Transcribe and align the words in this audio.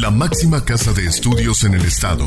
La 0.00 0.10
máxima 0.10 0.64
casa 0.64 0.94
de 0.94 1.04
estudios 1.04 1.62
en 1.64 1.74
el 1.74 1.84
estado, 1.84 2.24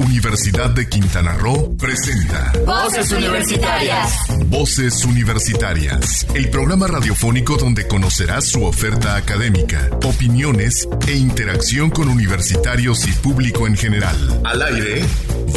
Universidad 0.00 0.70
de 0.70 0.88
Quintana 0.88 1.34
Roo, 1.34 1.76
presenta 1.76 2.52
Voces 2.66 3.12
Universitarias. 3.12 4.12
Voces 4.46 5.04
Universitarias, 5.04 6.26
el 6.34 6.50
programa 6.50 6.88
radiofónico 6.88 7.56
donde 7.56 7.86
conocerás 7.86 8.48
su 8.48 8.64
oferta 8.64 9.14
académica, 9.14 9.88
opiniones 10.04 10.88
e 11.06 11.14
interacción 11.14 11.90
con 11.90 12.08
universitarios 12.08 13.06
y 13.06 13.12
público 13.12 13.68
en 13.68 13.76
general. 13.76 14.40
Al 14.42 14.60
aire, 14.60 15.04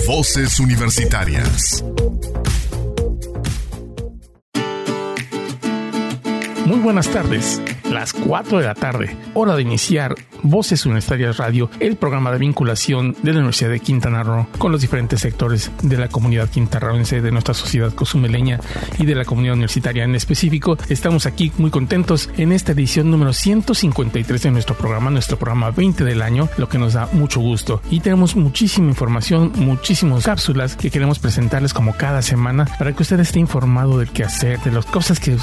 Voces 0.06 0.60
Universitarias. 0.60 1.84
Muy 6.68 6.78
buenas 6.78 7.10
tardes 7.10 7.60
las 7.92 8.14
4 8.14 8.60
de 8.60 8.66
la 8.66 8.76
tarde, 8.76 9.16
hora 9.34 9.56
de 9.56 9.62
iniciar 9.62 10.16
Voces 10.44 10.86
Universitarias 10.86 11.38
Radio, 11.38 11.70
el 11.80 11.96
programa 11.96 12.32
de 12.32 12.38
vinculación 12.38 13.16
de 13.22 13.32
la 13.32 13.40
Universidad 13.40 13.70
de 13.70 13.80
Quintana 13.80 14.24
Roo 14.24 14.48
con 14.58 14.72
los 14.72 14.82
diferentes 14.82 15.22
sectores 15.22 15.72
de 15.82 15.98
la 15.98 16.08
comunidad 16.08 16.50
quintanarroense, 16.50 17.22
de 17.22 17.32
nuestra 17.32 17.54
sociedad 17.54 17.94
cozumeleña 17.94 18.60
y 19.00 19.06
de 19.06 19.16
la 19.16 19.26
comunidad 19.26 19.54
universitaria 19.54 20.04
en 20.04 20.16
específico. 20.16 20.78
Estamos 20.90 21.26
aquí 21.26 21.52
muy 21.58 21.72
contentos 21.72 22.30
en 22.38 22.52
esta 22.52 22.74
edición 22.74 23.12
número 23.12 23.34
153 23.34 24.44
de 24.44 24.52
nuestro 24.52 24.76
programa, 24.76 25.10
nuestro 25.10 25.38
programa 25.38 25.72
20 25.72 26.04
del 26.04 26.22
año, 26.22 26.50
lo 26.58 26.70
que 26.70 26.78
nos 26.78 26.94
da 26.94 27.10
mucho 27.14 27.40
gusto. 27.40 27.82
Y 27.90 28.00
tenemos 28.02 28.36
muchísima 28.36 28.88
información, 28.88 29.52
muchísimas 29.56 30.26
cápsulas 30.26 30.76
que 30.76 30.92
queremos 30.92 31.20
presentarles 31.20 31.74
como 31.74 31.94
cada 31.94 32.22
semana 32.22 32.66
para 32.78 32.94
que 32.94 33.04
usted 33.04 33.20
esté 33.20 33.40
informado 33.40 34.00
del 34.00 34.10
quehacer, 34.10 34.60
de 34.62 34.72
las 34.72 34.86
cosas 34.86 35.20
que 35.20 35.38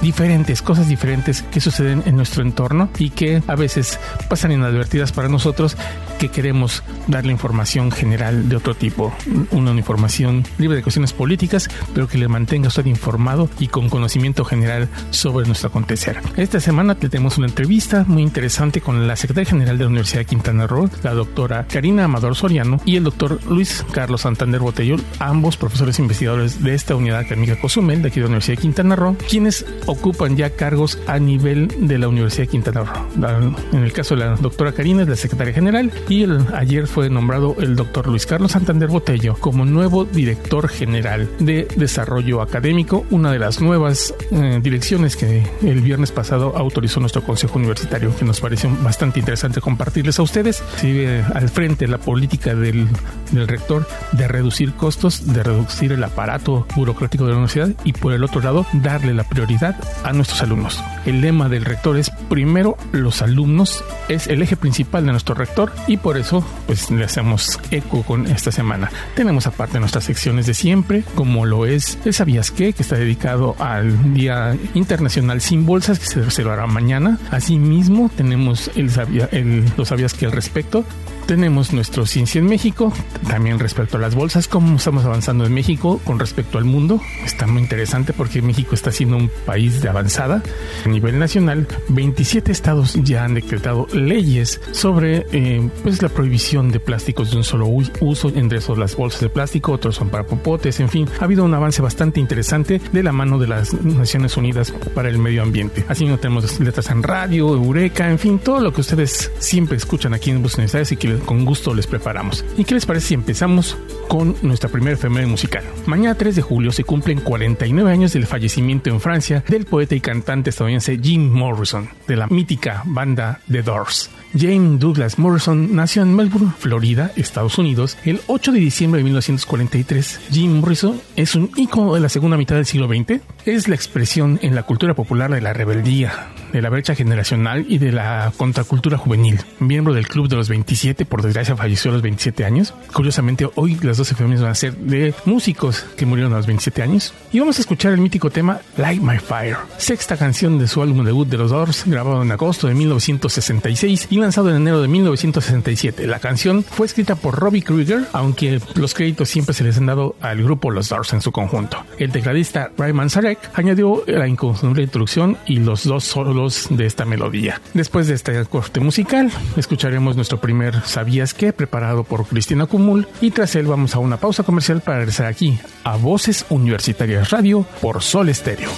diferentes, 0.00 0.62
cosas 0.62 0.88
diferentes 0.88 1.42
que 1.42 1.60
suceden 1.60 1.77
en 1.80 2.16
nuestro 2.16 2.42
entorno 2.42 2.90
y 2.98 3.10
que 3.10 3.42
a 3.46 3.54
veces 3.54 3.98
pasan 4.28 4.52
inadvertidas 4.52 5.12
para 5.12 5.28
nosotros 5.28 5.76
que 6.18 6.28
queremos 6.28 6.82
darle 7.06 7.32
información 7.32 7.90
general 7.90 8.48
de 8.48 8.56
otro 8.56 8.74
tipo, 8.74 9.14
una 9.52 9.72
información 9.72 10.44
libre 10.58 10.76
de 10.76 10.82
cuestiones 10.82 11.12
políticas, 11.12 11.68
pero 11.94 12.08
que 12.08 12.18
le 12.18 12.28
mantenga 12.28 12.68
usted 12.68 12.86
informado 12.86 13.48
y 13.58 13.68
con 13.68 13.88
conocimiento 13.88 14.44
general 14.44 14.88
sobre 15.10 15.46
nuestro 15.46 15.68
acontecer. 15.68 16.20
Esta 16.36 16.60
semana 16.60 16.96
tenemos 16.96 17.38
una 17.38 17.46
entrevista 17.46 18.04
muy 18.06 18.22
interesante 18.22 18.80
con 18.80 19.06
la 19.06 19.16
secretaria 19.16 19.50
general 19.50 19.78
de 19.78 19.84
la 19.84 19.90
Universidad 19.90 20.20
de 20.20 20.26
Quintana 20.26 20.66
Roo, 20.66 20.90
la 21.02 21.14
doctora 21.14 21.66
Karina 21.68 22.04
Amador 22.04 22.34
Soriano 22.34 22.80
y 22.84 22.96
el 22.96 23.04
doctor 23.04 23.40
Luis 23.48 23.84
Carlos 23.92 24.22
Santander 24.22 24.60
Botello, 24.60 24.96
ambos 25.18 25.56
profesores 25.56 25.98
investigadores 25.98 26.62
de 26.62 26.74
esta 26.74 26.96
unidad 26.96 27.20
académica 27.20 27.60
Cozumel, 27.60 28.02
de 28.02 28.08
aquí 28.08 28.16
de 28.16 28.22
la 28.22 28.28
Universidad 28.28 28.56
de 28.56 28.62
Quintana 28.62 28.96
Roo, 28.96 29.16
quienes 29.28 29.64
ocupan 29.86 30.36
ya 30.36 30.50
cargos 30.50 30.98
a 31.06 31.18
nivel 31.18 31.67
de 31.78 31.98
la 31.98 32.08
Universidad 32.08 32.44
de 32.44 32.48
Quintana 32.48 32.82
Roo. 32.82 33.54
En 33.72 33.82
el 33.82 33.92
caso 33.92 34.14
de 34.14 34.24
la 34.24 34.36
doctora 34.36 34.72
Karina 34.72 35.02
es 35.02 35.08
la 35.08 35.16
secretaria 35.16 35.52
general 35.52 35.90
y 36.08 36.22
el, 36.22 36.44
ayer 36.54 36.86
fue 36.86 37.10
nombrado 37.10 37.56
el 37.60 37.76
doctor 37.76 38.06
Luis 38.06 38.26
Carlos 38.26 38.52
Santander 38.52 38.88
Botello 38.88 39.34
como 39.34 39.64
nuevo 39.64 40.04
director 40.04 40.68
general 40.68 41.28
de 41.38 41.68
desarrollo 41.76 42.40
académico, 42.40 43.06
una 43.10 43.32
de 43.32 43.38
las 43.38 43.60
nuevas 43.60 44.14
eh, 44.30 44.60
direcciones 44.62 45.16
que 45.16 45.44
el 45.62 45.80
viernes 45.80 46.12
pasado 46.12 46.56
autorizó 46.56 47.00
nuestro 47.00 47.22
consejo 47.22 47.58
universitario, 47.58 48.14
que 48.16 48.24
nos 48.24 48.40
pareció 48.40 48.70
bastante 48.82 49.20
interesante 49.20 49.60
compartirles 49.60 50.18
a 50.18 50.22
ustedes. 50.22 50.62
Sigue 50.76 51.22
al 51.34 51.48
frente 51.48 51.86
la 51.86 51.98
política 51.98 52.54
del, 52.54 52.88
del 53.30 53.48
rector 53.48 53.86
de 54.12 54.28
reducir 54.28 54.74
costos, 54.74 55.32
de 55.32 55.42
reducir 55.42 55.92
el 55.92 56.04
aparato 56.04 56.66
burocrático 56.76 57.24
de 57.24 57.30
la 57.30 57.36
universidad 57.36 57.70
y 57.84 57.92
por 57.92 58.12
el 58.12 58.24
otro 58.24 58.40
lado 58.40 58.66
darle 58.72 59.14
la 59.14 59.24
prioridad 59.24 59.76
a 60.04 60.12
nuestros 60.12 60.42
alumnos. 60.42 60.82
El 61.06 61.20
lema 61.20 61.48
del 61.58 61.64
rector 61.64 61.98
es 61.98 62.10
primero 62.28 62.76
los 62.92 63.20
alumnos, 63.20 63.84
es 64.08 64.28
el 64.28 64.42
eje 64.42 64.56
principal 64.56 65.04
de 65.04 65.10
nuestro 65.10 65.34
rector 65.34 65.72
y 65.88 65.96
por 65.96 66.16
eso 66.16 66.46
pues 66.68 66.88
le 66.88 67.04
hacemos 67.04 67.58
eco 67.72 68.04
con 68.04 68.28
esta 68.28 68.52
semana. 68.52 68.90
Tenemos 69.16 69.48
aparte 69.48 69.80
nuestras 69.80 70.04
secciones 70.04 70.46
de 70.46 70.54
siempre, 70.54 71.02
como 71.16 71.46
lo 71.46 71.66
es 71.66 71.98
el 72.04 72.14
Sabías 72.14 72.52
qué, 72.52 72.72
que 72.72 72.82
está 72.82 72.94
dedicado 72.94 73.56
al 73.58 74.14
Día 74.14 74.56
Internacional 74.74 75.40
sin 75.40 75.66
Bolsas, 75.66 75.98
que 75.98 76.06
se 76.06 76.30
celebrará 76.30 76.68
mañana. 76.68 77.18
Asimismo, 77.32 78.08
tenemos 78.16 78.70
el, 78.76 78.90
sabía, 78.90 79.28
el 79.32 79.64
Los 79.76 79.88
Sabías 79.88 80.14
que 80.14 80.26
al 80.26 80.32
respecto, 80.32 80.84
tenemos 81.28 81.74
nuestro 81.74 82.06
Ciencia 82.06 82.38
en 82.38 82.46
México, 82.46 82.90
también 83.28 83.58
respecto 83.58 83.98
a 83.98 84.00
las 84.00 84.14
bolsas, 84.14 84.48
cómo 84.48 84.78
estamos 84.78 85.04
avanzando 85.04 85.44
en 85.44 85.52
México 85.52 86.00
con 86.02 86.18
respecto 86.18 86.56
al 86.56 86.64
mundo. 86.64 87.02
Está 87.22 87.46
muy 87.46 87.60
interesante 87.60 88.14
porque 88.14 88.40
México 88.40 88.74
está 88.74 88.90
siendo 88.90 89.18
un 89.18 89.30
país 89.44 89.82
de 89.82 89.90
avanzada. 89.90 90.42
A 90.86 90.88
nivel 90.88 91.18
nacional, 91.18 91.68
27 91.90 92.50
estados 92.50 92.94
ya 93.04 93.24
han 93.24 93.34
decretado 93.34 93.86
leyes 93.92 94.58
sobre 94.72 95.26
eh, 95.32 95.68
pues 95.82 96.00
la 96.00 96.08
prohibición 96.08 96.72
de 96.72 96.80
plásticos 96.80 97.30
de 97.30 97.36
un 97.36 97.44
solo 97.44 97.66
uso, 97.66 98.32
entre 98.34 98.56
esos 98.56 98.78
las 98.78 98.96
bolsas 98.96 99.20
de 99.20 99.28
plástico, 99.28 99.72
otros 99.72 99.96
son 99.96 100.08
para 100.08 100.24
popotes, 100.24 100.80
en 100.80 100.88
fin, 100.88 101.06
ha 101.20 101.24
habido 101.24 101.44
un 101.44 101.52
avance 101.52 101.82
bastante 101.82 102.20
interesante 102.20 102.80
de 102.90 103.02
la 103.02 103.12
mano 103.12 103.38
de 103.38 103.48
las 103.48 103.74
Naciones 103.74 104.38
Unidas 104.38 104.72
para 104.94 105.10
el 105.10 105.18
Medio 105.18 105.42
Ambiente. 105.42 105.84
Así 105.88 106.06
no 106.06 106.16
tenemos 106.16 106.58
letras 106.58 106.88
en 106.88 107.02
radio, 107.02 107.54
Eureka, 107.54 108.10
en 108.10 108.18
fin, 108.18 108.38
todo 108.38 108.60
lo 108.60 108.72
que 108.72 108.80
ustedes 108.80 109.30
siempre 109.38 109.76
escuchan 109.76 110.14
aquí 110.14 110.30
en 110.30 110.38
Universidades 110.38 110.92
y 110.92 110.96
que 110.96 111.17
con 111.20 111.44
gusto 111.44 111.74
les 111.74 111.86
preparamos. 111.86 112.44
¿Y 112.56 112.64
qué 112.64 112.74
les 112.74 112.86
parece 112.86 113.08
si 113.08 113.14
empezamos 113.14 113.76
con 114.08 114.36
nuestra 114.42 114.68
primera 114.68 114.94
efeméride 114.94 115.30
musical? 115.30 115.64
Mañana 115.86 116.14
3 116.14 116.36
de 116.36 116.42
julio 116.42 116.72
se 116.72 116.84
cumplen 116.84 117.20
49 117.20 117.90
años 117.90 118.12
del 118.12 118.26
fallecimiento 118.26 118.90
en 118.90 119.00
Francia 119.00 119.44
del 119.48 119.64
poeta 119.64 119.94
y 119.94 120.00
cantante 120.00 120.50
estadounidense 120.50 120.98
Jim 121.02 121.30
Morrison, 121.30 121.88
de 122.06 122.16
la 122.16 122.26
mítica 122.26 122.82
banda 122.86 123.40
The 123.50 123.62
Doors. 123.62 124.10
James 124.36 124.78
Douglas 124.78 125.18
Morrison 125.18 125.74
nació 125.74 126.02
en 126.02 126.14
Melbourne, 126.14 126.52
Florida, 126.58 127.12
Estados 127.16 127.58
Unidos, 127.58 127.96
el 128.04 128.20
8 128.26 128.52
de 128.52 128.60
diciembre 128.60 128.98
de 128.98 129.04
1943. 129.04 130.20
Jim 130.30 130.60
Morrison 130.60 131.00
es 131.16 131.34
un 131.34 131.50
ícono 131.56 131.94
de 131.94 132.00
la 132.00 132.08
segunda 132.08 132.36
mitad 132.36 132.56
del 132.56 132.66
siglo 132.66 132.88
XX. 132.88 133.20
Es 133.46 133.68
la 133.68 133.74
expresión 133.74 134.38
en 134.42 134.54
la 134.54 134.64
cultura 134.64 134.94
popular 134.94 135.30
de 135.32 135.40
la 135.40 135.52
rebeldía, 135.52 136.28
de 136.52 136.60
la 136.60 136.68
brecha 136.68 136.94
generacional 136.94 137.64
y 137.68 137.78
de 137.78 137.92
la 137.92 138.32
contracultura 138.36 138.98
juvenil. 138.98 139.40
Miembro 139.58 139.94
del 139.94 140.08
Club 140.08 140.28
de 140.28 140.36
los 140.36 140.48
27, 140.48 141.06
por 141.06 141.22
desgracia 141.22 141.56
falleció 141.56 141.90
a 141.90 141.94
los 141.94 142.02
27 142.02 142.44
años. 142.44 142.74
Curiosamente, 142.92 143.48
hoy 143.54 143.78
las 143.82 143.96
12 143.96 144.14
efemérides 144.14 144.42
van 144.42 144.50
a 144.50 144.54
ser 144.54 144.76
de 144.76 145.14
músicos 145.24 145.86
que 145.96 146.06
murieron 146.06 146.32
a 146.34 146.36
los 146.36 146.46
27 146.46 146.82
años. 146.82 147.14
Y 147.32 147.40
vamos 147.40 147.58
a 147.58 147.60
escuchar 147.60 147.92
el 147.92 148.00
mítico 148.00 148.30
tema 148.30 148.60
Light 148.76 149.00
My 149.00 149.18
Fire, 149.18 149.56
sexta 149.78 150.16
canción 150.16 150.58
de 150.58 150.68
su 150.68 150.82
álbum 150.82 151.04
debut 151.04 151.28
de 151.28 151.38
los 151.38 151.50
Doors, 151.50 151.84
grabado 151.86 152.22
en 152.22 152.30
agosto 152.30 152.66
de 152.66 152.74
1966 152.74 154.08
y 154.10 154.17
lanzado 154.20 154.50
en 154.50 154.56
enero 154.56 154.82
de 154.82 154.88
1967. 154.88 156.06
La 156.06 156.18
canción 156.18 156.62
fue 156.62 156.86
escrita 156.86 157.14
por 157.14 157.38
Robbie 157.38 157.62
Krieger, 157.62 158.06
aunque 158.12 158.60
los 158.74 158.94
créditos 158.94 159.28
siempre 159.28 159.54
se 159.54 159.64
les 159.64 159.78
han 159.78 159.86
dado 159.86 160.16
al 160.20 160.42
grupo 160.42 160.70
Los 160.70 160.88
Doors 160.88 161.12
en 161.12 161.20
su 161.20 161.32
conjunto. 161.32 161.84
El 161.98 162.12
tecladista 162.12 162.70
Ryan 162.76 163.10
Sarek 163.10 163.38
añadió 163.54 164.02
la 164.06 164.28
inconfundible 164.28 164.82
introducción 164.82 165.36
y 165.46 165.58
los 165.58 165.84
dos 165.84 166.04
solos 166.04 166.68
de 166.70 166.86
esta 166.86 167.04
melodía. 167.04 167.60
Después 167.74 168.06
de 168.06 168.14
este 168.14 168.44
corte 168.46 168.80
musical, 168.80 169.30
escucharemos 169.56 170.16
nuestro 170.16 170.40
primer 170.40 170.82
¿Sabías 170.84 171.34
qué? 171.34 171.52
preparado 171.52 172.04
por 172.04 172.26
Cristina 172.26 172.66
Cumul 172.66 173.06
y 173.20 173.30
tras 173.30 173.54
él 173.56 173.66
vamos 173.66 173.94
a 173.94 173.98
una 173.98 174.18
pausa 174.18 174.42
comercial 174.42 174.80
para 174.80 174.98
regresar 174.98 175.26
aquí 175.26 175.58
a 175.84 175.96
Voces 175.96 176.46
Universitarias 176.48 177.30
Radio 177.30 177.64
por 177.80 178.02
Sol 178.02 178.28
Estéreo. 178.28 178.70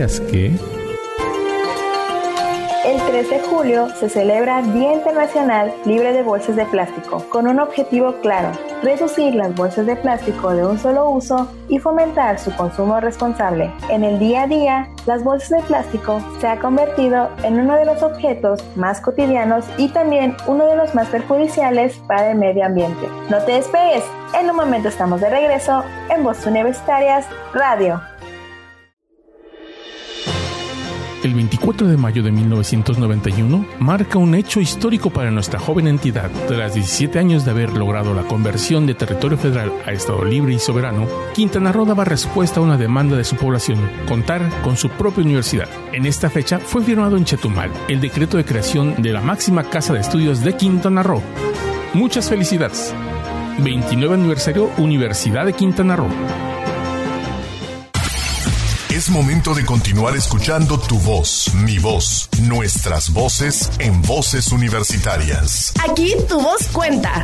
¿Sabías 0.00 0.20
que? 0.30 0.46
El 2.86 2.98
3 3.06 3.28
de 3.28 3.40
julio 3.40 3.88
se 3.98 4.08
celebra 4.08 4.62
Día 4.62 4.94
Internacional 4.94 5.74
Libre 5.84 6.14
de 6.14 6.22
Bolsas 6.22 6.56
de 6.56 6.64
Plástico, 6.64 7.22
con 7.28 7.46
un 7.46 7.60
objetivo 7.60 8.14
claro, 8.22 8.50
reducir 8.82 9.34
las 9.34 9.54
bolsas 9.54 9.84
de 9.84 9.96
plástico 9.96 10.54
de 10.54 10.64
un 10.64 10.78
solo 10.78 11.10
uso 11.10 11.52
y 11.68 11.78
fomentar 11.78 12.38
su 12.38 12.50
consumo 12.56 12.98
responsable. 12.98 13.70
En 13.90 14.02
el 14.02 14.18
día 14.18 14.44
a 14.44 14.46
día, 14.46 14.88
las 15.04 15.22
bolsas 15.22 15.50
de 15.50 15.66
plástico 15.66 16.18
se 16.40 16.48
ha 16.48 16.58
convertido 16.58 17.28
en 17.42 17.60
uno 17.60 17.76
de 17.76 17.84
los 17.84 18.02
objetos 18.02 18.64
más 18.76 19.02
cotidianos 19.02 19.66
y 19.76 19.88
también 19.88 20.34
uno 20.46 20.64
de 20.64 20.76
los 20.76 20.94
más 20.94 21.08
perjudiciales 21.08 21.98
para 22.06 22.30
el 22.30 22.38
medio 22.38 22.64
ambiente. 22.64 23.06
No 23.28 23.38
te 23.44 23.52
despegues, 23.52 24.04
en 24.40 24.48
un 24.48 24.56
momento 24.56 24.88
estamos 24.88 25.20
de 25.20 25.28
regreso 25.28 25.84
en 26.08 26.24
Voz 26.24 26.46
Universitarias 26.46 27.26
Radio. 27.52 28.00
24 31.50 31.88
de 31.88 31.96
mayo 31.96 32.22
de 32.22 32.30
1991 32.30 33.66
marca 33.80 34.18
un 34.18 34.36
hecho 34.36 34.60
histórico 34.60 35.10
para 35.10 35.32
nuestra 35.32 35.58
joven 35.58 35.88
entidad. 35.88 36.30
Tras 36.46 36.74
17 36.74 37.18
años 37.18 37.44
de 37.44 37.50
haber 37.50 37.72
logrado 37.72 38.14
la 38.14 38.22
conversión 38.22 38.86
de 38.86 38.94
territorio 38.94 39.36
federal 39.36 39.72
a 39.84 39.90
Estado 39.90 40.24
libre 40.24 40.54
y 40.54 40.60
soberano, 40.60 41.08
Quintana 41.34 41.72
Roo 41.72 41.84
daba 41.84 42.04
respuesta 42.04 42.60
a 42.60 42.62
una 42.62 42.78
demanda 42.78 43.16
de 43.16 43.24
su 43.24 43.34
población, 43.34 43.80
contar 44.06 44.48
con 44.62 44.76
su 44.76 44.90
propia 44.90 45.24
universidad. 45.24 45.68
En 45.92 46.06
esta 46.06 46.30
fecha 46.30 46.60
fue 46.60 46.84
firmado 46.84 47.16
en 47.16 47.24
Chetumal 47.24 47.72
el 47.88 48.00
decreto 48.00 48.36
de 48.36 48.44
creación 48.44 49.02
de 49.02 49.12
la 49.12 49.20
máxima 49.20 49.64
casa 49.64 49.92
de 49.92 50.00
estudios 50.00 50.44
de 50.44 50.54
Quintana 50.54 51.02
Roo. 51.02 51.20
Muchas 51.94 52.28
felicidades. 52.28 52.94
29 53.58 54.14
aniversario 54.14 54.70
Universidad 54.78 55.46
de 55.46 55.52
Quintana 55.52 55.96
Roo. 55.96 56.10
Es 59.00 59.08
momento 59.08 59.54
de 59.54 59.64
continuar 59.64 60.14
escuchando 60.14 60.78
tu 60.78 60.98
voz, 60.98 61.54
mi 61.54 61.78
voz, 61.78 62.28
nuestras 62.42 63.10
voces 63.10 63.70
en 63.78 64.02
voces 64.02 64.52
universitarias. 64.52 65.72
Aquí 65.88 66.14
tu 66.28 66.38
voz 66.38 66.66
cuenta. 66.70 67.22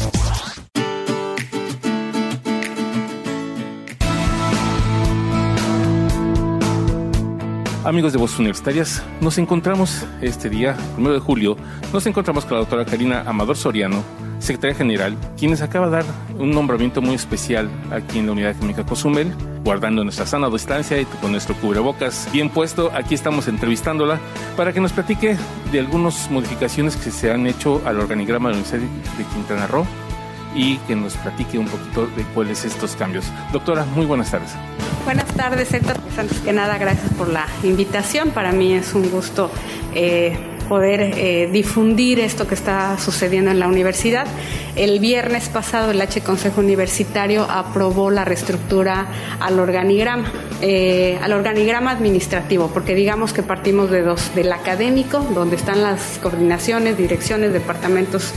Amigos 7.86 8.12
de 8.12 8.18
Voces 8.18 8.40
Universitarias, 8.40 9.00
nos 9.20 9.38
encontramos 9.38 10.04
este 10.20 10.50
día, 10.50 10.76
1 10.98 11.12
de 11.12 11.20
julio, 11.20 11.56
nos 11.92 12.04
encontramos 12.04 12.44
con 12.44 12.54
la 12.54 12.58
doctora 12.58 12.84
Karina 12.84 13.22
Amador 13.24 13.56
Soriano, 13.56 14.02
secretaria 14.40 14.74
general, 14.74 15.16
quienes 15.38 15.62
acaba 15.62 15.86
de 15.86 15.92
dar 15.92 16.04
un 16.36 16.50
nombramiento 16.50 17.00
muy 17.00 17.14
especial 17.14 17.70
aquí 17.92 18.18
en 18.18 18.26
la 18.26 18.32
Unidad 18.32 18.56
Química 18.56 18.84
Cozumel, 18.84 19.32
guardando 19.62 20.02
nuestra 20.02 20.26
sana 20.26 20.50
distancia 20.50 21.00
y 21.00 21.04
con 21.04 21.30
nuestro 21.30 21.54
cubrebocas 21.54 22.28
bien 22.32 22.50
puesto. 22.50 22.90
Aquí 22.92 23.14
estamos 23.14 23.46
entrevistándola 23.46 24.18
para 24.56 24.72
que 24.72 24.80
nos 24.80 24.92
platique 24.92 25.36
de 25.70 25.78
algunas 25.78 26.28
modificaciones 26.28 26.96
que 26.96 27.12
se 27.12 27.30
han 27.30 27.46
hecho 27.46 27.80
al 27.86 28.00
organigrama 28.00 28.48
de 28.48 28.56
la 28.56 28.62
Universidad 28.62 29.16
de 29.16 29.24
Quintana 29.32 29.68
Roo 29.68 29.86
y 30.56 30.78
que 30.78 30.96
nos 30.96 31.16
platique 31.18 31.58
un 31.58 31.66
poquito 31.68 32.06
de 32.16 32.24
cuáles 32.34 32.64
estos 32.64 32.96
cambios. 32.96 33.26
Doctora, 33.52 33.84
muy 33.84 34.06
buenas 34.06 34.30
tardes. 34.30 34.50
Buenas 35.04 35.26
tardes, 35.34 35.72
Héctor. 35.72 35.98
Antes 36.16 36.40
que 36.40 36.52
nada, 36.52 36.78
gracias 36.78 37.12
por 37.12 37.28
la 37.28 37.46
invitación. 37.62 38.30
Para 38.30 38.50
mí 38.52 38.72
es 38.72 38.94
un 38.94 39.10
gusto 39.10 39.50
eh, 39.94 40.55
poder 40.68 41.00
eh, 41.00 41.48
difundir 41.52 42.20
esto 42.20 42.46
que 42.46 42.54
está 42.54 42.98
sucediendo 42.98 43.50
en 43.50 43.58
la 43.58 43.68
universidad. 43.68 44.26
El 44.74 45.00
viernes 45.00 45.48
pasado 45.48 45.90
el 45.90 46.00
H 46.00 46.20
Consejo 46.20 46.60
Universitario 46.60 47.46
aprobó 47.48 48.10
la 48.10 48.24
reestructura 48.24 49.06
al 49.40 49.58
organigrama, 49.58 50.30
eh, 50.60 51.18
al 51.22 51.32
organigrama 51.32 51.90
administrativo, 51.90 52.68
porque 52.68 52.94
digamos 52.94 53.32
que 53.32 53.42
partimos 53.42 53.90
de 53.90 54.02
dos, 54.02 54.34
del 54.34 54.52
académico, 54.52 55.20
donde 55.34 55.56
están 55.56 55.82
las 55.82 56.18
coordinaciones, 56.22 56.98
direcciones, 56.98 57.52
departamentos 57.52 58.32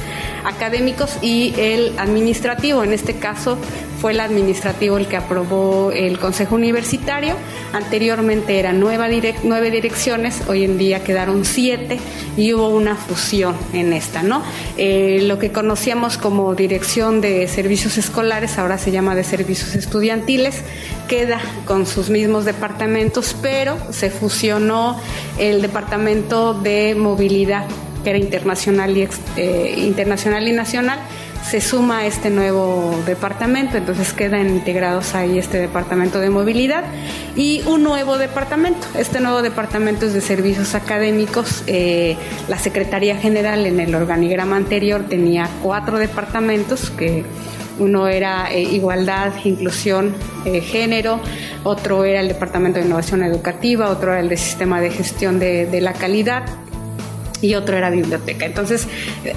académicos 0.46 1.18
y 1.22 1.54
el 1.58 1.94
administrativo. 1.98 2.84
En 2.84 2.94
este 2.94 3.16
caso 3.16 3.58
fue 4.00 4.14
el 4.14 4.20
administrativo 4.20 4.98
el 4.98 5.08
que 5.08 5.18
aprobó 5.18 5.92
el 5.92 6.20
Consejo 6.20 6.56
Universitario. 6.56 7.36
Anteriormente 7.74 8.60
eran 8.60 8.80
nueve 8.80 9.72
direcciones, 9.72 10.42
hoy 10.48 10.64
en 10.64 10.78
día 10.78 11.04
quedaron 11.04 11.46
siete 11.46 12.00
y 12.38 12.54
hubo 12.54 12.70
una 12.70 12.96
fusión 12.96 13.56
en 13.74 13.94
esta, 13.94 14.24
¿no? 14.24 14.42
Eh, 14.78 15.20
lo 15.24 15.38
que 15.38 15.52
conocíamos 15.52 16.18
como 16.18 16.56
Dirección 16.56 17.22
de 17.22 17.48
Servicios 17.48 17.98
Escolares 17.98 18.58
ahora 18.58 18.78
se 18.78 18.92
llama 18.92 19.16
de 19.16 19.24
Servicios 19.24 19.76
Estudiantiles, 19.76 20.62
queda 21.08 21.42
con 21.66 21.86
sus 21.86 22.10
mismos 22.10 22.46
departamentos, 22.46 23.36
pero 23.42 23.78
se 23.92 24.10
fusionó 24.10 25.00
el 25.38 25.62
Departamento 25.62 26.54
de 26.54 26.96
Movilidad 26.96 27.66
que 28.04 28.12
era 28.12 28.20
internacional 28.20 28.98
y, 28.98 29.08
eh, 29.36 29.74
internacional 29.78 30.48
y 30.48 30.54
nacional 30.54 31.00
se 31.44 31.62
suma 31.62 32.00
a 32.00 32.06
este 32.06 32.30
nuevo 32.30 33.02
departamento, 33.06 33.78
entonces 33.78 34.14
quedan 34.14 34.50
integrados 34.50 35.16
ahí 35.16 35.38
este 35.38 35.58
departamento 35.60 36.20
de 36.20 36.30
movilidad 36.30 36.84
y 37.36 37.62
un 37.66 37.84
nuevo 37.84 38.18
departamento. 38.18 38.86
Este 38.96 39.20
nuevo 39.20 39.42
departamento 39.42 40.06
es 40.06 40.14
de 40.14 40.22
servicios 40.22 40.76
académicos. 40.76 41.64
Eh, 41.68 42.18
la 42.48 42.58
Secretaría 42.58 43.18
General 43.18 43.66
en 43.66 43.80
el 43.80 43.96
organigrama 43.96 44.58
anterior 44.58 45.06
tenía 45.10 45.50
cuatro 45.64 45.98
departamentos 45.98 46.90
que 46.92 47.24
uno 47.80 48.08
era 48.08 48.52
eh, 48.52 48.62
igualdad, 48.62 49.34
inclusión, 49.44 50.14
eh, 50.46 50.62
género, 50.62 51.20
otro 51.64 52.04
era 52.04 52.20
el 52.20 52.28
Departamento 52.28 52.80
de 52.80 52.86
Innovación 52.86 53.24
Educativa, 53.24 53.90
otro 53.90 54.12
era 54.12 54.20
el 54.20 54.30
de 54.30 54.38
Sistema 54.38 54.82
de 54.82 54.92
Gestión 54.92 55.40
de, 55.40 55.66
de 55.66 55.82
la 55.82 55.94
Calidad 55.94 56.44
y 57.42 57.56
otro 57.56 57.78
era 57.78 57.90
biblioteca. 57.90 58.46
Entonces 58.46 58.88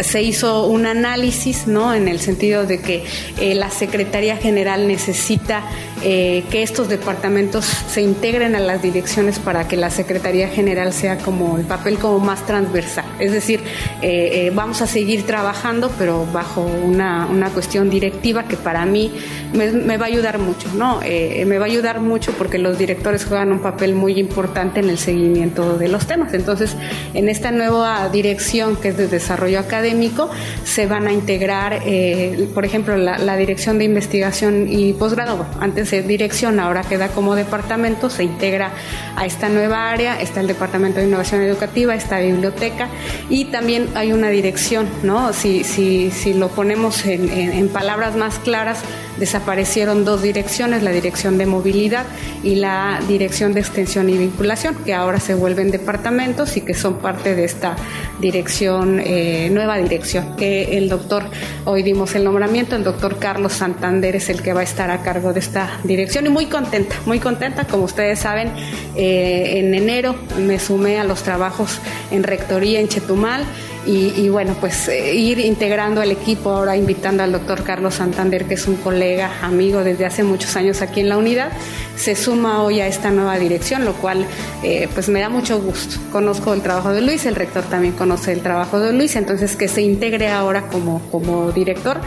se 0.00 0.22
hizo 0.22 0.66
un 0.66 0.86
análisis, 0.86 1.66
¿no? 1.66 1.94
En 1.94 2.08
el 2.08 2.20
sentido 2.20 2.66
de 2.66 2.80
que 2.80 3.04
eh, 3.40 3.54
la 3.54 3.70
Secretaría 3.70 4.36
General 4.36 4.86
necesita 4.86 5.64
eh, 6.04 6.44
que 6.50 6.62
estos 6.62 6.88
departamentos 6.88 7.64
se 7.64 8.02
integren 8.02 8.54
a 8.54 8.60
las 8.60 8.82
direcciones 8.82 9.38
para 9.38 9.68
que 9.68 9.76
la 9.76 9.90
Secretaría 9.90 10.48
General 10.48 10.92
sea 10.92 11.18
como 11.18 11.56
el 11.58 11.64
papel 11.64 11.98
como 11.98 12.18
más 12.18 12.46
transversal. 12.46 13.04
Es 13.18 13.32
decir, 13.32 13.60
eh, 14.00 14.50
vamos 14.54 14.82
a 14.82 14.86
seguir 14.86 15.24
trabajando, 15.24 15.90
pero 15.98 16.26
bajo 16.32 16.62
una, 16.62 17.26
una 17.26 17.50
cuestión 17.50 17.90
directiva 17.90 18.44
que 18.44 18.56
para 18.56 18.84
mí 18.86 19.12
me, 19.52 19.96
va 19.96 20.06
a 20.06 20.08
ayudar 20.08 20.38
mucho, 20.38 20.68
¿no? 20.74 21.00
me 21.00 21.58
va 21.58 21.66
a 21.66 21.68
ayudar 21.68 22.00
mucho 22.00 22.32
porque 22.32 22.58
los 22.58 22.78
directores 22.78 23.24
juegan 23.24 23.52
un 23.52 23.60
papel 23.60 23.94
muy 23.94 24.18
importante 24.18 24.80
en 24.80 24.88
el 24.88 24.98
seguimiento 24.98 25.76
de 25.78 25.88
los 25.88 26.06
temas. 26.06 26.32
Entonces, 26.34 26.76
en 27.14 27.28
esta 27.28 27.50
nueva 27.50 28.08
dirección 28.08 28.76
que 28.76 28.88
es 28.88 28.96
de 28.96 29.08
desarrollo 29.08 29.58
académico 29.58 30.30
se 30.64 30.86
van 30.86 31.06
a 31.06 31.12
integrar, 31.12 31.82
eh, 31.84 32.48
por 32.54 32.64
ejemplo, 32.64 32.96
la, 32.96 33.36
dirección 33.36 33.78
de 33.78 33.84
investigación 33.84 34.66
y 34.68 34.92
posgrado. 34.92 35.46
antes 35.58 35.91
dirección, 36.00 36.58
ahora 36.58 36.82
queda 36.82 37.08
como 37.08 37.34
departamento, 37.34 38.08
se 38.08 38.24
integra 38.24 38.70
a 39.16 39.26
esta 39.26 39.50
nueva 39.50 39.90
área, 39.90 40.18
está 40.20 40.40
el 40.40 40.46
Departamento 40.46 41.00
de 41.00 41.06
Innovación 41.06 41.42
Educativa, 41.42 41.94
está 41.94 42.20
biblioteca 42.20 42.88
y 43.28 43.46
también 43.46 43.88
hay 43.94 44.12
una 44.12 44.30
dirección, 44.30 44.88
¿no? 45.02 45.34
Si, 45.34 45.64
si, 45.64 46.10
si 46.10 46.32
lo 46.32 46.48
ponemos 46.48 47.04
en 47.04 47.68
palabras 47.68 48.16
más 48.16 48.38
claras, 48.38 48.82
desaparecieron 49.18 50.04
dos 50.04 50.22
direcciones, 50.22 50.82
la 50.82 50.90
dirección 50.90 51.38
de 51.38 51.46
movilidad 51.46 52.06
y 52.42 52.56
la 52.56 53.00
dirección 53.06 53.52
de 53.52 53.60
extensión 53.60 54.08
y 54.08 54.16
vinculación, 54.16 54.74
que 54.84 54.94
ahora 54.94 55.20
se 55.20 55.34
vuelven 55.34 55.70
departamentos 55.70 56.56
y 56.56 56.62
que 56.62 56.74
son 56.74 56.98
parte 56.98 57.34
de 57.34 57.44
esta 57.44 57.76
dirección, 58.20 59.00
eh, 59.04 59.48
nueva 59.52 59.76
dirección, 59.78 60.36
que 60.36 60.76
el 60.76 60.88
doctor, 60.88 61.24
hoy 61.64 61.82
dimos 61.82 62.14
el 62.14 62.24
nombramiento, 62.24 62.76
el 62.76 62.84
doctor 62.84 63.18
Carlos 63.18 63.52
Santander 63.52 64.16
es 64.16 64.28
el 64.28 64.42
que 64.42 64.52
va 64.52 64.60
a 64.60 64.64
estar 64.64 64.90
a 64.90 65.02
cargo 65.02 65.32
de 65.32 65.40
esta 65.40 65.78
dirección 65.84 66.26
y 66.26 66.28
muy 66.28 66.46
contenta, 66.46 66.96
muy 67.06 67.18
contenta, 67.18 67.64
como 67.64 67.84
ustedes 67.84 68.18
saben, 68.18 68.50
eh, 68.96 69.54
en 69.58 69.74
enero 69.74 70.14
me 70.38 70.58
sumé 70.58 70.98
a 70.98 71.04
los 71.04 71.22
trabajos 71.22 71.78
en 72.10 72.22
rectoría 72.22 72.80
en 72.80 72.88
Chetumal 72.88 73.44
y, 73.84 74.28
bueno, 74.28 74.54
pues 74.60 74.86
eh, 74.86 75.12
ir 75.12 75.40
integrando 75.40 76.02
el 76.02 76.12
equipo, 76.12 76.50
ahora 76.50 76.76
invitando 76.76 77.24
al 77.24 77.32
doctor 77.32 77.64
Carlos 77.64 77.94
Santander, 77.94 78.44
que 78.44 78.54
es 78.54 78.68
un 78.68 78.76
colega, 78.76 79.32
amigo 79.42 79.82
desde 79.82 80.06
hace 80.06 80.22
muchos 80.22 80.54
años 80.54 80.82
aquí 80.82 81.00
en 81.00 81.08
la 81.08 81.16
unidad, 81.16 81.50
se 81.96 82.14
suma 82.14 82.62
hoy 82.62 82.80
a 82.80 82.86
esta 82.86 83.10
nueva 83.10 83.38
dirección, 83.40 83.84
lo 83.84 83.94
cual 83.94 84.24
eh, 84.62 84.88
pues 84.94 85.08
me 85.08 85.18
da 85.18 85.28
mucho 85.28 85.60
gusto. 85.60 85.96
Conozco 86.12 86.54
el 86.54 86.62
trabajo 86.62 86.92
de 86.92 87.02
Luis, 87.02 87.26
el 87.26 87.34
rector 87.34 87.64
también 87.64 87.94
conoce 87.94 88.32
el 88.32 88.40
trabajo 88.40 88.78
de 88.78 88.92
Luis, 88.92 89.16
entonces 89.16 89.56
que 89.56 89.66
se 89.66 89.82
integre 89.82 90.28
ahora 90.28 90.68
como, 90.68 91.02
como 91.10 91.50
director. 91.50 92.00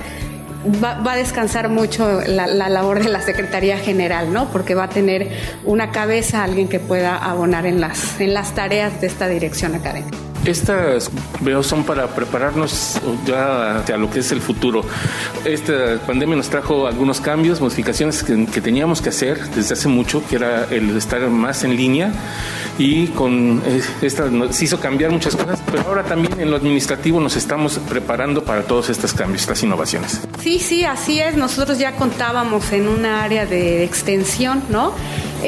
Va, 0.65 1.11
a 1.11 1.15
descansar 1.15 1.69
mucho 1.69 2.21
la, 2.25 2.47
la, 2.47 2.69
labor 2.69 3.03
de 3.03 3.09
la 3.09 3.21
Secretaría 3.21 3.77
General, 3.77 4.33
¿no? 4.33 4.49
Porque 4.51 4.73
va 4.73 4.85
a 4.85 4.89
tener 4.89 5.29
una 5.63 5.91
cabeza, 5.91 6.43
alguien 6.43 6.67
que 6.67 6.79
pueda 6.79 7.17
abonar 7.17 7.65
en 7.65 7.79
las, 7.79 8.19
en 8.19 8.33
las 8.33 8.55
tareas 8.55 8.99
de 8.99 9.07
esta 9.07 9.27
dirección 9.27 9.75
académica. 9.75 10.17
Estas 10.45 11.09
veo 11.41 11.63
son 11.63 11.83
para 11.83 12.07
prepararnos 12.07 12.99
ya 13.25 13.77
a 13.77 13.97
lo 13.97 14.09
que 14.09 14.19
es 14.19 14.31
el 14.31 14.41
futuro. 14.41 14.83
Esta 15.43 15.99
pandemia 16.05 16.35
nos 16.35 16.49
trajo 16.49 16.87
algunos 16.87 17.19
cambios, 17.19 17.61
modificaciones 17.61 18.23
que, 18.23 18.61
teníamos 18.61 19.01
que 19.01 19.09
hacer 19.09 19.39
desde 19.51 19.73
hace 19.73 19.87
mucho, 19.87 20.23
que 20.27 20.35
era 20.35 20.65
el 20.65 20.95
estar 20.95 21.21
más 21.29 21.63
en 21.63 21.75
línea 21.75 22.11
y 22.77 23.07
con 23.07 23.61
eh, 23.65 23.81
esta 24.01 24.29
se 24.51 24.65
hizo 24.65 24.79
cambiar 24.79 25.11
muchas 25.11 25.35
cosas, 25.35 25.61
pero 25.71 25.83
ahora 25.87 26.03
también 26.03 26.39
en 26.39 26.51
lo 26.51 26.57
administrativo 26.57 27.19
nos 27.19 27.35
estamos 27.35 27.79
preparando 27.79 28.43
para 28.43 28.63
todos 28.63 28.89
estos 28.89 29.13
cambios, 29.13 29.41
estas 29.41 29.63
innovaciones. 29.63 30.21
Sí, 30.41 30.59
sí, 30.59 30.83
así 30.83 31.19
es. 31.19 31.35
Nosotros 31.35 31.79
ya 31.79 31.95
contábamos 31.95 32.71
en 32.71 32.87
una 32.87 33.23
área 33.23 33.45
de 33.45 33.83
extensión, 33.83 34.63
¿no? 34.69 34.93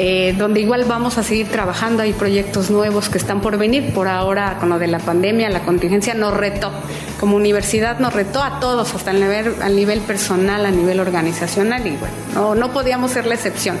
Eh, 0.00 0.32
donde 0.38 0.60
igual 0.60 0.84
vamos 0.84 1.18
a 1.18 1.24
seguir 1.24 1.48
trabajando, 1.48 2.04
hay 2.04 2.12
proyectos 2.12 2.70
nuevos 2.70 3.08
que 3.08 3.18
están 3.18 3.40
por 3.40 3.58
venir, 3.58 3.92
por 3.92 4.06
ahora 4.06 4.56
con 4.60 4.68
lo 4.68 4.78
de 4.78 4.86
la 4.86 5.00
pandemia, 5.00 5.50
la 5.50 5.64
contingencia 5.64 6.14
nos 6.14 6.34
retó, 6.34 6.70
como 7.18 7.34
universidad 7.34 7.98
nos 7.98 8.12
retó 8.12 8.40
a 8.40 8.60
todos, 8.60 8.94
hasta 8.94 9.10
el 9.10 9.18
nivel, 9.74 10.00
personal, 10.02 10.66
a 10.66 10.70
nivel 10.70 11.00
organizacional, 11.00 11.84
y 11.84 11.96
bueno, 11.96 12.14
no, 12.32 12.54
no 12.54 12.72
podíamos 12.72 13.10
ser 13.10 13.26
la 13.26 13.34
excepción. 13.34 13.76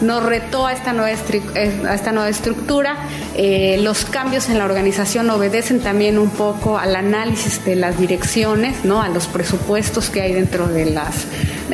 Nos 0.00 0.22
retó 0.22 0.66
a 0.66 0.72
esta 0.72 0.94
nueva, 0.94 1.10
eh, 1.10 1.82
esta 1.92 2.12
nueva 2.12 2.30
estructura, 2.30 2.96
eh, 3.36 3.78
los 3.82 4.06
cambios 4.06 4.48
en 4.48 4.56
la 4.56 4.64
organización 4.64 5.28
obedecen 5.28 5.80
también 5.80 6.18
un 6.18 6.30
poco 6.30 6.78
al 6.78 6.96
análisis 6.96 7.62
de 7.66 7.76
las 7.76 7.98
direcciones, 7.98 8.86
¿no? 8.86 9.02
a 9.02 9.10
los 9.10 9.26
presupuestos 9.26 10.08
que 10.08 10.22
hay 10.22 10.32
dentro 10.32 10.66
de 10.66 10.86
las 10.86 11.26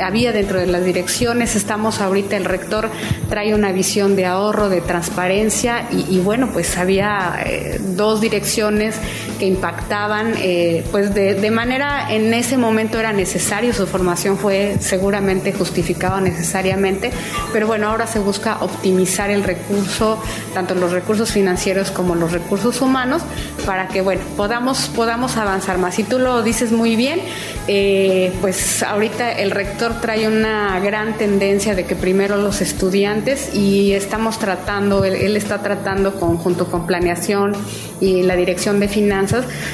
había 0.03 0.33
dentro 0.33 0.59
de 0.59 0.67
las 0.67 0.85
direcciones. 0.85 1.57
Estamos 1.57 2.01
ahorita, 2.01 2.37
el 2.37 2.45
rector 2.45 2.91
trae 3.29 3.55
una 3.55 3.73
visión 3.73 4.17
de 4.17 4.27
ahorro, 4.27 4.69
de 4.69 4.81
transparencia 4.81 5.89
y, 5.91 6.19
bueno, 6.19 6.51
pues 6.53 6.77
había 6.77 7.37
eh, 7.45 7.81
dos 7.81 8.21
direcciones 8.21 8.97
que 9.35 9.47
impactaban, 9.47 10.35
eh, 10.39 10.85
pues 10.91 11.15
de, 11.15 11.35
de, 11.35 11.51
manera, 11.51 12.13
en 12.13 12.33
ese 12.35 12.57
momento 12.57 12.99
era 12.99 13.13
necesario, 13.13 13.73
su 13.73 13.87
formación 13.87 14.39
fue 14.39 14.77
seguramente 14.81 15.53
justificada 15.53 16.21
necesariamente, 16.21 17.11
pero 17.53 17.67
bueno, 17.67 17.89
ahora 17.89 18.07
se 18.07 18.19
busca 18.19 18.59
optimizar 18.61 19.31
el 19.31 19.43
recurso, 19.43 20.23
tanto 20.53 20.75
los 20.75 20.93
recursos 20.93 21.33
financieros 21.33 21.91
como 21.91 22.15
los 22.15 22.33
recursos 22.33 22.81
humanos, 22.81 23.23
para 23.67 23.89
que, 23.89 24.01
bueno, 24.01 24.23
podamos, 24.37 24.91
podamos 24.95 25.37
avanzar 25.37 25.79
más. 25.79 25.99
Y 25.99 26.05
tú 26.05 26.19
lo 26.19 26.43
dices 26.43 26.73
muy 26.73 26.97
bien, 26.97 27.21
eh, 27.69 28.33
pues 28.41 28.83
ahorita 28.83 29.33
el 29.33 29.51
rector 29.51 30.01
trae 30.01 30.29
una 30.29 30.81
gran 30.81 31.17
tendencia 31.17 31.75
de 31.75 31.85
que 31.85 31.95
primero 31.97 32.37
los 32.37 32.61
estudiantes 32.61 33.55
y 33.55 33.93
estamos 33.93 34.39
tratando, 34.39 35.05
él, 35.05 35.37
está 35.37 35.63
tratando 35.63 36.15
con, 36.21 36.37
junto 36.37 36.67
con 36.67 36.87
planeación 36.87 37.55
y 38.01 38.23
la 38.23 38.37
dirección 38.37 38.81
de 38.81 38.89
finanzas, 38.89 39.24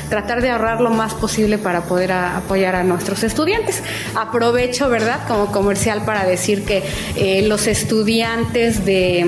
tratar 0.09 0.43
de 0.43 0.51
ahorrar 0.51 0.81
lo 0.81 0.91
más 0.91 1.15
posible 1.15 1.59
para 1.59 1.83
poder 1.83 2.13
apoyar 2.13 2.77
a 2.77 2.83
nuestros 2.83 3.23
estudiantes. 3.23 3.83
Aprovecho, 4.15 4.89
¿verdad?, 4.89 5.21
como 5.27 5.47
comercial 5.53 6.03
para 6.05 6.25
decir 6.25 6.65
que 6.65 6.83
eh, 7.17 7.43
los 7.43 7.67
estudiantes 7.67 8.85
de 8.85 9.27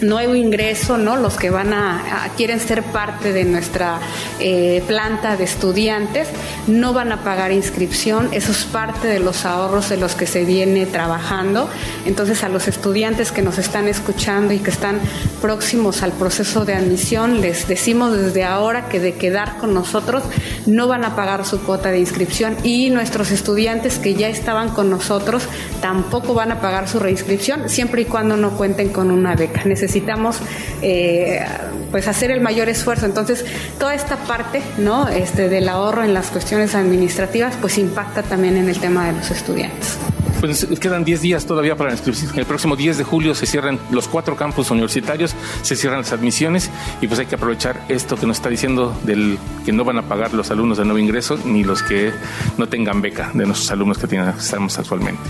nuevo 0.00 0.34
ingreso, 0.34 0.96
¿no? 0.98 1.16
Los 1.16 1.36
que 1.36 1.50
van 1.50 1.72
a, 1.72 2.30
quieren 2.36 2.60
ser 2.60 2.82
parte 2.82 3.32
de 3.32 3.44
nuestra 3.44 3.98
eh, 4.40 4.82
planta 4.86 5.36
de 5.36 5.44
estudiantes, 5.44 6.28
no 6.66 6.92
van 6.92 7.12
a 7.12 7.22
pagar 7.22 7.52
inscripción, 7.52 8.28
eso 8.32 8.52
es 8.52 8.64
parte 8.64 9.08
de 9.08 9.20
los 9.20 9.44
ahorros 9.44 9.88
de 9.88 9.96
los 9.96 10.14
que 10.14 10.26
se 10.26 10.44
viene 10.44 10.86
trabajando. 10.86 11.68
Entonces 12.04 12.44
a 12.44 12.48
los 12.48 12.68
estudiantes 12.68 13.32
que 13.32 13.42
nos 13.42 13.58
están 13.58 13.88
escuchando 13.88 14.52
y 14.52 14.58
que 14.58 14.70
están 14.70 15.00
próximos 15.40 16.02
al 16.02 16.12
proceso 16.12 16.64
de 16.64 16.74
admisión, 16.74 17.40
les 17.40 17.68
decimos 17.68 18.16
desde 18.16 18.44
ahora 18.44 18.88
que 18.88 19.00
de 19.00 19.14
quedar 19.14 19.58
con 19.58 19.74
nosotros 19.74 20.22
no 20.66 20.88
van 20.88 21.04
a 21.04 21.14
pagar 21.16 21.44
su 21.44 21.60
cuota 21.60 21.90
de 21.90 21.98
inscripción 21.98 22.56
y 22.62 22.90
nuestros 22.90 23.30
estudiantes 23.30 23.98
que 23.98 24.14
ya 24.14 24.28
estaban 24.28 24.70
con 24.70 24.90
nosotros 24.90 25.44
tampoco 25.80 26.34
van 26.34 26.52
a 26.52 26.60
pagar 26.60 26.88
su 26.88 26.98
reinscripción 26.98 27.68
siempre 27.68 28.02
y 28.02 28.04
cuando 28.06 28.36
no 28.36 28.56
cuenten 28.56 28.90
con 28.90 29.10
una 29.10 29.34
beca 29.34 29.62
necesitamos 29.86 30.38
eh, 30.82 31.44
pues 31.92 32.08
hacer 32.08 32.32
el 32.32 32.40
mayor 32.40 32.68
esfuerzo. 32.68 33.06
Entonces, 33.06 33.44
toda 33.78 33.94
esta 33.94 34.16
parte 34.16 34.60
¿no? 34.78 35.08
este, 35.08 35.48
del 35.48 35.68
ahorro 35.68 36.02
en 36.02 36.12
las 36.12 36.30
cuestiones 36.30 36.74
administrativas, 36.74 37.54
pues 37.60 37.78
impacta 37.78 38.22
también 38.22 38.56
en 38.56 38.68
el 38.68 38.78
tema 38.78 39.06
de 39.06 39.12
los 39.12 39.30
estudiantes. 39.30 39.96
Pues 40.40 40.66
quedan 40.80 41.04
10 41.04 41.20
días 41.22 41.46
todavía 41.46 41.76
para. 41.76 41.94
El 41.94 42.44
próximo 42.46 42.76
10 42.76 42.98
de 42.98 43.04
julio 43.04 43.34
se 43.34 43.46
cierran 43.46 43.78
los 43.90 44.06
cuatro 44.06 44.36
campus 44.36 44.70
universitarios, 44.70 45.34
se 45.62 45.76
cierran 45.76 46.00
las 46.00 46.12
admisiones 46.12 46.70
y 47.00 47.06
pues 47.06 47.20
hay 47.20 47.26
que 47.26 47.36
aprovechar 47.36 47.80
esto 47.88 48.16
que 48.16 48.26
nos 48.26 48.36
está 48.36 48.50
diciendo 48.50 48.94
del 49.04 49.38
que 49.64 49.72
no 49.72 49.84
van 49.84 49.98
a 49.98 50.02
pagar 50.02 50.34
los 50.34 50.50
alumnos 50.50 50.76
de 50.76 50.84
nuevo 50.84 50.98
ingreso 50.98 51.38
ni 51.46 51.64
los 51.64 51.82
que 51.82 52.12
no 52.58 52.68
tengan 52.68 53.00
beca 53.00 53.30
de 53.32 53.46
nuestros 53.46 53.70
alumnos 53.70 53.96
que 53.96 54.06
tenemos 54.08 54.78
actualmente. 54.78 55.22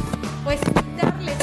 Pues 0.43 0.59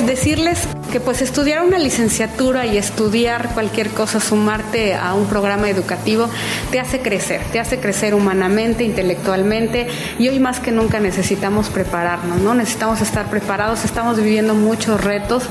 decirles 0.05 0.67
que 0.91 0.99
pues 0.99 1.21
estudiar 1.21 1.63
una 1.65 1.79
licenciatura 1.79 2.65
y 2.65 2.77
estudiar 2.77 3.49
cualquier 3.53 3.89
cosa, 3.89 4.19
sumarte 4.19 4.93
a 4.93 5.15
un 5.15 5.25
programa 5.25 5.69
educativo, 5.69 6.29
te 6.71 6.79
hace 6.79 7.01
crecer, 7.01 7.41
te 7.51 7.59
hace 7.59 7.79
crecer 7.79 8.13
humanamente, 8.13 8.83
intelectualmente 8.83 9.87
y 10.19 10.27
hoy 10.27 10.39
más 10.39 10.59
que 10.59 10.71
nunca 10.71 10.99
necesitamos 10.99 11.69
prepararnos, 11.69 12.41
¿no? 12.41 12.53
Necesitamos 12.53 13.01
estar 13.01 13.29
preparados, 13.29 13.85
estamos 13.85 14.17
viviendo 14.17 14.53
muchos 14.53 15.03
retos. 15.03 15.43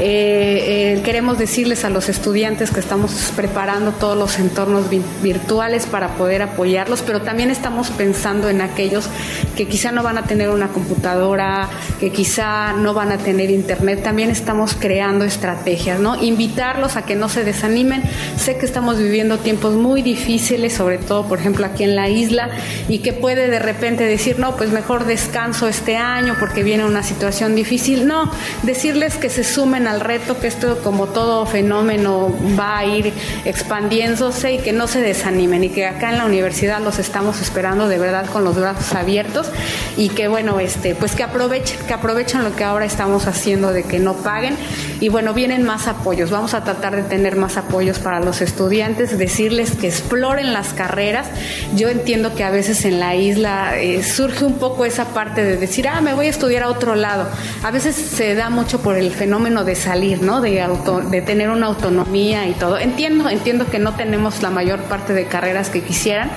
Eh, 0.00 0.96
eh, 0.98 1.02
queremos 1.04 1.38
decirles 1.38 1.84
a 1.84 1.90
los 1.90 2.08
estudiantes 2.08 2.70
que 2.70 2.80
estamos 2.80 3.32
preparando 3.36 3.92
todos 3.92 4.16
los 4.16 4.38
entornos 4.38 4.86
virtuales 5.22 5.86
para 5.86 6.08
poder 6.14 6.42
apoyarlos, 6.42 7.02
pero 7.02 7.22
también 7.22 7.50
estamos 7.50 7.90
pensando 7.90 8.48
en 8.48 8.60
aquellos 8.62 9.08
que 9.56 9.68
quizá 9.68 9.92
no 9.92 10.02
van 10.02 10.18
a 10.18 10.24
tener 10.24 10.50
una 10.50 10.68
computadora, 10.68 11.68
que 12.00 12.10
quizá 12.10 12.72
no 12.72 12.94
van 12.94 13.12
a 13.12 13.18
tener 13.18 13.50
internet 13.50 13.97
también 13.98 14.30
estamos 14.30 14.74
creando 14.74 15.24
estrategias, 15.24 16.00
¿no? 16.00 16.22
Invitarlos 16.22 16.96
a 16.96 17.02
que 17.02 17.14
no 17.14 17.28
se 17.28 17.44
desanimen. 17.44 18.02
Sé 18.36 18.56
que 18.56 18.66
estamos 18.66 18.98
viviendo 18.98 19.38
tiempos 19.38 19.74
muy 19.74 20.02
difíciles, 20.02 20.74
sobre 20.74 20.98
todo, 20.98 21.26
por 21.26 21.38
ejemplo, 21.38 21.66
aquí 21.66 21.84
en 21.84 21.96
la 21.96 22.08
isla, 22.08 22.50
y 22.88 22.98
que 22.98 23.12
puede 23.12 23.48
de 23.48 23.58
repente 23.58 24.04
decir, 24.04 24.38
no, 24.38 24.56
pues 24.56 24.70
mejor 24.70 25.04
descanso 25.04 25.68
este 25.68 25.96
año 25.96 26.36
porque 26.38 26.62
viene 26.62 26.84
una 26.84 27.02
situación 27.02 27.54
difícil. 27.54 28.06
No, 28.06 28.30
decirles 28.62 29.16
que 29.16 29.28
se 29.28 29.44
sumen 29.44 29.86
al 29.86 30.00
reto, 30.00 30.38
que 30.38 30.46
esto, 30.46 30.78
como 30.82 31.06
todo 31.06 31.46
fenómeno, 31.46 32.34
va 32.58 32.78
a 32.78 32.84
ir 32.84 33.12
expandiéndose 33.44 34.54
y 34.54 34.58
que 34.58 34.72
no 34.72 34.86
se 34.86 35.00
desanimen 35.00 35.64
y 35.64 35.68
que 35.70 35.86
acá 35.86 36.10
en 36.10 36.18
la 36.18 36.26
universidad 36.26 36.80
los 36.80 36.98
estamos 36.98 37.40
esperando 37.40 37.88
de 37.88 37.98
verdad 37.98 38.26
con 38.26 38.44
los 38.44 38.56
brazos 38.56 38.94
abiertos 38.94 39.48
y 39.96 40.10
que, 40.10 40.28
bueno, 40.28 40.60
este, 40.60 40.94
pues 40.94 41.14
que 41.14 41.22
aprovechen, 41.22 41.78
que 41.86 41.94
aprovechen 41.94 42.44
lo 42.44 42.54
que 42.54 42.64
ahora 42.64 42.84
estamos 42.84 43.26
haciendo 43.26 43.72
de 43.72 43.82
que 43.88 43.98
no 43.98 44.14
paguen. 44.14 44.56
Y 45.00 45.08
bueno, 45.08 45.34
vienen 45.34 45.64
más 45.64 45.88
apoyos. 45.88 46.30
Vamos 46.30 46.54
a 46.54 46.62
tratar 46.62 46.94
de 46.94 47.02
tener 47.02 47.36
más 47.36 47.56
apoyos 47.56 47.98
para 47.98 48.20
los 48.20 48.40
estudiantes, 48.40 49.18
decirles 49.18 49.72
que 49.72 49.88
exploren 49.88 50.52
las 50.52 50.72
carreras. 50.74 51.26
Yo 51.74 51.88
entiendo 51.88 52.34
que 52.34 52.44
a 52.44 52.50
veces 52.50 52.84
en 52.84 53.00
la 53.00 53.16
isla 53.16 53.78
eh, 53.78 54.02
surge 54.02 54.44
un 54.44 54.58
poco 54.58 54.84
esa 54.84 55.06
parte 55.06 55.44
de 55.44 55.56
decir, 55.56 55.88
ah, 55.88 56.00
me 56.00 56.14
voy 56.14 56.26
a 56.26 56.30
estudiar 56.30 56.62
a 56.62 56.68
otro 56.68 56.94
lado. 56.94 57.28
A 57.62 57.70
veces 57.70 57.96
se 57.96 58.34
da 58.34 58.50
mucho 58.50 58.80
por 58.80 58.96
el 58.96 59.10
fenómeno 59.10 59.64
de 59.64 59.74
salir, 59.74 60.22
¿no? 60.22 60.40
De, 60.40 60.60
auto, 60.60 61.00
de 61.00 61.22
tener 61.22 61.50
una 61.50 61.66
autonomía 61.66 62.46
y 62.46 62.52
todo. 62.52 62.78
Entiendo, 62.78 63.28
entiendo 63.28 63.66
que 63.70 63.78
no 63.78 63.94
tenemos 63.94 64.42
la 64.42 64.50
mayor 64.50 64.80
parte 64.82 65.14
de 65.14 65.26
carreras 65.26 65.70
que 65.70 65.82
quisieran 65.82 66.30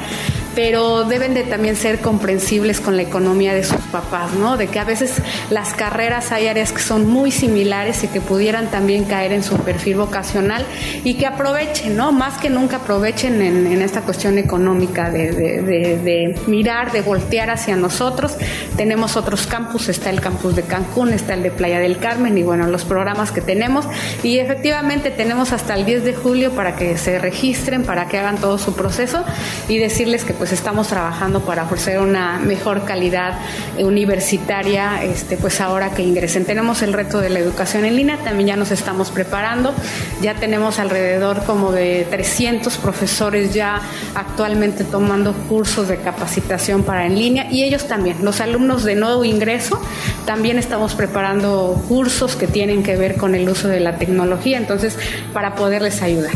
pero 0.56 1.06
deben 1.06 1.34
de 1.34 1.44
también 1.44 1.76
ser 1.76 2.00
comprensibles 2.00 2.82
con 2.82 2.98
la 2.98 3.04
economía 3.04 3.54
de 3.54 3.64
sus 3.64 3.82
papás, 3.92 4.34
¿no? 4.34 4.58
De 4.58 4.68
que 4.68 4.80
a 4.80 4.84
veces 4.84 5.22
las 5.50 5.74
carreras 5.74 6.32
hay 6.32 6.48
áreas 6.48 6.72
que 6.72 6.82
son 6.82 7.08
muy 7.08 7.32
similares 7.32 8.04
y 8.04 8.08
que 8.08 8.22
pudieran 8.22 8.68
también 8.68 9.06
caer 9.06 9.32
en 9.34 9.44
su 9.44 9.58
perfil 9.58 9.98
vocacional 9.98 10.66
y 11.04 11.16
que 11.16 11.26
aprovechen, 11.26 11.96
¿no? 11.96 12.12
Más 12.12 12.38
que 12.38 12.50
nunca 12.50 12.78
aprovechen 12.78 13.42
en, 13.42 13.82
esta 13.82 14.02
cuestión 14.02 14.38
económica 14.38 15.10
de, 15.10 15.32
de, 15.32 16.36
mirar, 16.48 16.92
de 16.92 17.02
voltear 17.02 17.50
hacia 17.50 17.76
nosotros. 17.76 18.36
Tenemos 18.78 19.18
otros 19.18 19.48
campus, 19.48 19.90
está 19.90 20.10
el 20.10 20.22
campus 20.22 20.56
de 20.56 20.64
Cancún, 20.64 21.14
está 21.14 21.34
el 21.34 21.44
de 21.44 21.52
Playa 21.52 21.80
del 21.80 21.98
Carmen 21.98 22.38
y 22.38 22.44
bueno, 22.44 22.68
los 22.68 22.86
programas 22.86 23.32
que 23.32 23.42
tenemos 23.42 23.86
y 24.24 24.38
efectivamente 24.38 25.12
tenemos 25.12 25.52
hasta 25.52 25.76
el 25.76 25.86
10 25.86 26.04
de 26.04 26.14
julio 26.14 26.52
para 26.52 26.76
que 26.76 26.98
se 26.98 27.18
registren, 27.18 27.84
para 27.84 28.08
que 28.08 28.18
hagan 28.18 28.38
todo 28.38 28.58
su 28.58 28.76
proceso 28.76 29.24
y 29.68 29.78
decirles 29.78 30.24
que 30.24 30.34
pues 30.42 30.54
estamos 30.54 30.88
trabajando 30.88 31.42
para 31.42 31.66
ofrecer 31.66 32.00
una 32.00 32.40
mejor 32.40 32.84
calidad 32.84 33.38
universitaria, 33.78 35.04
este, 35.04 35.38
pues 35.38 35.62
ahora 35.62 35.92
que 35.92 36.02
ingresen. 36.02 36.46
Tenemos 36.46 36.82
el 36.82 36.94
reto 36.94 37.20
de 37.20 37.30
la 37.30 37.38
educación 37.38 37.86
en 37.86 37.96
línea, 37.96 38.18
también 38.24 38.48
ya 38.48 38.56
nos 38.56 38.72
estamos 38.72 39.12
preparando, 39.12 39.72
ya 40.20 40.34
tenemos 40.34 40.80
alrededor 40.80 41.44
como 41.44 41.72
de 41.72 42.08
300 42.10 42.76
profesores 42.78 43.54
ya 43.54 43.82
actualmente 44.16 44.84
tomando 44.84 45.34
cursos 45.48 45.88
de 45.88 45.98
capacitación 45.98 46.82
para 46.82 47.06
en 47.06 47.20
línea 47.20 47.46
y 47.52 47.64
ellos 47.64 47.88
también, 47.88 48.26
los 48.26 48.42
alumnos 48.42 48.84
de 48.84 48.96
nuevo 48.96 49.24
ingreso, 49.24 49.80
también 50.26 50.58
estamos 50.58 50.96
preparando 50.96 51.80
cursos 51.88 52.36
que 52.36 52.48
tienen 52.48 52.82
que 52.82 52.98
ver 52.98 53.16
con 53.16 53.36
el 53.36 53.48
uso 53.48 53.68
de 53.68 53.80
la 53.80 54.00
tecnología, 54.00 54.58
entonces 54.58 54.98
para 55.34 55.54
poderles 55.54 56.02
ayudar. 56.02 56.32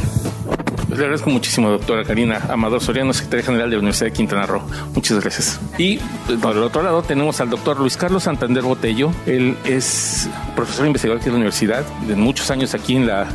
Le 0.96 1.02
agradezco 1.02 1.30
muchísimo, 1.30 1.70
doctora 1.70 2.06
Karina 2.06 2.40
Amador 2.48 2.82
Soriano, 2.82 3.12
secretaria 3.12 3.44
general 3.44 3.70
de 3.70 3.76
la 3.76 3.80
Universidad 3.80 4.12
de 4.12 4.14
Quintana 4.14 4.46
Roo. 4.46 4.62
Muchas 4.94 5.20
gracias. 5.20 5.60
Y 5.78 5.98
por 6.42 6.56
el 6.56 6.64
otro 6.64 6.84
lado 6.84 7.04
tenemos 7.04 7.42
al 7.42 7.50
doctor 7.50 7.78
Luis 7.78 7.98
Carlos 7.98 8.24
Santander 8.24 8.64
Botello. 8.64 9.12
Él 9.26 9.58
es 9.66 10.30
profesor 10.56 10.88
investigador 10.88 11.20
aquí 11.20 11.28
en 11.28 11.34
la 11.34 11.38
universidad, 11.38 11.86
de 12.08 12.16
muchos 12.16 12.50
años 12.50 12.74
aquí 12.74 12.96
en 12.96 13.08
la, 13.08 13.28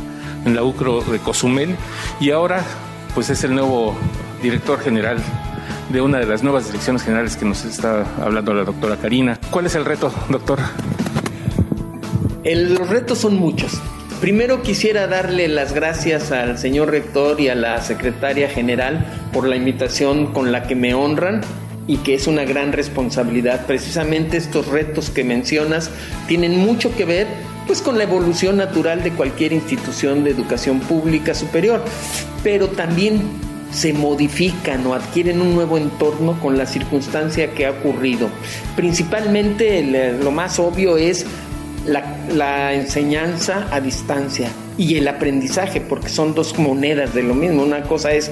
en 0.43 0.55
la 0.55 0.63
UCRO 0.63 1.01
de 1.01 1.19
Cozumel, 1.19 1.75
y 2.19 2.31
ahora 2.31 2.63
pues 3.13 3.29
es 3.29 3.43
el 3.43 3.53
nuevo 3.53 3.95
director 4.41 4.79
general 4.79 5.19
de 5.89 6.01
una 6.01 6.17
de 6.17 6.25
las 6.25 6.41
nuevas 6.41 6.65
direcciones 6.65 7.03
generales 7.03 7.37
que 7.37 7.45
nos 7.45 7.63
está 7.63 8.07
hablando 8.23 8.55
la 8.55 8.63
doctora 8.63 8.97
Karina. 8.97 9.39
¿Cuál 9.51 9.67
es 9.67 9.75
el 9.75 9.85
reto, 9.85 10.11
doctor? 10.29 10.59
los 12.43 12.89
retos 12.89 13.19
son 13.19 13.35
muchos 13.35 13.79
Primero 14.21 14.61
quisiera 14.61 15.07
darle 15.07 15.47
las 15.47 15.73
gracias 15.73 16.31
al 16.31 16.59
señor 16.59 16.91
rector 16.91 17.41
y 17.41 17.49
a 17.49 17.55
la 17.55 17.81
secretaria 17.81 18.47
general 18.47 19.03
por 19.33 19.47
la 19.47 19.55
invitación 19.55 20.31
con 20.31 20.51
la 20.51 20.67
que 20.67 20.75
me 20.75 20.93
honran 20.93 21.41
y 21.87 21.97
que 21.97 22.13
es 22.13 22.27
una 22.27 22.43
gran 22.43 22.71
responsabilidad. 22.71 23.65
Precisamente 23.65 24.37
estos 24.37 24.67
retos 24.67 25.09
que 25.09 25.23
mencionas 25.23 25.89
tienen 26.27 26.55
mucho 26.55 26.95
que 26.95 27.05
ver 27.05 27.25
pues 27.65 27.81
con 27.81 27.97
la 27.97 28.03
evolución 28.03 28.57
natural 28.57 29.01
de 29.01 29.09
cualquier 29.09 29.53
institución 29.53 30.23
de 30.23 30.29
educación 30.29 30.81
pública 30.81 31.33
superior, 31.33 31.83
pero 32.43 32.67
también 32.67 33.23
se 33.73 33.91
modifican 33.91 34.85
o 34.85 34.93
adquieren 34.93 35.41
un 35.41 35.55
nuevo 35.55 35.79
entorno 35.79 36.39
con 36.39 36.59
la 36.59 36.67
circunstancia 36.67 37.55
que 37.55 37.65
ha 37.65 37.71
ocurrido. 37.71 38.29
Principalmente 38.75 40.13
lo 40.21 40.29
más 40.29 40.59
obvio 40.59 40.97
es 40.97 41.25
la, 41.85 42.17
la, 42.33 42.73
enseñanza 42.73 43.67
a 43.71 43.79
distancia 43.79 44.49
y 44.77 44.97
el 44.97 45.07
aprendizaje, 45.07 45.81
porque 45.81 46.09
son 46.09 46.33
dos 46.33 46.57
monedas 46.57 47.13
de 47.13 47.23
lo 47.23 47.33
mismo. 47.33 47.63
Una 47.63 47.83
cosa 47.83 48.11
es 48.11 48.31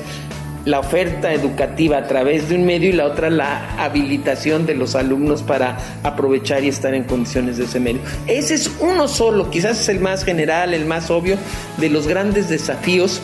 la 0.66 0.80
oferta 0.80 1.34
educativa 1.34 1.98
a 1.98 2.08
través 2.08 2.50
de 2.50 2.56
un 2.56 2.66
medio 2.66 2.90
y 2.90 2.94
la 2.94 3.06
otra 3.06 3.30
la 3.30 3.76
habilitación 3.84 4.66
de 4.66 4.76
los 4.76 4.96
alumnos 4.96 5.42
para 5.42 5.78
aprovechar 6.04 6.64
y 6.64 6.68
estar 6.68 6.94
en 6.94 7.06
condiciones 7.06 7.58
de 7.58 7.64
ese 7.66 7.80
medio. 7.80 8.02
Ese 8.28 8.56
es 8.56 8.72
uno 8.80 9.08
solo, 9.08 9.50
quizás 9.50 9.80
es 9.80 9.90
el 9.90 10.00
más 10.00 10.24
general, 10.24 10.74
el 10.74 10.86
más 10.86 11.10
obvio 11.10 11.38
de 11.78 11.90
los 11.90 12.08
grandes 12.08 12.50
desafíos 12.50 13.22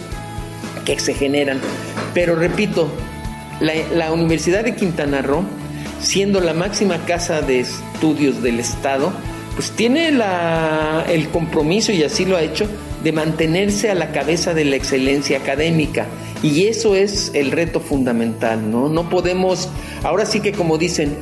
que 0.86 1.00
se 1.00 1.13
generan. 1.13 1.60
Pero 2.13 2.36
repito, 2.36 2.89
la, 3.60 4.12
Universidad 4.12 4.63
de 4.63 4.75
Quintana 4.75 5.22
Roo, 5.22 5.44
siendo 6.00 6.39
la 6.39 6.53
máxima 6.53 7.00
casa 7.05 7.41
de 7.41 7.62
estudios 7.62 8.41
del 8.41 8.60
Estado, 8.60 9.12
pues 9.55 9.71
tiene 9.71 10.09
el 10.09 11.29
compromiso, 11.29 11.91
y 11.91 12.03
así 12.03 12.25
lo 12.25 12.38
ha 12.38 12.41
hecho, 12.41 12.67
de 13.03 13.12
mantenerse 13.12 13.89
a 13.89 13.95
la 13.95 14.12
cabeza 14.12 14.53
de 14.53 14.65
la 14.65 14.75
excelencia 14.75 15.38
académica. 15.38 16.05
Y 16.43 16.67
eso 16.67 16.95
es 16.95 17.31
el 17.33 17.51
reto 17.51 17.79
fundamental, 17.79 18.69
¿no? 18.69 18.89
No 18.89 19.09
podemos, 19.09 19.69
ahora 20.03 20.25
sí 20.25 20.41
que 20.41 20.51
como 20.51 20.77
dicen, 20.77 21.15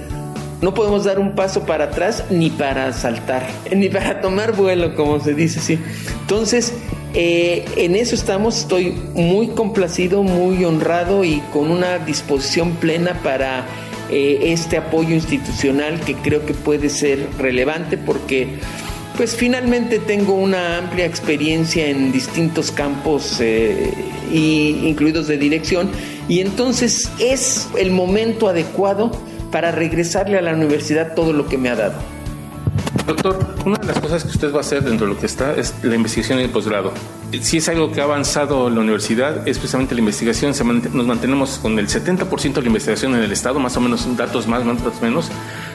no 0.61 0.73
podemos 0.73 1.03
dar 1.03 1.19
un 1.19 1.35
paso 1.35 1.65
para 1.65 1.85
atrás 1.85 2.23
ni 2.29 2.49
para 2.49 2.91
saltar, 2.93 3.45
ni 3.75 3.89
para 3.89 4.21
tomar 4.21 4.55
vuelo, 4.55 4.95
como 4.95 5.19
se 5.19 5.33
dice 5.33 5.59
así. 5.59 5.79
Entonces, 6.21 6.73
eh, 7.13 7.65
en 7.75 7.95
eso 7.95 8.15
estamos, 8.15 8.57
estoy 8.57 8.97
muy 9.13 9.49
complacido, 9.49 10.23
muy 10.23 10.65
honrado 10.65 11.23
y 11.23 11.41
con 11.51 11.69
una 11.69 11.99
disposición 11.99 12.71
plena 12.77 13.13
para 13.21 13.65
eh, 14.09 14.51
este 14.53 14.77
apoyo 14.77 15.13
institucional 15.15 15.99
que 16.01 16.15
creo 16.15 16.45
que 16.45 16.53
puede 16.53 16.89
ser 16.89 17.27
relevante 17.37 17.97
porque 17.97 18.59
pues 19.17 19.35
finalmente 19.35 19.99
tengo 19.99 20.33
una 20.33 20.79
amplia 20.79 21.05
experiencia 21.05 21.87
en 21.87 22.11
distintos 22.11 22.71
campos 22.71 23.39
eh, 23.39 23.93
incluidos 24.31 25.27
de 25.27 25.37
dirección 25.37 25.91
y 26.27 26.39
entonces 26.39 27.11
es 27.19 27.69
el 27.77 27.91
momento 27.91 28.47
adecuado 28.47 29.11
para 29.51 29.71
regresarle 29.71 30.37
a 30.37 30.41
la 30.41 30.53
universidad 30.53 31.13
todo 31.13 31.31
lo 31.31 31.47
que 31.47 31.57
me 31.57 31.69
ha 31.69 31.75
dado. 31.75 32.12
Doctor, 33.05 33.37
una 33.65 33.77
de 33.77 33.87
las 33.87 33.99
cosas 33.99 34.23
que 34.23 34.29
usted 34.29 34.53
va 34.53 34.59
a 34.59 34.61
hacer 34.61 34.81
dentro 34.81 35.05
de 35.05 35.13
lo 35.13 35.19
que 35.19 35.25
está 35.25 35.53
es 35.55 35.75
la 35.83 35.95
investigación 35.95 36.39
y 36.39 36.43
el 36.43 36.49
posgrado. 36.49 36.93
Si 37.41 37.57
es 37.57 37.67
algo 37.67 37.91
que 37.91 37.99
ha 37.99 38.05
avanzado 38.05 38.69
la 38.69 38.79
universidad, 38.79 39.45
es 39.45 39.57
precisamente 39.57 39.93
la 39.93 39.99
investigación. 39.99 40.53
nos 40.93 41.05
mantenemos 41.05 41.59
con 41.59 41.77
el 41.79 41.87
70% 41.89 42.53
de 42.53 42.61
la 42.61 42.67
investigación 42.67 43.13
en 43.15 43.23
el 43.23 43.31
Estado, 43.33 43.59
más 43.59 43.75
o 43.75 43.81
menos, 43.81 44.15
datos 44.15 44.47
más, 44.47 44.65
datos 44.65 45.01
menos, 45.01 45.29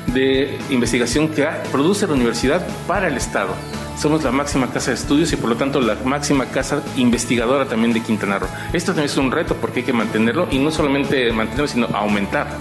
de 0.06 0.58
investigación 0.70 1.28
que 1.28 1.46
produce 1.70 2.06
la 2.06 2.14
universidad 2.14 2.66
para 2.86 3.08
el 3.08 3.16
Estado. 3.18 3.54
Somos 3.98 4.24
la 4.24 4.30
máxima 4.30 4.68
casa 4.70 4.92
de 4.92 4.96
estudios 4.96 5.30
y 5.32 5.36
por 5.36 5.50
lo 5.50 5.56
tanto 5.56 5.80
la 5.82 5.96
máxima 6.04 6.46
casa 6.46 6.82
investigadora 6.96 7.66
también 7.66 7.92
de 7.92 8.00
Quintana 8.00 8.38
Roo. 8.38 8.48
Esto 8.72 8.92
también 8.92 9.06
es 9.10 9.16
un 9.18 9.30
reto 9.30 9.54
porque 9.56 9.80
hay 9.80 9.86
que 9.86 9.92
mantenerlo 9.92 10.48
y 10.50 10.58
no 10.58 10.70
solamente 10.70 11.30
mantenerlo, 11.32 11.66
sino 11.66 11.86
aumentar. 11.88 12.56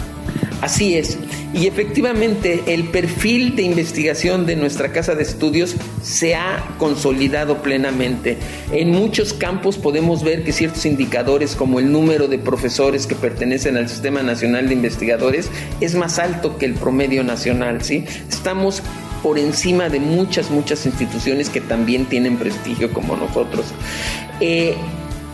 Así 0.62 0.96
es. 0.96 1.18
Y 1.54 1.68
efectivamente 1.68 2.64
el 2.68 2.86
perfil 2.86 3.56
de 3.56 3.62
investigación 3.62 4.46
de 4.46 4.56
nuestra 4.56 4.92
casa 4.92 5.14
de 5.14 5.22
estudios 5.22 5.76
se 6.02 6.36
ha 6.36 6.76
consolidado 6.80 7.62
plenamente. 7.62 8.38
En 8.72 8.92
muchos 8.92 9.34
campos 9.34 9.78
podemos 9.78 10.24
ver 10.24 10.44
que 10.44 10.52
ciertos 10.52 10.86
indicadores 10.86 11.56
como 11.56 11.80
el 11.80 11.92
número 11.92 12.28
de 12.28 12.40
profesores 12.40 13.06
que 13.06 13.16
pertenecen 13.16 13.78
al 13.78 13.88
Sistema 13.88 14.24
Nacional 14.24 14.68
de 14.68 14.74
Investigadores 14.74 15.50
es 15.80 15.94
más 15.96 16.18
alto 16.18 16.58
que 16.58 16.66
el 16.66 16.74
promedio 16.74 17.24
nacional. 17.24 17.84
¿sí? 17.84 18.06
Estamos 18.28 18.82
por 19.22 19.38
encima 19.38 19.90
de 19.90 20.00
muchas, 20.00 20.50
muchas 20.50 20.86
instituciones 20.86 21.50
que 21.50 21.62
también 21.62 22.06
tienen 22.06 22.38
prestigio 22.38 22.92
como 22.94 23.16
nosotros. 23.16 23.68
Eh, 24.40 24.76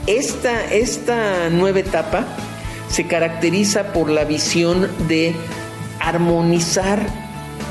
esta, 0.06 0.66
esta 0.74 1.50
nueva 1.50 1.80
etapa 1.80 2.26
se 2.94 3.08
caracteriza 3.08 3.92
por 3.92 4.08
la 4.08 4.24
visión 4.24 4.88
de 5.08 5.34
armonizar 6.00 7.00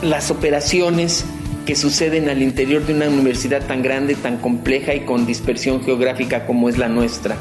las 0.03 0.33
operaciones 0.33 1.25
que 1.65 1.77
suceden 1.77 2.29
al 2.29 2.43
interior 2.43 2.85
de 2.85 2.95
una 2.95 3.09
universidad 3.09 3.65
tan 3.65 3.83
grande, 3.83 4.17
tan 4.17 4.39
compleja 4.39 4.95
y 4.95 5.03
con 5.03 5.25
dispersión 5.25 5.81
geográfica 5.85 6.45
como 6.45 6.69
es 6.69 6.77
la 6.77 6.89
nuestra. 6.89 7.37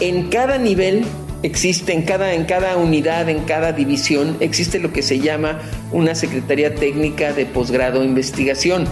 En 0.00 0.30
cada 0.30 0.58
nivel 0.58 1.04
existe, 1.44 1.92
en 1.92 2.02
cada, 2.02 2.34
en 2.34 2.44
cada 2.44 2.76
unidad, 2.76 3.28
en 3.28 3.44
cada 3.44 3.70
división, 3.70 4.36
existe 4.40 4.80
lo 4.80 4.92
que 4.92 5.02
se 5.02 5.20
llama 5.20 5.60
una 5.92 6.16
Secretaría 6.16 6.74
Técnica 6.74 7.32
de 7.32 7.46
Posgrado 7.46 8.02
e 8.02 8.06
Investigación. 8.06 8.84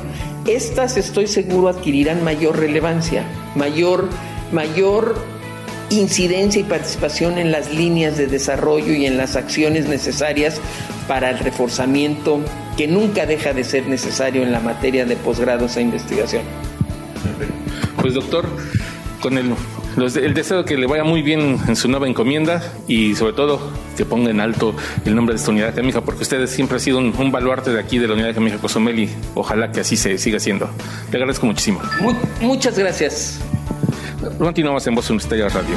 Estas, 0.47 0.97
estoy 0.97 1.27
seguro, 1.27 1.67
adquirirán 1.67 2.23
mayor 2.23 2.61
relevancia, 2.61 3.25
mayor, 3.57 4.09
mayor 4.53 5.17
incidencia 5.91 6.61
y 6.61 6.65
participación 6.65 7.39
en 7.39 7.53
las 7.53 7.73
líneas 7.73 8.17
de 8.17 8.27
desarrollo 8.27 8.93
y 8.93 9.07
en 9.07 9.17
las 9.17 9.37
acciones 9.37 9.89
necesarias 9.89 10.61
para 11.07 11.31
el 11.31 11.39
reforzamiento 11.39 12.41
que 12.77 12.87
nunca 12.87 13.27
deja 13.27 13.53
de 13.53 13.65
ser 13.65 13.87
necesario 13.87 14.43
en 14.43 14.53
la 14.53 14.61
materia 14.61 15.05
de 15.05 15.17
posgrados 15.17 15.77
e 15.77 15.83
investigación. 15.83 16.43
Pues 18.01 18.15
doctor, 18.15 18.47
con 19.21 19.37
el, 19.39 19.53
el 19.97 20.35
deseo 20.35 20.59
de 20.59 20.65
que 20.65 20.77
le 20.77 20.87
vaya 20.87 21.05
muy 21.05 21.23
bien 21.23 21.59
en 21.67 21.75
su 21.75 21.89
nueva 21.89 22.07
encomienda 22.07 22.63
y 22.87 23.17
sobre 23.17 23.33
todo 23.33 23.73
que 23.97 24.05
ponga 24.05 24.31
en 24.31 24.41
alto 24.41 24.75
el 25.05 25.17
nombre 25.17 25.35
de 25.35 25.41
esta 25.41 25.51
unidad 25.51 25.71
académica, 25.71 26.03
porque 26.03 26.23
ustedes 26.23 26.51
siempre 26.51 26.77
ha 26.77 26.81
sido 26.81 26.99
un, 26.99 27.33
baluarte 27.33 27.73
de 27.73 27.81
aquí 27.81 27.99
de 27.99 28.07
la 28.07 28.15
unidad 28.15 28.31
académica 28.31 28.59
Cozumel 28.59 28.99
y 28.99 29.11
ojalá 29.35 29.73
que 29.73 29.81
así 29.81 29.97
se 29.97 30.17
siga 30.19 30.39
siendo. 30.39 30.71
Le 31.11 31.17
agradezco 31.17 31.47
muchísimo. 31.47 31.81
muchas 32.41 32.79
gracias. 32.79 33.41
Continuamos 34.39 34.87
en 34.87 34.95
Voz 34.95 35.09
Universitaria 35.11 35.49
Radio. 35.49 35.77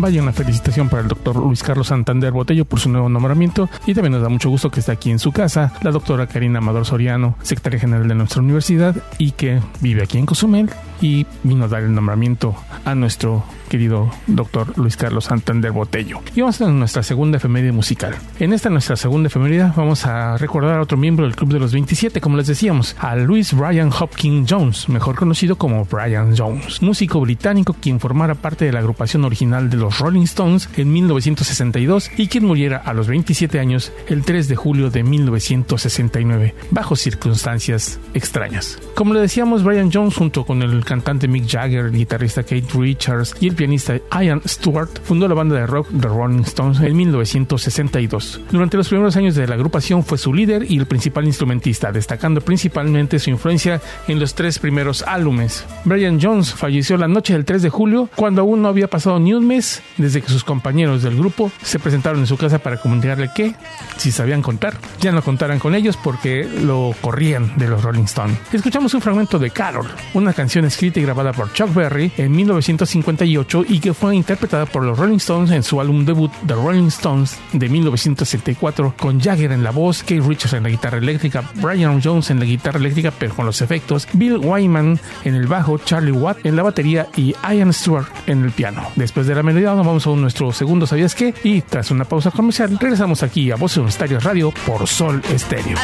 Vaya 0.00 0.22
una 0.22 0.32
felicitación 0.32 0.88
para 0.88 1.02
el 1.02 1.08
doctor 1.08 1.34
Luis 1.36 1.64
Carlos 1.64 1.88
Santander 1.88 2.30
Botello 2.30 2.64
por 2.64 2.78
su 2.78 2.88
nuevo 2.88 3.08
nombramiento 3.08 3.68
y 3.84 3.94
también 3.94 4.12
nos 4.12 4.22
da 4.22 4.28
mucho 4.28 4.48
gusto 4.48 4.70
que 4.70 4.78
esté 4.78 4.92
aquí 4.92 5.10
en 5.10 5.18
su 5.18 5.32
casa 5.32 5.72
la 5.82 5.90
doctora 5.90 6.28
Karina 6.28 6.58
Amador 6.58 6.86
Soriano, 6.86 7.36
secretaria 7.42 7.80
general 7.80 8.06
de 8.06 8.14
nuestra 8.14 8.40
universidad 8.40 8.94
y 9.18 9.32
que 9.32 9.60
vive 9.80 10.04
aquí 10.04 10.18
en 10.18 10.26
Cozumel 10.26 10.70
y 11.00 11.26
vino 11.42 11.64
a 11.64 11.68
dar 11.68 11.82
el 11.82 11.94
nombramiento 11.94 12.54
a 12.84 12.94
nuestro 12.94 13.44
querido 13.68 14.10
doctor 14.26 14.76
Luis 14.76 14.96
Carlos 14.96 15.26
Santander 15.26 15.72
Botello. 15.72 16.20
Y 16.34 16.40
vamos 16.40 16.60
a 16.60 16.68
nuestra 16.68 17.02
segunda 17.02 17.36
efeméride 17.36 17.72
musical. 17.72 18.14
En 18.38 18.52
esta 18.52 18.70
nuestra 18.70 18.96
segunda 18.96 19.28
efeméride 19.28 19.72
vamos 19.76 20.06
a 20.06 20.36
recordar 20.36 20.78
a 20.78 20.82
otro 20.82 20.96
miembro 20.96 21.24
del 21.24 21.36
Club 21.36 21.52
de 21.52 21.60
los 21.60 21.72
27, 21.72 22.20
como 22.20 22.36
les 22.36 22.46
decíamos, 22.46 22.96
a 22.98 23.16
Luis 23.16 23.52
Brian 23.52 23.90
Hopkins 23.98 24.50
Jones, 24.50 24.88
mejor 24.88 25.16
conocido 25.16 25.56
como 25.56 25.84
Brian 25.84 26.36
Jones, 26.36 26.82
músico 26.82 27.20
británico 27.20 27.76
quien 27.80 28.00
formara 28.00 28.34
parte 28.34 28.64
de 28.64 28.72
la 28.72 28.80
agrupación 28.80 29.24
original 29.24 29.70
de 29.70 29.76
los 29.76 29.98
Rolling 29.98 30.22
Stones 30.22 30.68
en 30.76 30.92
1962 30.92 32.10
y 32.16 32.28
quien 32.28 32.44
muriera 32.44 32.78
a 32.78 32.92
los 32.92 33.08
27 33.08 33.58
años 33.58 33.92
el 34.08 34.24
3 34.24 34.48
de 34.48 34.56
julio 34.56 34.90
de 34.90 35.02
1969, 35.02 36.54
bajo 36.70 36.96
circunstancias 36.96 38.00
extrañas. 38.14 38.78
Como 38.94 39.14
le 39.14 39.20
decíamos, 39.20 39.62
Brian 39.62 39.90
Jones 39.92 40.14
junto 40.14 40.44
con 40.44 40.62
el 40.62 40.84
cantante 40.84 41.28
Mick 41.28 41.48
Jagger, 41.48 41.86
el 41.86 41.92
guitarrista 41.92 42.42
Kate 42.42 42.66
Richards 42.74 43.34
y 43.40 43.48
el 43.48 43.54
pianista 43.58 43.98
Ian 44.12 44.40
Stewart 44.46 44.88
fundó 45.02 45.26
la 45.26 45.34
banda 45.34 45.56
de 45.56 45.66
rock 45.66 45.88
The 46.00 46.06
Rolling 46.06 46.42
Stones 46.42 46.80
en 46.80 46.96
1962. 46.96 48.40
Durante 48.52 48.76
los 48.76 48.88
primeros 48.88 49.16
años 49.16 49.34
de 49.34 49.48
la 49.48 49.56
agrupación 49.56 50.04
fue 50.04 50.16
su 50.16 50.32
líder 50.32 50.70
y 50.70 50.78
el 50.78 50.86
principal 50.86 51.24
instrumentista, 51.24 51.90
destacando 51.90 52.40
principalmente 52.40 53.18
su 53.18 53.30
influencia 53.30 53.82
en 54.06 54.20
los 54.20 54.34
tres 54.36 54.60
primeros 54.60 55.02
álbumes. 55.02 55.66
Brian 55.84 56.20
Jones 56.22 56.54
falleció 56.54 56.96
la 56.98 57.08
noche 57.08 57.32
del 57.32 57.44
3 57.44 57.62
de 57.62 57.68
julio 57.68 58.08
cuando 58.14 58.42
aún 58.42 58.62
no 58.62 58.68
había 58.68 58.86
pasado 58.86 59.18
ni 59.18 59.34
un 59.34 59.44
mes 59.44 59.82
desde 59.96 60.22
que 60.22 60.28
sus 60.28 60.44
compañeros 60.44 61.02
del 61.02 61.16
grupo 61.16 61.50
se 61.60 61.80
presentaron 61.80 62.20
en 62.20 62.28
su 62.28 62.36
casa 62.36 62.60
para 62.60 62.76
comunicarle 62.76 63.30
que, 63.34 63.56
si 63.96 64.12
sabían 64.12 64.40
contar, 64.40 64.74
ya 65.00 65.10
no 65.10 65.20
contaran 65.22 65.58
con 65.58 65.74
ellos 65.74 65.96
porque 65.96 66.44
lo 66.44 66.94
corrían 67.00 67.58
de 67.58 67.66
los 67.66 67.82
Rolling 67.82 68.04
Stones. 68.04 68.38
Escuchamos 68.52 68.94
un 68.94 69.00
fragmento 69.00 69.40
de 69.40 69.50
Carol, 69.50 69.88
una 70.14 70.32
canción 70.32 70.64
escrita 70.64 71.00
y 71.00 71.02
grabada 71.02 71.32
por 71.32 71.52
Chuck 71.52 71.74
Berry 71.74 72.12
en 72.16 72.30
1958 72.30 73.47
1968 73.48 73.64
y 73.68 73.80
que 73.80 73.94
fue 73.94 74.16
interpretada 74.16 74.66
por 74.66 74.84
los 74.84 74.98
Rolling 74.98 75.16
Stones 75.16 75.50
en 75.50 75.62
su 75.62 75.80
álbum 75.80 76.04
debut 76.04 76.30
The 76.46 76.54
Rolling 76.54 76.88
Stones 76.88 77.38
de 77.52 77.68
1964 77.68 78.94
con 78.96 79.20
Jagger 79.20 79.52
en 79.52 79.62
la 79.62 79.70
voz, 79.70 80.02
Keith 80.02 80.24
Richards 80.24 80.54
en 80.54 80.62
la 80.62 80.68
guitarra 80.68 80.98
eléctrica, 80.98 81.42
Brian 81.56 82.00
Jones 82.02 82.30
en 82.30 82.38
la 82.38 82.44
guitarra 82.44 82.78
eléctrica 82.78 83.12
pero 83.18 83.34
con 83.34 83.46
los 83.46 83.60
efectos, 83.62 84.06
Bill 84.12 84.38
Wyman 84.38 85.00
en 85.24 85.34
el 85.34 85.46
bajo, 85.46 85.78
Charlie 85.78 86.12
Watt 86.12 86.44
en 86.44 86.56
la 86.56 86.62
batería 86.62 87.08
y 87.16 87.34
Ian 87.42 87.72
Stewart 87.72 88.06
en 88.26 88.44
el 88.44 88.52
piano. 88.52 88.82
Después 88.96 89.26
de 89.26 89.34
la 89.34 89.42
melodía 89.42 89.74
nos 89.74 89.86
vamos 89.86 90.06
a 90.06 90.10
nuestro 90.10 90.52
segundo 90.52 90.86
¿Sabías 90.86 91.14
qué? 91.14 91.34
Y 91.44 91.60
tras 91.62 91.90
una 91.90 92.04
pausa 92.04 92.30
comercial 92.30 92.78
regresamos 92.78 93.22
aquí 93.22 93.50
a 93.50 93.56
Voces 93.56 93.78
Universitarias 93.78 94.24
Radio 94.24 94.52
por 94.66 94.86
Sol 94.86 95.22
Estéreo. 95.30 95.76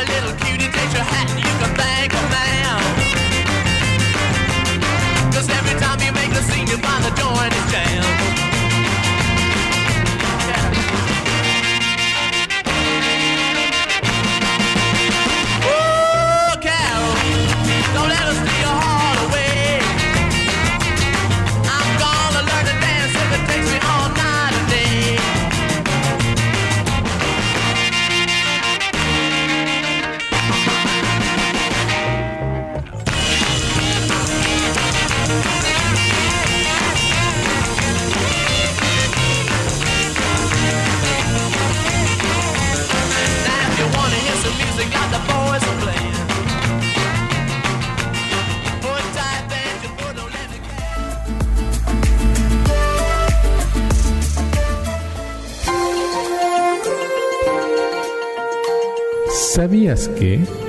¿Sabías 59.65 60.09
que? 60.09 60.64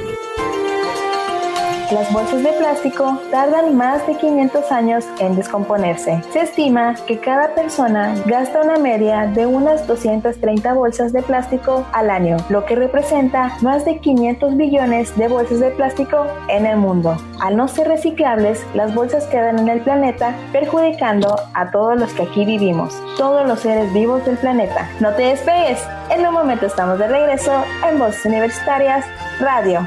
Las 1.92 2.12
bolsas 2.12 2.42
de 2.42 2.52
plástico 2.54 3.20
tardan 3.30 3.78
más 3.78 4.06
de 4.08 4.18
500 4.18 4.72
años 4.72 5.06
en 5.20 5.36
descomponerse. 5.36 6.20
Se 6.34 6.42
estima 6.42 6.96
que 7.06 7.20
cada 7.20 7.54
persona 7.54 8.16
gasta 8.26 8.62
una 8.62 8.78
media 8.78 9.28
de 9.28 9.46
unas 9.46 9.86
230 9.86 10.74
bolsas 10.74 11.14
de 11.14 11.22
plástico 11.22 11.86
al 11.94 12.10
año, 12.10 12.38
lo 12.50 12.66
que 12.66 12.76
representa 12.76 13.56
más 13.62 13.86
de 13.86 14.00
500 14.00 14.58
billones 14.58 15.16
de 15.16 15.28
bolsas 15.28 15.60
de 15.60 15.70
plástico 15.70 16.26
en 16.48 16.66
el 16.66 16.78
mundo. 16.78 17.18
Al 17.40 17.56
no 17.56 17.68
ser 17.68 17.88
reciclables, 17.88 18.66
las 18.74 18.96
bolsas 18.96 19.26
quedan 19.28 19.60
en 19.60 19.70
el 19.70 19.82
planeta 19.82 20.36
perjudicando 20.52 21.36
a 21.54 21.70
todos 21.70 22.00
los 22.00 22.12
que 22.14 22.24
aquí 22.24 22.46
vivimos, 22.46 23.00
todos 23.16 23.48
los 23.48 23.60
seres 23.60 23.94
vivos 23.94 24.26
del 24.26 24.38
planeta. 24.38 24.90
No 25.00 25.14
te 25.14 25.24
despegues, 25.24 25.80
en 26.10 26.26
un 26.26 26.34
momento 26.34 26.66
estamos 26.66 26.98
de 26.98 27.08
regreso 27.08 27.52
en 27.88 28.00
Voces 28.00 28.26
Universitarias 28.26 29.06
Radio. 29.40 29.86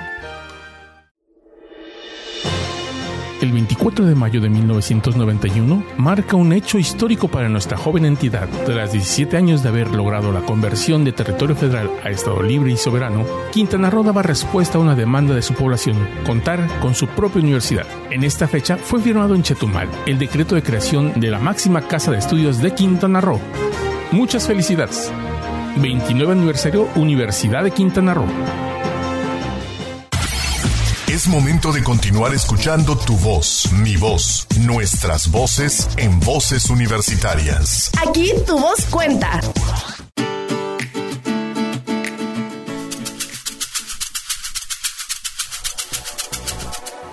El 3.41 3.53
24 3.53 4.05
de 4.05 4.17
mayo 4.17 4.41
de 4.41 4.49
1991 4.49 5.85
marca 5.97 6.35
un 6.35 6.53
hecho 6.53 6.77
histórico 6.77 7.29
para 7.29 7.49
nuestra 7.49 7.77
joven 7.77 8.05
entidad. 8.05 8.49
Tras 8.67 8.91
17 8.91 9.37
años 9.37 9.63
de 9.63 9.69
haber 9.69 9.95
logrado 9.95 10.33
la 10.33 10.41
conversión 10.41 11.05
de 11.05 11.13
territorio 11.13 11.55
federal 11.55 11.89
a 12.03 12.11
Estado 12.11 12.43
libre 12.43 12.73
y 12.73 12.77
soberano, 12.77 13.25
Quintana 13.53 13.91
Roo 13.91 14.03
daba 14.03 14.23
respuesta 14.23 14.79
a 14.79 14.81
una 14.81 14.97
demanda 14.97 15.37
de 15.37 15.43
su 15.43 15.55
población, 15.55 15.97
contar 16.27 16.67
con 16.81 16.97
su 16.97 17.07
propia 17.07 17.41
universidad. 17.41 17.87
En 18.11 18.25
esta 18.25 18.49
fecha 18.49 18.77
fue 18.77 19.01
firmado 19.01 19.37
en 19.37 19.45
Chetumal 19.45 19.89
el 20.07 20.19
decreto 20.19 20.57
de 20.57 20.65
creación 20.65 21.21
de 21.21 21.31
la 21.31 21.39
máxima 21.39 21.83
casa 21.83 22.11
de 22.11 22.19
estudios 22.19 22.59
de 22.59 22.75
Quintana 22.75 23.21
Roo. 23.21 23.39
Muchas 24.11 24.49
felicidades. 24.49 25.13
29 25.77 26.33
aniversario 26.33 26.89
Universidad 26.97 27.63
de 27.63 27.71
Quintana 27.71 28.15
Roo. 28.15 28.27
Es 31.19 31.27
momento 31.27 31.73
de 31.73 31.83
continuar 31.83 32.33
escuchando 32.33 32.97
tu 32.97 33.17
voz, 33.17 33.73
mi 33.73 33.97
voz, 33.97 34.47
nuestras 34.61 35.29
voces 35.33 35.89
en 35.97 36.21
voces 36.21 36.71
universitarias. 36.71 37.91
Aquí 38.09 38.31
tu 38.47 38.57
voz 38.57 38.85
cuenta. 38.85 39.41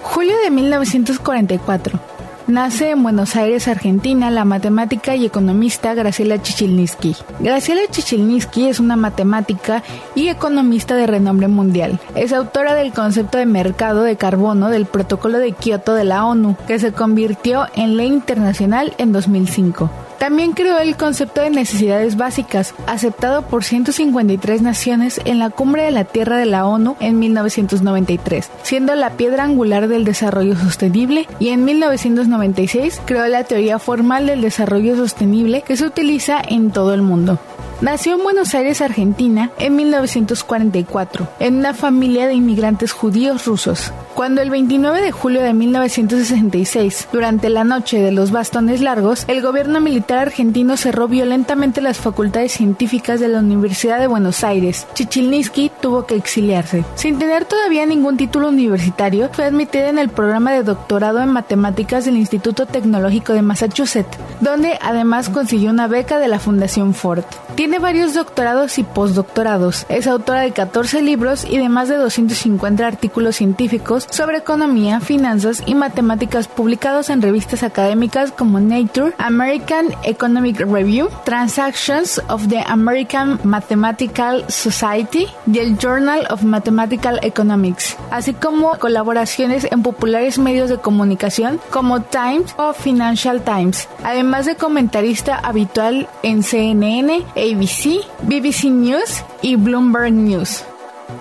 Julio 0.04 0.38
de 0.38 0.52
1944. 0.52 2.15
Nace 2.48 2.92
en 2.92 3.02
Buenos 3.02 3.36
Aires, 3.36 3.68
Argentina, 3.68 4.30
la 4.30 4.46
matemática 4.46 5.16
y 5.16 5.26
economista 5.26 5.96
Graciela 5.96 6.40
Chichilnisky. 6.40 7.16
Graciela 7.40 7.82
Chichilnisky 7.90 8.68
es 8.68 8.80
una 8.80 8.96
matemática 8.96 9.82
y 10.14 10.28
economista 10.28 10.96
de 10.96 11.08
renombre 11.08 11.48
mundial. 11.48 12.00
Es 12.14 12.34
autora 12.34 12.76
del 12.76 12.94
concepto 12.94 13.40
de 13.40 13.48
mercado 13.48 14.04
de 14.04 14.16
carbono 14.16 14.70
del 14.70 14.86
Protocolo 14.86 15.40
de 15.40 15.54
Kioto 15.54 15.96
de 15.96 16.04
la 16.04 16.24
ONU, 16.24 16.56
que 16.68 16.78
se 16.78 16.92
convirtió 16.92 17.66
en 17.76 17.98
ley 17.98 18.08
internacional 18.10 18.94
en 19.00 19.12
2005. 19.12 19.90
También 20.20 20.54
creó 20.54 20.80
el 20.80 20.96
concepto 20.96 21.42
de 21.42 21.50
necesidades 21.50 22.18
básicas, 22.18 22.74
aceptado 22.88 23.44
por 23.44 23.64
153 23.64 24.62
naciones 24.62 25.22
en 25.26 25.40
la 25.40 25.50
Cumbre 25.50 25.84
de 25.84 25.92
la 25.92 26.06
Tierra 26.06 26.38
de 26.38 26.46
la 26.46 26.66
ONU 26.66 26.96
en 27.00 27.20
1993, 27.20 28.50
siendo 28.64 28.96
la 28.96 29.12
piedra 29.12 29.44
angular 29.44 29.88
del 29.88 30.06
desarrollo 30.06 30.56
sostenible 30.56 31.28
y 31.40 31.50
en 31.50 31.66
1996 31.66 33.02
creó 33.06 33.28
la 33.28 33.44
teoría 33.44 33.80
formal 33.80 34.28
del 34.28 34.42
desarrollo 34.42 34.96
sostenible 34.96 35.62
que 35.62 35.78
se 35.78 35.86
utiliza 35.86 36.42
en 36.48 36.72
todo 36.72 36.94
el 36.94 37.02
mundo. 37.02 37.40
Nació 37.82 38.16
en 38.16 38.24
Buenos 38.24 38.56
Aires, 38.56 38.80
Argentina, 38.80 39.52
en 39.60 39.76
1944, 39.76 41.28
en 41.40 41.58
una 41.58 41.74
familia 41.74 42.26
de 42.26 42.34
inmigrantes 42.34 42.94
judíos 42.94 43.46
rusos. 43.46 43.92
Cuando 44.16 44.42
el 44.42 44.50
29 44.50 45.02
de 45.02 45.12
julio 45.12 45.42
de 45.42 45.54
1966, 45.54 47.10
durante 47.12 47.50
la 47.50 47.66
noche 47.66 48.00
de 48.00 48.14
los 48.14 48.32
bastones 48.32 48.80
largos, 48.80 49.26
el 49.28 49.42
gobierno 49.42 49.82
militar 49.82 50.20
argentino 50.20 50.78
cerró 50.78 51.10
violentamente 51.10 51.82
las 51.82 51.98
facultades 51.98 52.54
científicas 52.54 53.20
de 53.20 53.28
la 53.28 53.40
Universidad 53.40 54.00
de 54.00 54.08
Buenos 54.08 54.46
Aires, 54.46 54.88
Chichilnisky 54.94 55.70
tuvo 55.82 56.06
que 56.06 56.16
exiliarse. 56.16 56.86
Sin 56.96 57.20
tener 57.20 57.44
todavía 57.44 57.86
ningún 57.86 58.16
título 58.16 58.48
universitario, 58.48 59.30
fue 59.34 59.44
admitida 59.44 59.90
en 59.90 60.00
el 60.00 60.08
programa 60.08 60.54
de 60.54 60.64
doctorado 60.64 61.20
en 61.20 61.34
matemáticas 61.34 62.06
del 62.06 62.16
Instituto 62.16 62.68
Tecnológico 62.68 63.34
de 63.34 63.42
Massachusetts, 63.42 64.18
donde 64.40 64.80
además 64.82 65.28
consiguió 65.28 65.72
una 65.72 65.88
beca 65.88 66.20
de 66.20 66.30
la 66.30 66.40
Fundación 66.40 66.94
Ford. 66.94 67.26
Tiene 67.56 67.80
varios 67.80 68.14
doctorados 68.14 68.78
y 68.80 68.84
postdoctorados. 68.84 69.86
Es 69.90 70.08
autora 70.08 70.42
de 70.42 70.52
14 70.52 71.02
libros 71.02 71.46
y 71.50 71.58
de 71.58 71.68
más 71.68 71.90
de 71.90 71.98
250 71.98 72.88
artículos 72.88 73.36
científicos 73.36 74.05
sobre 74.10 74.38
economía, 74.38 75.00
finanzas 75.00 75.64
y 75.66 75.76
matemáticas 75.76 76.48
publicados 76.48 77.10
en 77.10 77.22
revistas 77.22 77.64
académicas 77.64 78.32
como 78.32 78.60
Nature, 78.60 79.14
American 79.18 79.88
Economic 80.04 80.60
Review, 80.60 81.10
Transactions 81.24 82.22
of 82.30 82.48
the 82.48 82.64
American 82.68 83.40
Mathematical 83.44 84.46
Society 84.50 85.28
y 85.52 85.60
el 85.60 85.78
Journal 85.78 86.28
of 86.30 86.44
Mathematical 86.44 87.20
Economics, 87.24 87.98
así 88.12 88.34
como 88.34 88.78
colaboraciones 88.80 89.68
en 89.72 89.84
populares 89.84 90.38
medios 90.38 90.70
de 90.70 90.78
comunicación 90.78 91.60
como 91.70 92.02
Times 92.02 92.54
o 92.58 92.74
Financial 92.74 93.42
Times, 93.42 93.88
además 94.04 94.46
de 94.46 94.56
comentarista 94.56 95.38
habitual 95.38 96.08
en 96.24 96.44
CNN, 96.44 97.24
ABC, 97.36 98.06
BBC 98.24 98.66
News 98.66 99.24
y 99.42 99.56
Bloomberg 99.56 100.12
News. 100.12 100.64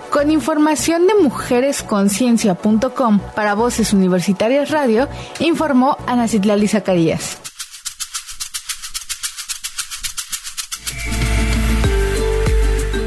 Con 0.09 0.31
información 0.31 1.07
de 1.07 1.15
mujeresconciencia.com 1.15 3.19
para 3.35 3.55
Voces 3.55 3.93
Universitarias 3.93 4.71
Radio, 4.71 5.07
informó 5.39 5.97
Ana 6.07 6.27
Citlali 6.27 6.67
Zacarías. 6.67 7.37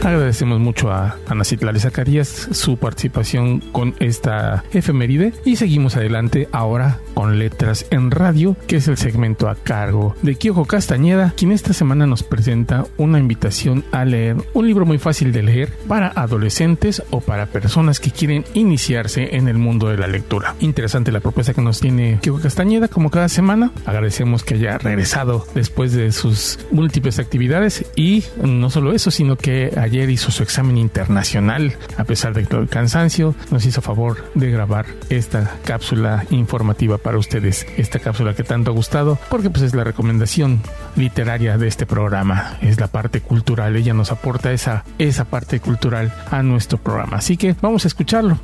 Agradecemos 0.09 0.59
mucho 0.59 0.91
a 0.91 1.19
Ana 1.27 1.45
Citlali 1.45 1.81
Zacarías 1.81 2.49
su 2.53 2.79
participación 2.79 3.61
con 3.61 3.95
esta 4.01 4.65
efeméride 4.73 5.35
y 5.45 5.57
seguimos 5.57 5.97
adelante 5.97 6.49
ahora 6.51 6.99
con 7.13 7.39
Letras 7.39 7.85
en 7.91 8.11
Radio, 8.11 8.57
que 8.67 8.77
es 8.77 8.89
el 8.89 8.97
segmento 8.97 9.51
a 9.51 9.55
cargo 9.55 10.17
de 10.23 10.37
Kyoko 10.37 10.65
Castañeda, 10.65 11.35
quien 11.37 11.53
esta 11.53 11.75
semana 11.75 12.07
nos 12.07 12.23
presenta 12.23 12.87
una 12.97 13.19
invitación 13.19 13.85
a 13.93 14.07
leer 14.07 14.37
un 14.55 14.67
libro 14.67 14.87
muy 14.87 14.97
fácil 14.97 15.31
de 15.31 15.43
leer 15.43 15.73
para 15.87 16.09
adolescentes 16.09 17.03
o 17.11 17.21
para 17.21 17.45
personas 17.45 18.01
que 18.01 18.11
quieren 18.11 18.47
iniciarse 18.55 19.37
en 19.37 19.47
el 19.47 19.59
mundo 19.59 19.89
de 19.89 19.99
la 19.99 20.07
lectura. 20.07 20.55
Interesante 20.61 21.13
la 21.13 21.21
propuesta 21.21 21.53
que 21.53 21.61
nos 21.61 21.81
tiene 21.81 22.19
Kyoko 22.23 22.41
Castañeda, 22.41 22.89
como 22.89 23.11
cada 23.11 23.29
semana. 23.29 23.73
Agradecemos 23.85 24.43
que 24.43 24.55
haya 24.55 24.79
regresado 24.79 25.45
después 25.55 25.93
de 25.93 26.13
sus 26.13 26.61
múltiples 26.71 27.19
actividades 27.19 27.85
y 27.95 28.25
no 28.43 28.71
solo 28.71 28.95
eso, 28.95 29.11
sino 29.11 29.37
que 29.37 29.75
hizo 30.07 30.31
su 30.31 30.43
examen 30.43 30.79
internacional, 30.79 31.77
a 31.97 32.05
pesar 32.05 32.35
de 32.35 32.45
todo 32.45 32.61
el 32.61 32.69
cansancio, 32.69 33.35
nos 33.51 33.67
hizo 33.67 33.83
favor 33.83 34.31
de 34.35 34.51
grabar 34.51 34.87
esta 35.09 35.51
cápsula 35.65 36.25
informativa 36.31 36.99
para 36.99 37.19
ustedes, 37.19 37.67
esta 37.77 37.99
cápsula 37.99 38.35
que 38.35 38.45
tanto 38.45 38.71
ha 38.71 38.75
gustado, 38.75 39.19
porque 39.29 39.51
pues 39.51 39.63
es 39.63 39.75
la 39.75 39.85
recomendación 39.85 40.61
literaria 40.97 41.59
de 41.59 41.69
este 41.69 41.87
programa, 41.87 42.59
es 42.61 42.81
la 42.81 42.89
parte 42.89 43.21
cultural, 43.21 43.77
ella 43.77 43.95
nos 43.95 44.13
aporta 44.13 44.53
esa, 44.53 44.85
esa 44.99 45.25
parte 45.25 45.61
cultural 45.61 46.13
a 46.31 46.43
nuestro 46.43 46.79
programa, 46.79 47.19
así 47.19 47.37
que 47.37 47.57
vamos 47.61 47.85
a 47.85 47.89
escucharlo. 47.89 48.39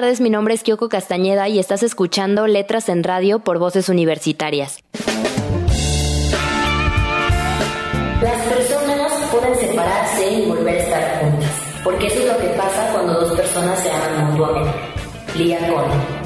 Tardes, 0.00 0.22
mi 0.22 0.30
nombre 0.30 0.54
es 0.54 0.62
Kyoko 0.62 0.88
Castañeda 0.88 1.46
y 1.48 1.58
estás 1.58 1.82
escuchando 1.82 2.46
Letras 2.46 2.88
en 2.88 3.04
Radio 3.04 3.40
por 3.40 3.58
Voces 3.58 3.90
Universitarias. 3.90 4.82
Las 8.22 8.42
personas 8.46 9.12
pueden 9.30 9.54
separarse 9.58 10.32
y 10.32 10.46
volver 10.46 10.78
a 10.78 10.78
estar 10.78 11.20
juntas, 11.20 11.50
porque 11.84 12.06
eso 12.06 12.20
es 12.20 12.26
lo 12.28 12.38
que 12.38 12.48
pasa 12.56 12.88
cuando 12.94 13.12
dos 13.12 13.36
personas 13.36 13.78
se 13.78 13.90
aman 13.90 14.30
mutuamente. 14.30 14.72
Lía 15.36 15.58
Cole. 15.68 16.19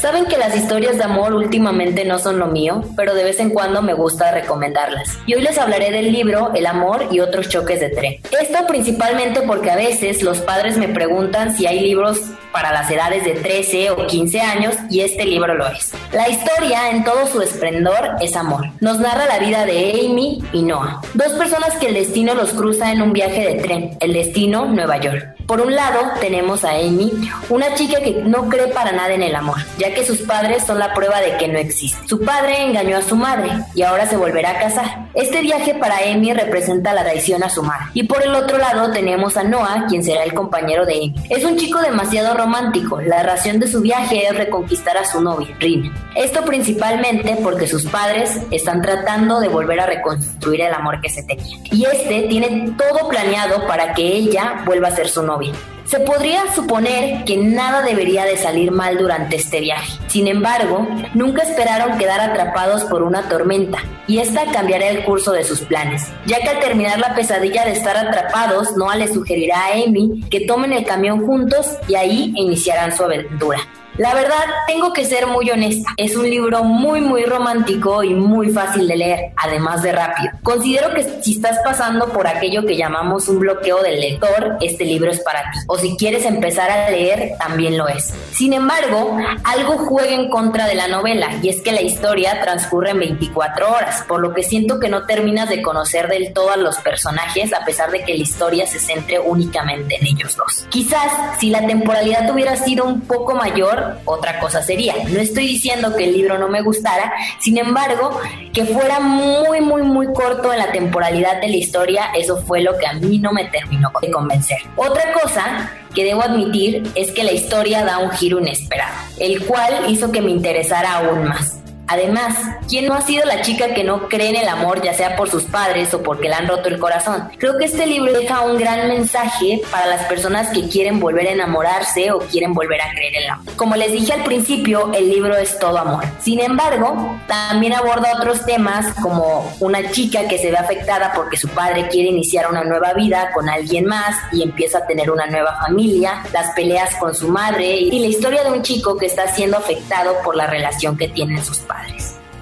Saben 0.00 0.24
que 0.24 0.38
las 0.38 0.56
historias 0.56 0.96
de 0.96 1.04
amor 1.04 1.34
últimamente 1.34 2.06
no 2.06 2.18
son 2.18 2.38
lo 2.38 2.46
mío, 2.46 2.82
pero 2.96 3.12
de 3.12 3.22
vez 3.22 3.38
en 3.38 3.50
cuando 3.50 3.82
me 3.82 3.92
gusta 3.92 4.30
recomendarlas. 4.30 5.18
Y 5.26 5.34
hoy 5.34 5.42
les 5.42 5.58
hablaré 5.58 5.90
del 5.90 6.10
libro 6.10 6.52
El 6.54 6.64
amor 6.64 7.08
y 7.10 7.20
otros 7.20 7.50
choques 7.50 7.80
de 7.80 7.90
tren. 7.90 8.14
Esto 8.40 8.66
principalmente 8.66 9.42
porque 9.42 9.70
a 9.70 9.76
veces 9.76 10.22
los 10.22 10.38
padres 10.38 10.78
me 10.78 10.88
preguntan 10.88 11.54
si 11.54 11.66
hay 11.66 11.80
libros 11.80 12.18
para 12.52 12.72
las 12.72 12.90
edades 12.90 13.24
de 13.24 13.32
13 13.32 13.90
o 13.90 14.06
15 14.06 14.40
años 14.40 14.74
y 14.90 15.00
este 15.00 15.24
libro 15.24 15.54
lo 15.54 15.66
es. 15.68 15.92
La 16.12 16.28
historia 16.28 16.90
en 16.90 17.04
todo 17.04 17.26
su 17.26 17.40
esplendor 17.40 18.16
es 18.20 18.36
amor. 18.36 18.66
Nos 18.80 18.98
narra 18.98 19.26
la 19.26 19.38
vida 19.38 19.64
de 19.64 20.06
Amy 20.06 20.42
y 20.52 20.62
Noah, 20.62 21.00
dos 21.14 21.32
personas 21.34 21.76
que 21.76 21.88
el 21.88 21.94
destino 21.94 22.34
los 22.34 22.50
cruza 22.52 22.92
en 22.92 23.02
un 23.02 23.12
viaje 23.12 23.46
de 23.46 23.54
tren, 23.62 23.96
el 24.00 24.12
destino 24.12 24.66
Nueva 24.66 24.98
York. 24.98 25.36
Por 25.46 25.60
un 25.60 25.74
lado 25.74 25.98
tenemos 26.20 26.64
a 26.64 26.76
Amy, 26.76 27.10
una 27.48 27.74
chica 27.74 28.00
que 28.00 28.22
no 28.24 28.48
cree 28.48 28.68
para 28.68 28.92
nada 28.92 29.14
en 29.14 29.22
el 29.24 29.34
amor, 29.34 29.58
ya 29.78 29.92
que 29.92 30.06
sus 30.06 30.18
padres 30.18 30.64
son 30.64 30.78
la 30.78 30.94
prueba 30.94 31.20
de 31.20 31.36
que 31.38 31.48
no 31.48 31.58
existe. 31.58 32.06
Su 32.06 32.20
padre 32.20 32.62
engañó 32.62 32.96
a 32.96 33.02
su 33.02 33.16
madre 33.16 33.50
y 33.74 33.82
ahora 33.82 34.06
se 34.06 34.16
volverá 34.16 34.50
a 34.50 34.60
casar. 34.60 35.08
Este 35.14 35.40
viaje 35.40 35.74
para 35.74 35.96
Amy 36.08 36.32
representa 36.32 36.92
la 36.92 37.02
traición 37.02 37.42
a 37.42 37.50
su 37.50 37.64
madre. 37.64 37.86
Y 37.94 38.04
por 38.04 38.22
el 38.22 38.32
otro 38.34 38.58
lado 38.58 38.92
tenemos 38.92 39.36
a 39.36 39.42
Noah, 39.42 39.86
quien 39.88 40.04
será 40.04 40.22
el 40.22 40.34
compañero 40.34 40.86
de 40.86 40.94
Amy. 40.94 41.14
Es 41.28 41.44
un 41.44 41.56
chico 41.56 41.80
demasiado 41.80 42.34
romántico. 42.40 43.00
La 43.00 43.22
razón 43.22 43.58
de 43.60 43.68
su 43.68 43.80
viaje 43.80 44.26
es 44.26 44.36
reconquistar 44.36 44.96
a 44.96 45.04
su 45.04 45.20
novia, 45.20 45.54
Rin. 45.58 45.92
Esto 46.14 46.44
principalmente 46.44 47.38
porque 47.42 47.66
sus 47.66 47.84
padres 47.86 48.40
están 48.50 48.80
tratando 48.80 49.40
de 49.40 49.48
volver 49.48 49.80
a 49.80 49.86
reconstruir 49.86 50.62
el 50.62 50.74
amor 50.74 51.00
que 51.00 51.10
se 51.10 51.22
tenía. 51.22 51.58
Y 51.70 51.84
este 51.84 52.22
tiene 52.28 52.74
todo 52.78 53.08
planeado 53.08 53.66
para 53.66 53.94
que 53.94 54.02
ella 54.02 54.62
vuelva 54.64 54.88
a 54.88 54.96
ser 54.96 55.08
su 55.08 55.22
novia. 55.22 55.52
Se 55.90 55.98
podría 55.98 56.54
suponer 56.54 57.24
que 57.24 57.36
nada 57.36 57.82
debería 57.82 58.24
de 58.24 58.36
salir 58.36 58.70
mal 58.70 58.96
durante 58.96 59.34
este 59.34 59.58
viaje. 59.58 59.98
Sin 60.06 60.28
embargo, 60.28 60.86
nunca 61.14 61.42
esperaron 61.42 61.98
quedar 61.98 62.20
atrapados 62.20 62.84
por 62.84 63.02
una 63.02 63.28
tormenta, 63.28 63.78
y 64.06 64.18
esta 64.18 64.52
cambiará 64.52 64.88
el 64.88 65.04
curso 65.04 65.32
de 65.32 65.42
sus 65.42 65.62
planes, 65.62 66.06
ya 66.26 66.38
que 66.38 66.48
al 66.48 66.60
terminar 66.60 67.00
la 67.00 67.16
pesadilla 67.16 67.64
de 67.64 67.72
estar 67.72 67.96
atrapados, 67.96 68.76
Noah 68.76 68.94
le 68.94 69.12
sugerirá 69.12 69.66
a 69.66 69.72
Amy 69.84 70.22
que 70.30 70.46
tomen 70.46 70.72
el 70.72 70.84
camión 70.84 71.26
juntos 71.26 71.66
y 71.88 71.96
ahí 71.96 72.32
iniciarán 72.36 72.96
su 72.96 73.02
aventura. 73.02 73.58
La 74.00 74.14
verdad, 74.14 74.46
tengo 74.66 74.94
que 74.94 75.04
ser 75.04 75.26
muy 75.26 75.50
honesta. 75.50 75.90
Es 75.98 76.16
un 76.16 76.24
libro 76.24 76.64
muy, 76.64 77.02
muy 77.02 77.24
romántico 77.24 78.02
y 78.02 78.14
muy 78.14 78.48
fácil 78.48 78.88
de 78.88 78.96
leer, 78.96 79.32
además 79.36 79.82
de 79.82 79.92
rápido. 79.92 80.30
Considero 80.42 80.94
que 80.94 81.20
si 81.20 81.34
estás 81.34 81.58
pasando 81.62 82.08
por 82.08 82.26
aquello 82.26 82.64
que 82.64 82.78
llamamos 82.78 83.28
un 83.28 83.40
bloqueo 83.40 83.82
del 83.82 84.00
lector, 84.00 84.56
este 84.62 84.86
libro 84.86 85.10
es 85.10 85.20
para 85.20 85.42
ti. 85.50 85.58
O 85.66 85.76
si 85.76 85.98
quieres 85.98 86.24
empezar 86.24 86.70
a 86.70 86.88
leer, 86.88 87.32
también 87.38 87.76
lo 87.76 87.88
es. 87.88 88.14
Sin 88.32 88.54
embargo, 88.54 89.18
algo 89.44 89.76
juega 89.76 90.14
en 90.14 90.30
contra 90.30 90.66
de 90.66 90.76
la 90.76 90.88
novela 90.88 91.28
y 91.42 91.50
es 91.50 91.60
que 91.60 91.72
la 91.72 91.82
historia 91.82 92.40
transcurre 92.40 92.92
en 92.92 93.00
24 93.00 93.70
horas, 93.70 94.02
por 94.08 94.22
lo 94.22 94.32
que 94.32 94.44
siento 94.44 94.80
que 94.80 94.88
no 94.88 95.04
terminas 95.04 95.50
de 95.50 95.60
conocer 95.60 96.08
del 96.08 96.32
todo 96.32 96.52
a 96.52 96.56
los 96.56 96.78
personajes 96.78 97.52
a 97.52 97.66
pesar 97.66 97.90
de 97.90 98.02
que 98.02 98.14
la 98.14 98.22
historia 98.22 98.66
se 98.66 98.78
centre 98.78 99.18
únicamente 99.18 99.96
en 100.00 100.06
ellos 100.06 100.38
dos. 100.38 100.64
Quizás 100.70 101.38
si 101.38 101.50
la 101.50 101.66
temporalidad 101.66 102.30
hubiera 102.30 102.56
sido 102.56 102.86
un 102.86 103.02
poco 103.02 103.34
mayor, 103.34 103.89
otra 104.04 104.38
cosa 104.38 104.62
sería. 104.62 104.94
No 105.08 105.20
estoy 105.20 105.46
diciendo 105.46 105.94
que 105.96 106.04
el 106.04 106.12
libro 106.12 106.38
no 106.38 106.48
me 106.48 106.62
gustara, 106.62 107.12
sin 107.38 107.58
embargo, 107.58 108.20
que 108.52 108.64
fuera 108.64 109.00
muy, 109.00 109.60
muy, 109.60 109.82
muy 109.82 110.12
corto 110.12 110.52
en 110.52 110.58
la 110.58 110.72
temporalidad 110.72 111.40
de 111.40 111.48
la 111.48 111.56
historia, 111.56 112.10
eso 112.16 112.42
fue 112.42 112.60
lo 112.60 112.76
que 112.78 112.86
a 112.86 112.92
mí 112.94 113.18
no 113.18 113.32
me 113.32 113.44
terminó 113.46 113.90
de 114.00 114.10
convencer. 114.10 114.58
Otra 114.76 115.12
cosa 115.12 115.70
que 115.94 116.04
debo 116.04 116.22
admitir 116.22 116.90
es 116.94 117.10
que 117.10 117.24
la 117.24 117.32
historia 117.32 117.84
da 117.84 117.98
un 117.98 118.10
giro 118.10 118.38
inesperado, 118.38 118.94
el 119.18 119.44
cual 119.44 119.90
hizo 119.90 120.12
que 120.12 120.20
me 120.20 120.30
interesara 120.30 120.98
aún 120.98 121.24
más. 121.24 121.59
Además, 121.90 122.36
¿quién 122.68 122.86
no 122.86 122.94
ha 122.94 123.00
sido 123.00 123.24
la 123.24 123.42
chica 123.42 123.74
que 123.74 123.82
no 123.82 124.08
cree 124.08 124.28
en 124.28 124.36
el 124.36 124.48
amor, 124.48 124.80
ya 124.80 124.94
sea 124.94 125.16
por 125.16 125.28
sus 125.28 125.42
padres 125.42 125.92
o 125.92 126.00
porque 126.04 126.28
le 126.28 126.36
han 126.36 126.46
roto 126.46 126.68
el 126.68 126.78
corazón? 126.78 127.28
Creo 127.36 127.58
que 127.58 127.64
este 127.64 127.84
libro 127.84 128.12
deja 128.12 128.42
un 128.42 128.56
gran 128.58 128.86
mensaje 128.86 129.60
para 129.72 129.86
las 129.86 130.06
personas 130.06 130.50
que 130.50 130.68
quieren 130.68 131.00
volver 131.00 131.26
a 131.26 131.32
enamorarse 131.32 132.12
o 132.12 132.20
quieren 132.20 132.54
volver 132.54 132.80
a 132.80 132.92
creer 132.92 133.16
en 133.16 133.22
el 133.24 133.30
amor. 133.30 133.56
Como 133.56 133.74
les 133.74 133.90
dije 133.90 134.12
al 134.12 134.22
principio, 134.22 134.92
el 134.94 135.10
libro 135.10 135.36
es 135.36 135.58
todo 135.58 135.78
amor. 135.78 136.04
Sin 136.20 136.38
embargo, 136.38 137.18
también 137.26 137.72
aborda 137.72 138.12
otros 138.16 138.46
temas 138.46 138.94
como 139.02 139.52
una 139.58 139.90
chica 139.90 140.28
que 140.28 140.38
se 140.38 140.52
ve 140.52 140.58
afectada 140.58 141.12
porque 141.12 141.36
su 141.36 141.48
padre 141.48 141.88
quiere 141.88 142.10
iniciar 142.10 142.48
una 142.48 142.62
nueva 142.62 142.92
vida 142.92 143.32
con 143.34 143.48
alguien 143.48 143.86
más 143.86 144.14
y 144.30 144.44
empieza 144.44 144.78
a 144.78 144.86
tener 144.86 145.10
una 145.10 145.26
nueva 145.26 145.56
familia, 145.56 146.22
las 146.32 146.52
peleas 146.54 146.94
con 147.00 147.16
su 147.16 147.26
madre 147.26 147.78
y 147.78 147.98
la 147.98 148.06
historia 148.06 148.44
de 148.44 148.52
un 148.52 148.62
chico 148.62 148.96
que 148.96 149.06
está 149.06 149.26
siendo 149.34 149.56
afectado 149.56 150.14
por 150.22 150.36
la 150.36 150.46
relación 150.46 150.96
que 150.96 151.08
tienen 151.08 151.44
sus 151.44 151.58
padres. 151.58 151.79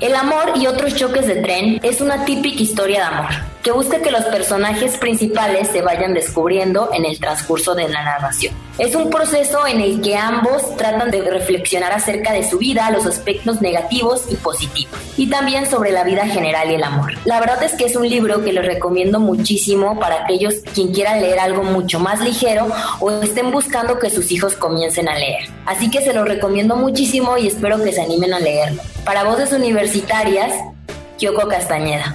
El 0.01 0.15
amor 0.15 0.53
y 0.57 0.67
otros 0.67 0.95
choques 0.95 1.27
de 1.27 1.37
tren 1.37 1.81
es 1.83 2.01
una 2.01 2.25
típica 2.25 2.63
historia 2.63 2.99
de 2.99 3.17
amor 3.17 3.31
que 3.63 3.73
busca 3.73 4.01
que 4.01 4.11
los 4.11 4.25
personajes 4.25 4.97
principales 4.97 5.69
se 5.69 5.83
vayan 5.83 6.15
descubriendo 6.15 6.91
en 6.93 7.05
el 7.05 7.19
transcurso 7.19 7.75
de 7.75 7.89
la 7.89 8.03
narración. 8.03 8.55
Es 8.79 8.95
un 8.95 9.11
proceso 9.11 9.67
en 9.67 9.81
el 9.81 10.01
que 10.01 10.17
ambos 10.17 10.77
tratan 10.77 11.11
de 11.11 11.23
reflexionar 11.23 11.93
acerca 11.93 12.33
de 12.33 12.49
su 12.49 12.59
vida, 12.59 12.91
los 12.93 13.07
aspectos 13.07 13.61
negativos 13.61 14.25
y 14.31 14.37
positivos, 14.37 14.97
y 15.17 15.29
también 15.29 15.69
sobre 15.69 15.91
la 15.91 16.05
vida 16.05 16.27
general 16.27 16.71
y 16.71 16.75
el 16.75 16.85
amor. 16.85 17.13
La 17.25 17.41
verdad 17.41 17.61
es 17.65 17.75
que 17.75 17.87
es 17.87 17.97
un 17.97 18.09
libro 18.09 18.45
que 18.45 18.53
les 18.53 18.65
recomiendo 18.65 19.19
muchísimo 19.19 19.99
para 19.99 20.23
aquellos 20.23 20.55
quien 20.75 20.93
quieran 20.93 21.21
leer 21.21 21.41
algo 21.41 21.65
mucho 21.65 21.99
más 21.99 22.21
ligero 22.21 22.69
o 23.01 23.11
estén 23.11 23.51
buscando 23.51 23.99
que 23.99 24.11
sus 24.11 24.31
hijos 24.31 24.55
comiencen 24.55 25.09
a 25.09 25.19
leer. 25.19 25.49
Así 25.67 25.91
que 25.91 26.01
se 26.01 26.15
lo 26.15 26.25
recomiendo 26.25 26.77
muchísimo 26.77 27.37
y 27.37 27.49
espero 27.49 27.83
que 27.83 27.93
se 27.93 28.03
animen 28.03 28.33
a 28.33 28.39
leerlo. 28.39 28.81
Para 29.05 29.25
voces 29.25 29.53
universitarias, 29.53 30.53
Kyoko 31.19 31.49
Castañeda. 31.49 32.15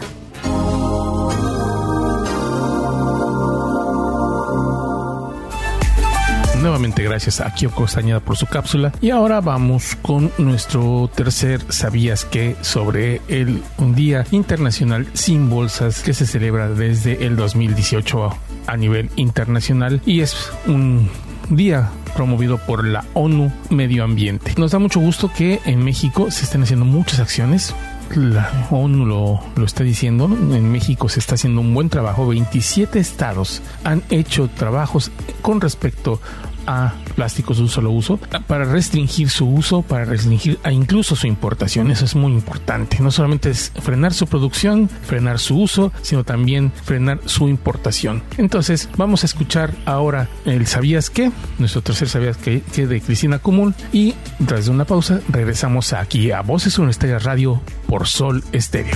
Nuevamente 6.63 7.03
gracias 7.03 7.41
a 7.41 7.53
Kyoko 7.53 7.83
Castañeda 7.83 8.21
por 8.21 8.37
su 8.37 8.45
cápsula. 8.45 8.93
Y 9.01 9.09
ahora 9.09 9.41
vamos 9.41 9.97
con 10.01 10.31
nuestro 10.37 11.09
tercer 11.13 11.61
¿Sabías 11.67 12.23
qué? 12.23 12.55
sobre 12.61 13.19
el 13.27 13.61
Día 13.77 14.25
Internacional 14.31 15.05
sin 15.11 15.49
Bolsas 15.49 16.01
que 16.03 16.13
se 16.13 16.25
celebra 16.25 16.69
desde 16.69 17.25
el 17.25 17.35
2018 17.35 18.29
a 18.67 18.77
nivel 18.77 19.09
internacional 19.17 20.01
y 20.05 20.21
es 20.21 20.53
un 20.65 21.09
día 21.49 21.89
promovido 22.15 22.57
por 22.59 22.87
la 22.87 23.03
ONU 23.13 23.51
Medio 23.69 24.05
Ambiente. 24.05 24.53
Nos 24.55 24.71
da 24.71 24.79
mucho 24.79 25.01
gusto 25.01 25.29
que 25.35 25.59
en 25.65 25.83
México 25.83 26.31
se 26.31 26.45
estén 26.45 26.63
haciendo 26.63 26.85
muchas 26.85 27.19
acciones 27.19 27.75
la 28.15 28.67
ONU 28.69 29.05
lo, 29.05 29.39
lo, 29.55 29.65
está 29.65 29.83
diciendo, 29.83 30.25
en 30.25 30.71
México 30.71 31.09
se 31.09 31.19
está 31.19 31.35
haciendo 31.35 31.61
un 31.61 31.73
buen 31.73 31.89
trabajo, 31.89 32.27
27 32.27 32.99
estados 32.99 33.61
han 33.83 34.03
hecho 34.09 34.49
trabajos 34.49 35.11
con 35.41 35.61
respecto 35.61 36.21
a 36.67 36.93
plásticos 37.15 37.57
de 37.57 37.63
un 37.63 37.69
solo 37.69 37.91
uso 37.91 38.19
para 38.47 38.65
restringir 38.65 39.29
su 39.29 39.47
uso, 39.47 39.81
para 39.81 40.05
restringir 40.05 40.59
a 40.63 40.71
incluso 40.71 41.15
su 41.15 41.27
importación. 41.27 41.91
Eso 41.91 42.05
es 42.05 42.15
muy 42.15 42.31
importante. 42.33 42.97
No 42.99 43.11
solamente 43.11 43.49
es 43.49 43.71
frenar 43.81 44.13
su 44.13 44.27
producción, 44.27 44.89
frenar 44.89 45.39
su 45.39 45.59
uso, 45.59 45.91
sino 46.01 46.23
también 46.23 46.71
frenar 46.83 47.19
su 47.25 47.47
importación. 47.49 48.23
Entonces, 48.37 48.89
vamos 48.97 49.23
a 49.23 49.25
escuchar 49.25 49.73
ahora 49.85 50.27
el 50.45 50.67
¿Sabías 50.67 51.09
qué? 51.09 51.31
Nuestro 51.59 51.81
tercer 51.81 52.09
¿Sabías 52.09 52.37
qué? 52.37 52.61
que 52.73 52.87
de 52.87 53.01
Cristina 53.01 53.39
Cumul. 53.39 53.73
Y 53.91 54.15
tras 54.45 54.65
de 54.65 54.71
una 54.71 54.85
pausa, 54.85 55.21
regresamos 55.29 55.93
aquí 55.93 56.31
a 56.31 56.41
Voces 56.41 56.77
Universitarias 56.77 57.23
Radio 57.23 57.61
por 57.87 58.07
Sol 58.07 58.43
Estéreo. 58.51 58.95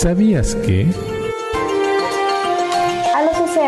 ¿Sabías 0.00 0.54
que? 0.54 0.86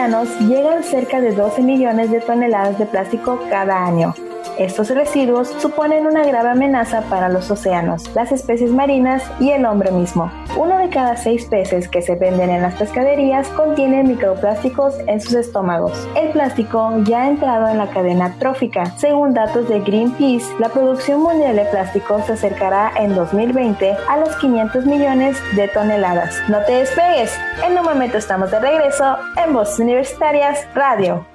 Llegan 0.00 0.82
cerca 0.82 1.20
de 1.20 1.34
12 1.34 1.62
millones 1.62 2.10
de 2.10 2.20
toneladas 2.20 2.78
de 2.78 2.86
plástico 2.86 3.38
cada 3.50 3.84
año. 3.84 4.14
Estos 4.60 4.90
residuos 4.90 5.48
suponen 5.48 6.06
una 6.06 6.22
grave 6.22 6.50
amenaza 6.50 7.00
para 7.08 7.30
los 7.30 7.50
océanos, 7.50 8.14
las 8.14 8.30
especies 8.30 8.70
marinas 8.70 9.22
y 9.40 9.52
el 9.52 9.64
hombre 9.64 9.90
mismo. 9.90 10.30
Uno 10.54 10.76
de 10.76 10.90
cada 10.90 11.16
seis 11.16 11.46
peces 11.46 11.88
que 11.88 12.02
se 12.02 12.14
venden 12.14 12.50
en 12.50 12.60
las 12.60 12.74
pescaderías 12.74 13.48
contiene 13.48 14.04
microplásticos 14.04 14.98
en 15.06 15.18
sus 15.22 15.32
estómagos. 15.32 16.06
El 16.14 16.28
plástico 16.32 16.92
ya 17.04 17.22
ha 17.22 17.28
entrado 17.28 17.68
en 17.68 17.78
la 17.78 17.88
cadena 17.88 18.36
trófica. 18.38 18.84
Según 18.98 19.32
datos 19.32 19.66
de 19.66 19.80
Greenpeace, 19.80 20.52
la 20.58 20.68
producción 20.68 21.22
mundial 21.22 21.56
de 21.56 21.64
plástico 21.64 22.20
se 22.26 22.34
acercará 22.34 22.92
en 22.98 23.14
2020 23.14 23.96
a 24.10 24.18
los 24.18 24.36
500 24.36 24.84
millones 24.84 25.38
de 25.56 25.68
toneladas. 25.68 26.38
No 26.50 26.58
te 26.66 26.72
despegues, 26.72 27.34
en 27.66 27.78
un 27.78 27.84
momento 27.86 28.18
estamos 28.18 28.50
de 28.50 28.60
regreso 28.60 29.16
en 29.42 29.54
Voces 29.54 29.78
Universitarias 29.78 30.66
Radio 30.74 31.29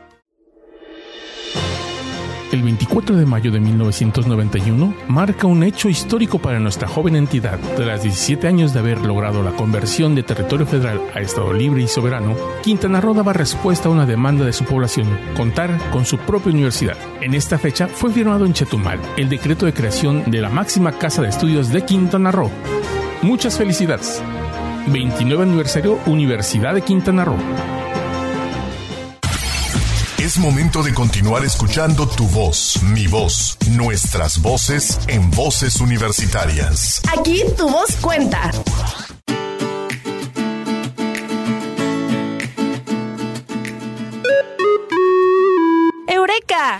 el 2.95 3.01
24 3.01 3.17
de 3.17 3.25
mayo 3.25 3.51
de 3.51 3.59
1991 3.59 4.95
marca 5.09 5.47
un 5.47 5.63
hecho 5.63 5.89
histórico 5.89 6.39
para 6.39 6.59
nuestra 6.61 6.87
joven 6.87 7.17
entidad. 7.17 7.59
Tras 7.75 8.03
17 8.03 8.47
años 8.47 8.73
de 8.73 8.79
haber 8.79 9.01
logrado 9.01 9.43
la 9.43 9.51
conversión 9.51 10.15
de 10.15 10.23
territorio 10.23 10.65
federal 10.65 11.01
a 11.13 11.19
Estado 11.19 11.51
libre 11.51 11.83
y 11.83 11.87
soberano, 11.87 12.35
Quintana 12.63 13.01
Roo 13.01 13.13
daba 13.13 13.33
respuesta 13.33 13.89
a 13.89 13.91
una 13.91 14.05
demanda 14.05 14.45
de 14.45 14.53
su 14.53 14.63
población, 14.63 15.07
contar 15.35 15.77
con 15.91 16.05
su 16.05 16.17
propia 16.19 16.53
universidad. 16.53 16.95
En 17.19 17.33
esta 17.33 17.57
fecha 17.57 17.87
fue 17.87 18.13
firmado 18.13 18.45
en 18.45 18.53
Chetumal 18.53 18.99
el 19.17 19.27
decreto 19.27 19.65
de 19.65 19.73
creación 19.73 20.23
de 20.31 20.39
la 20.39 20.49
máxima 20.49 20.93
casa 20.93 21.21
de 21.21 21.29
estudios 21.29 21.73
de 21.73 21.83
Quintana 21.83 22.31
Roo. 22.31 22.51
Muchas 23.21 23.57
felicidades. 23.57 24.23
29 24.87 25.43
aniversario 25.43 25.99
Universidad 26.05 26.73
de 26.73 26.81
Quintana 26.81 27.25
Roo. 27.25 27.84
Es 30.35 30.41
momento 30.41 30.83
de 30.83 30.93
continuar 30.93 31.45
escuchando 31.45 32.09
tu 32.09 32.27
voz, 32.27 32.83
mi 32.83 33.07
voz, 33.07 33.57
nuestras 33.71 34.41
voces 34.41 34.99
en 35.07 35.31
voces 35.31 35.79
universitarias. 35.79 37.01
Aquí 37.17 37.41
tu 37.57 37.69
voz 37.69 37.95
cuenta. 38.01 38.51
¡Eureka! 46.09 46.79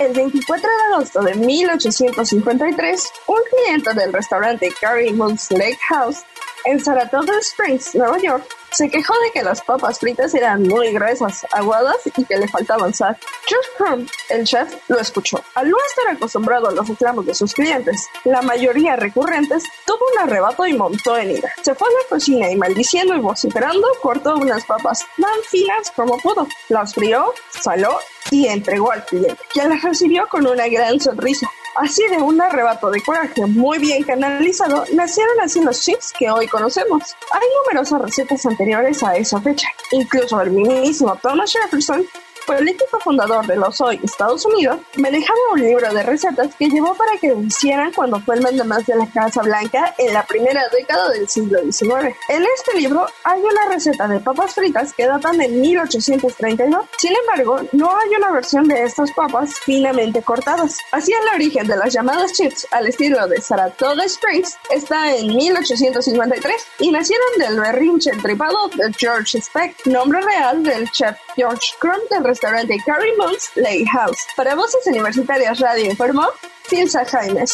El 0.00 0.12
24 0.12 0.68
de 0.68 0.94
agosto 0.94 1.22
de 1.22 1.34
1853, 1.36 3.08
un 3.28 3.38
cliente 3.52 3.94
del 3.94 4.12
restaurante 4.12 4.72
Carrie 4.80 5.12
Moon's 5.12 5.48
Lake 5.52 5.78
House 5.90 6.24
en 6.64 6.84
Saratoga 6.84 7.34
Springs, 7.38 7.94
Nueva 7.94 8.18
York, 8.18 8.55
se 8.76 8.90
quejó 8.90 9.14
de 9.14 9.30
que 9.32 9.42
las 9.42 9.62
papas 9.62 9.98
fritas 9.98 10.34
eran 10.34 10.62
muy 10.64 10.92
gruesas, 10.92 11.46
aguadas 11.50 11.96
y 12.04 12.24
que 12.24 12.36
le 12.36 12.46
faltaban 12.46 12.92
sal. 12.92 13.16
George 13.46 13.68
Crumb, 13.78 14.08
el 14.28 14.44
chef, 14.44 14.70
lo 14.88 14.98
escuchó. 14.98 15.42
Al 15.54 15.70
no 15.70 15.78
estar 15.88 16.14
acostumbrado 16.14 16.68
a 16.68 16.72
los 16.72 16.86
reclamos 16.86 17.24
de 17.24 17.34
sus 17.34 17.54
clientes, 17.54 18.06
la 18.24 18.42
mayoría 18.42 18.94
recurrentes, 18.96 19.64
tuvo 19.86 20.00
un 20.12 20.28
arrebato 20.28 20.66
y 20.66 20.74
montó 20.74 21.16
en 21.16 21.30
ira. 21.30 21.50
Se 21.62 21.74
fue 21.74 21.88
a 21.88 21.90
la 21.90 22.08
cocina 22.10 22.50
y 22.50 22.56
maldiciendo 22.56 23.14
y 23.14 23.20
vociferando, 23.20 23.88
cortó 24.02 24.34
unas 24.34 24.66
papas 24.66 25.06
tan 25.18 25.42
finas 25.48 25.90
como 25.96 26.18
pudo. 26.18 26.46
Las 26.68 26.92
frió, 26.92 27.32
saló 27.48 27.98
y 28.30 28.46
entregó 28.46 28.92
al 28.92 29.06
cliente, 29.06 29.38
quien 29.54 29.70
las 29.70 29.80
recibió 29.80 30.28
con 30.28 30.46
una 30.46 30.68
gran 30.68 31.00
sonrisa. 31.00 31.50
Así 31.76 32.02
de 32.08 32.16
un 32.16 32.40
arrebato 32.40 32.90
de 32.90 33.02
coraje 33.02 33.44
muy 33.46 33.78
bien 33.78 34.02
canalizado, 34.02 34.84
nacieron 34.94 35.38
así 35.40 35.60
los 35.60 35.82
chips 35.82 36.14
que 36.18 36.30
hoy 36.30 36.46
conocemos. 36.46 37.02
Hay 37.30 37.46
numerosas 37.64 38.00
recetas 38.00 38.46
anteriores 38.46 39.02
a 39.02 39.14
esa 39.14 39.40
fecha. 39.42 39.68
Incluso 39.92 40.40
el 40.40 40.52
mismísimo 40.52 41.16
Thomas 41.16 41.52
Jefferson 41.52 42.06
político 42.46 42.98
fundador 43.00 43.46
de 43.46 43.56
los 43.56 43.80
hoy 43.80 44.00
Estados 44.02 44.44
Unidos, 44.46 44.78
manejaba 44.96 45.38
un 45.52 45.60
libro 45.60 45.92
de 45.92 46.02
recetas 46.02 46.54
que 46.54 46.68
llevó 46.68 46.94
para 46.94 47.16
que 47.18 47.28
lo 47.28 47.40
hicieran 47.40 47.92
cuando 47.92 48.20
fue 48.20 48.36
el 48.36 48.42
mandamás 48.42 48.86
de 48.86 48.96
la 48.96 49.06
Casa 49.06 49.42
Blanca 49.42 49.94
en 49.98 50.14
la 50.14 50.24
primera 50.24 50.62
década 50.68 51.10
del 51.10 51.28
siglo 51.28 51.60
XIX. 51.60 52.14
En 52.28 52.44
este 52.56 52.78
libro 52.78 53.06
hay 53.24 53.40
una 53.40 53.66
receta 53.68 54.06
de 54.08 54.20
papas 54.20 54.54
fritas 54.54 54.92
que 54.92 55.06
datan 55.06 55.38
de 55.38 55.48
1832. 55.48 56.86
Sin 56.98 57.12
embargo, 57.16 57.60
no 57.72 57.90
hay 57.90 58.10
una 58.16 58.32
versión 58.32 58.68
de 58.68 58.84
estas 58.84 59.10
papas 59.12 59.54
finamente 59.64 60.22
cortadas. 60.22 60.78
Así 60.92 61.12
el 61.12 61.34
origen 61.34 61.66
de 61.66 61.76
las 61.76 61.92
llamadas 61.92 62.32
chips 62.32 62.66
al 62.70 62.86
estilo 62.86 63.26
de 63.26 63.40
Saratoga 63.40 64.04
Springs 64.04 64.56
está 64.70 65.14
en 65.16 65.28
1853 65.28 66.54
y 66.80 66.90
nacieron 66.90 67.26
del 67.38 67.60
berrinche 67.60 68.10
entripado 68.10 68.68
de 68.68 68.92
George 68.92 69.40
Speck, 69.40 69.86
nombre 69.86 70.20
real 70.20 70.62
del 70.62 70.90
chef 70.90 71.16
George 71.36 71.74
Crumb 71.78 72.08
del 72.10 72.22
restaurante 72.36 72.76
Carrie 72.84 73.16
Moon's 73.16 73.50
Lake 73.54 73.86
House. 73.90 74.18
Para 74.36 74.54
Voces 74.54 74.86
Universitarias 74.86 75.58
Radio 75.58 75.86
informó 75.86 76.26
Silsa 76.68 77.02
Jaimes. 77.06 77.50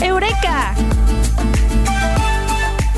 ¡Eureka! 0.00 0.72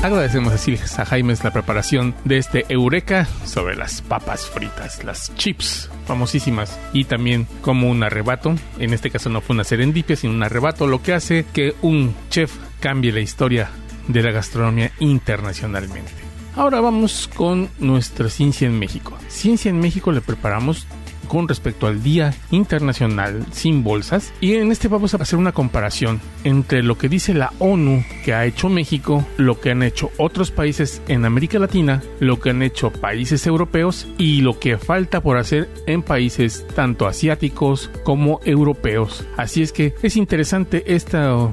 Agradecemos 0.03 0.53
a 0.53 0.59
Silsa 0.59 1.05
Jaimes 1.05 1.43
la 1.43 1.49
preparación 1.49 2.13
de 2.23 2.37
este 2.37 2.65
Eureka 2.69 3.27
sobre 3.45 3.75
las 3.75 4.03
papas 4.03 4.45
fritas, 4.45 5.03
las 5.03 5.33
chips 5.33 5.89
famosísimas 6.05 6.79
y 6.93 7.05
también 7.05 7.47
como 7.61 7.89
un 7.89 8.03
arrebato, 8.03 8.53
en 8.77 8.93
este 8.93 9.09
caso 9.09 9.29
no 9.29 9.41
fue 9.41 9.55
una 9.55 9.63
serendipia 9.63 10.15
sino 10.15 10.33
un 10.33 10.43
arrebato, 10.43 10.85
lo 10.85 11.01
que 11.01 11.13
hace 11.13 11.45
que 11.51 11.73
un 11.81 12.15
chef 12.29 12.53
cambie 12.79 13.11
la 13.11 13.21
historia 13.21 13.71
de 14.07 14.21
la 14.21 14.31
gastronomía 14.31 14.91
internacionalmente. 14.99 16.26
Ahora 16.57 16.81
vamos 16.81 17.29
con 17.35 17.69
nuestra 17.77 18.29
ciencia 18.29 18.67
en 18.67 18.79
México. 18.79 19.15
Ciencia 19.27 19.69
en 19.69 19.79
México 19.79 20.11
le 20.11 20.21
preparamos 20.21 20.87
con 21.27 21.47
respecto 21.47 21.85
al 21.85 22.01
Día 22.01 22.33
Internacional 22.49 23.45
sin 23.51 23.83
Bolsas 23.83 24.33
y 24.41 24.55
en 24.55 24.71
este 24.71 24.87
vamos 24.87 25.13
a 25.13 25.17
hacer 25.17 25.37
una 25.37 25.51
comparación 25.51 26.19
entre 26.43 26.81
lo 26.81 26.97
que 26.97 27.09
dice 27.09 27.35
la 27.35 27.53
ONU 27.59 28.03
que 28.25 28.33
ha 28.33 28.45
hecho 28.45 28.69
México, 28.69 29.23
lo 29.37 29.59
que 29.59 29.69
han 29.69 29.83
hecho 29.83 30.09
otros 30.17 30.49
países 30.49 31.01
en 31.07 31.25
América 31.25 31.59
Latina, 31.59 32.01
lo 32.19 32.39
que 32.39 32.49
han 32.49 32.63
hecho 32.63 32.91
países 32.91 33.45
europeos 33.45 34.07
y 34.17 34.41
lo 34.41 34.57
que 34.57 34.79
falta 34.79 35.21
por 35.21 35.37
hacer 35.37 35.69
en 35.85 36.01
países 36.01 36.65
tanto 36.73 37.05
asiáticos 37.05 37.91
como 38.03 38.39
europeos. 38.45 39.27
Así 39.37 39.61
es 39.61 39.71
que 39.71 39.93
es 40.01 40.17
interesante 40.17 40.95
esta 40.95 41.51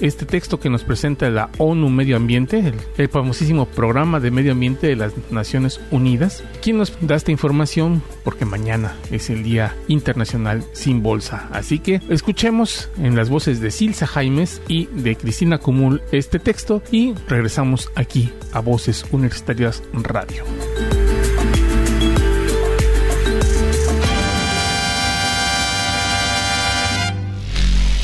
este 0.00 0.26
texto 0.26 0.60
que 0.60 0.70
nos 0.70 0.84
presenta 0.84 1.30
la 1.30 1.50
ONU 1.58 1.88
Medio 1.88 2.16
Ambiente, 2.16 2.72
el, 2.96 3.08
famosísimo 3.08 3.66
programa 3.66 4.20
de 4.20 4.30
medio 4.30 4.52
ambiente 4.52 4.86
de 4.86 4.96
las 4.96 5.12
Naciones 5.30 5.80
Unidas. 5.90 6.42
¿Quién 6.62 6.78
nos 6.78 6.96
da 7.00 7.14
esta 7.14 7.30
información? 7.30 8.02
Porque 8.24 8.44
mañana 8.44 8.96
es 9.10 9.30
el 9.30 9.42
Día 9.42 9.76
Internacional 9.88 10.64
sin 10.72 11.02
Bolsa. 11.02 11.48
Así 11.52 11.78
que 11.78 12.00
escuchemos 12.08 12.90
en 12.98 13.16
las 13.16 13.28
voces 13.28 13.60
de 13.60 13.70
Silsa 13.70 14.06
Jaimes 14.06 14.60
y 14.68 14.86
de 14.86 15.16
Cristina 15.16 15.58
Cumul 15.58 16.02
este 16.12 16.38
texto 16.38 16.82
y 16.90 17.14
regresamos 17.28 17.90
aquí 17.94 18.32
a 18.52 18.60
Voces 18.60 19.04
Universitarias 19.12 19.82
Radio. 19.92 20.44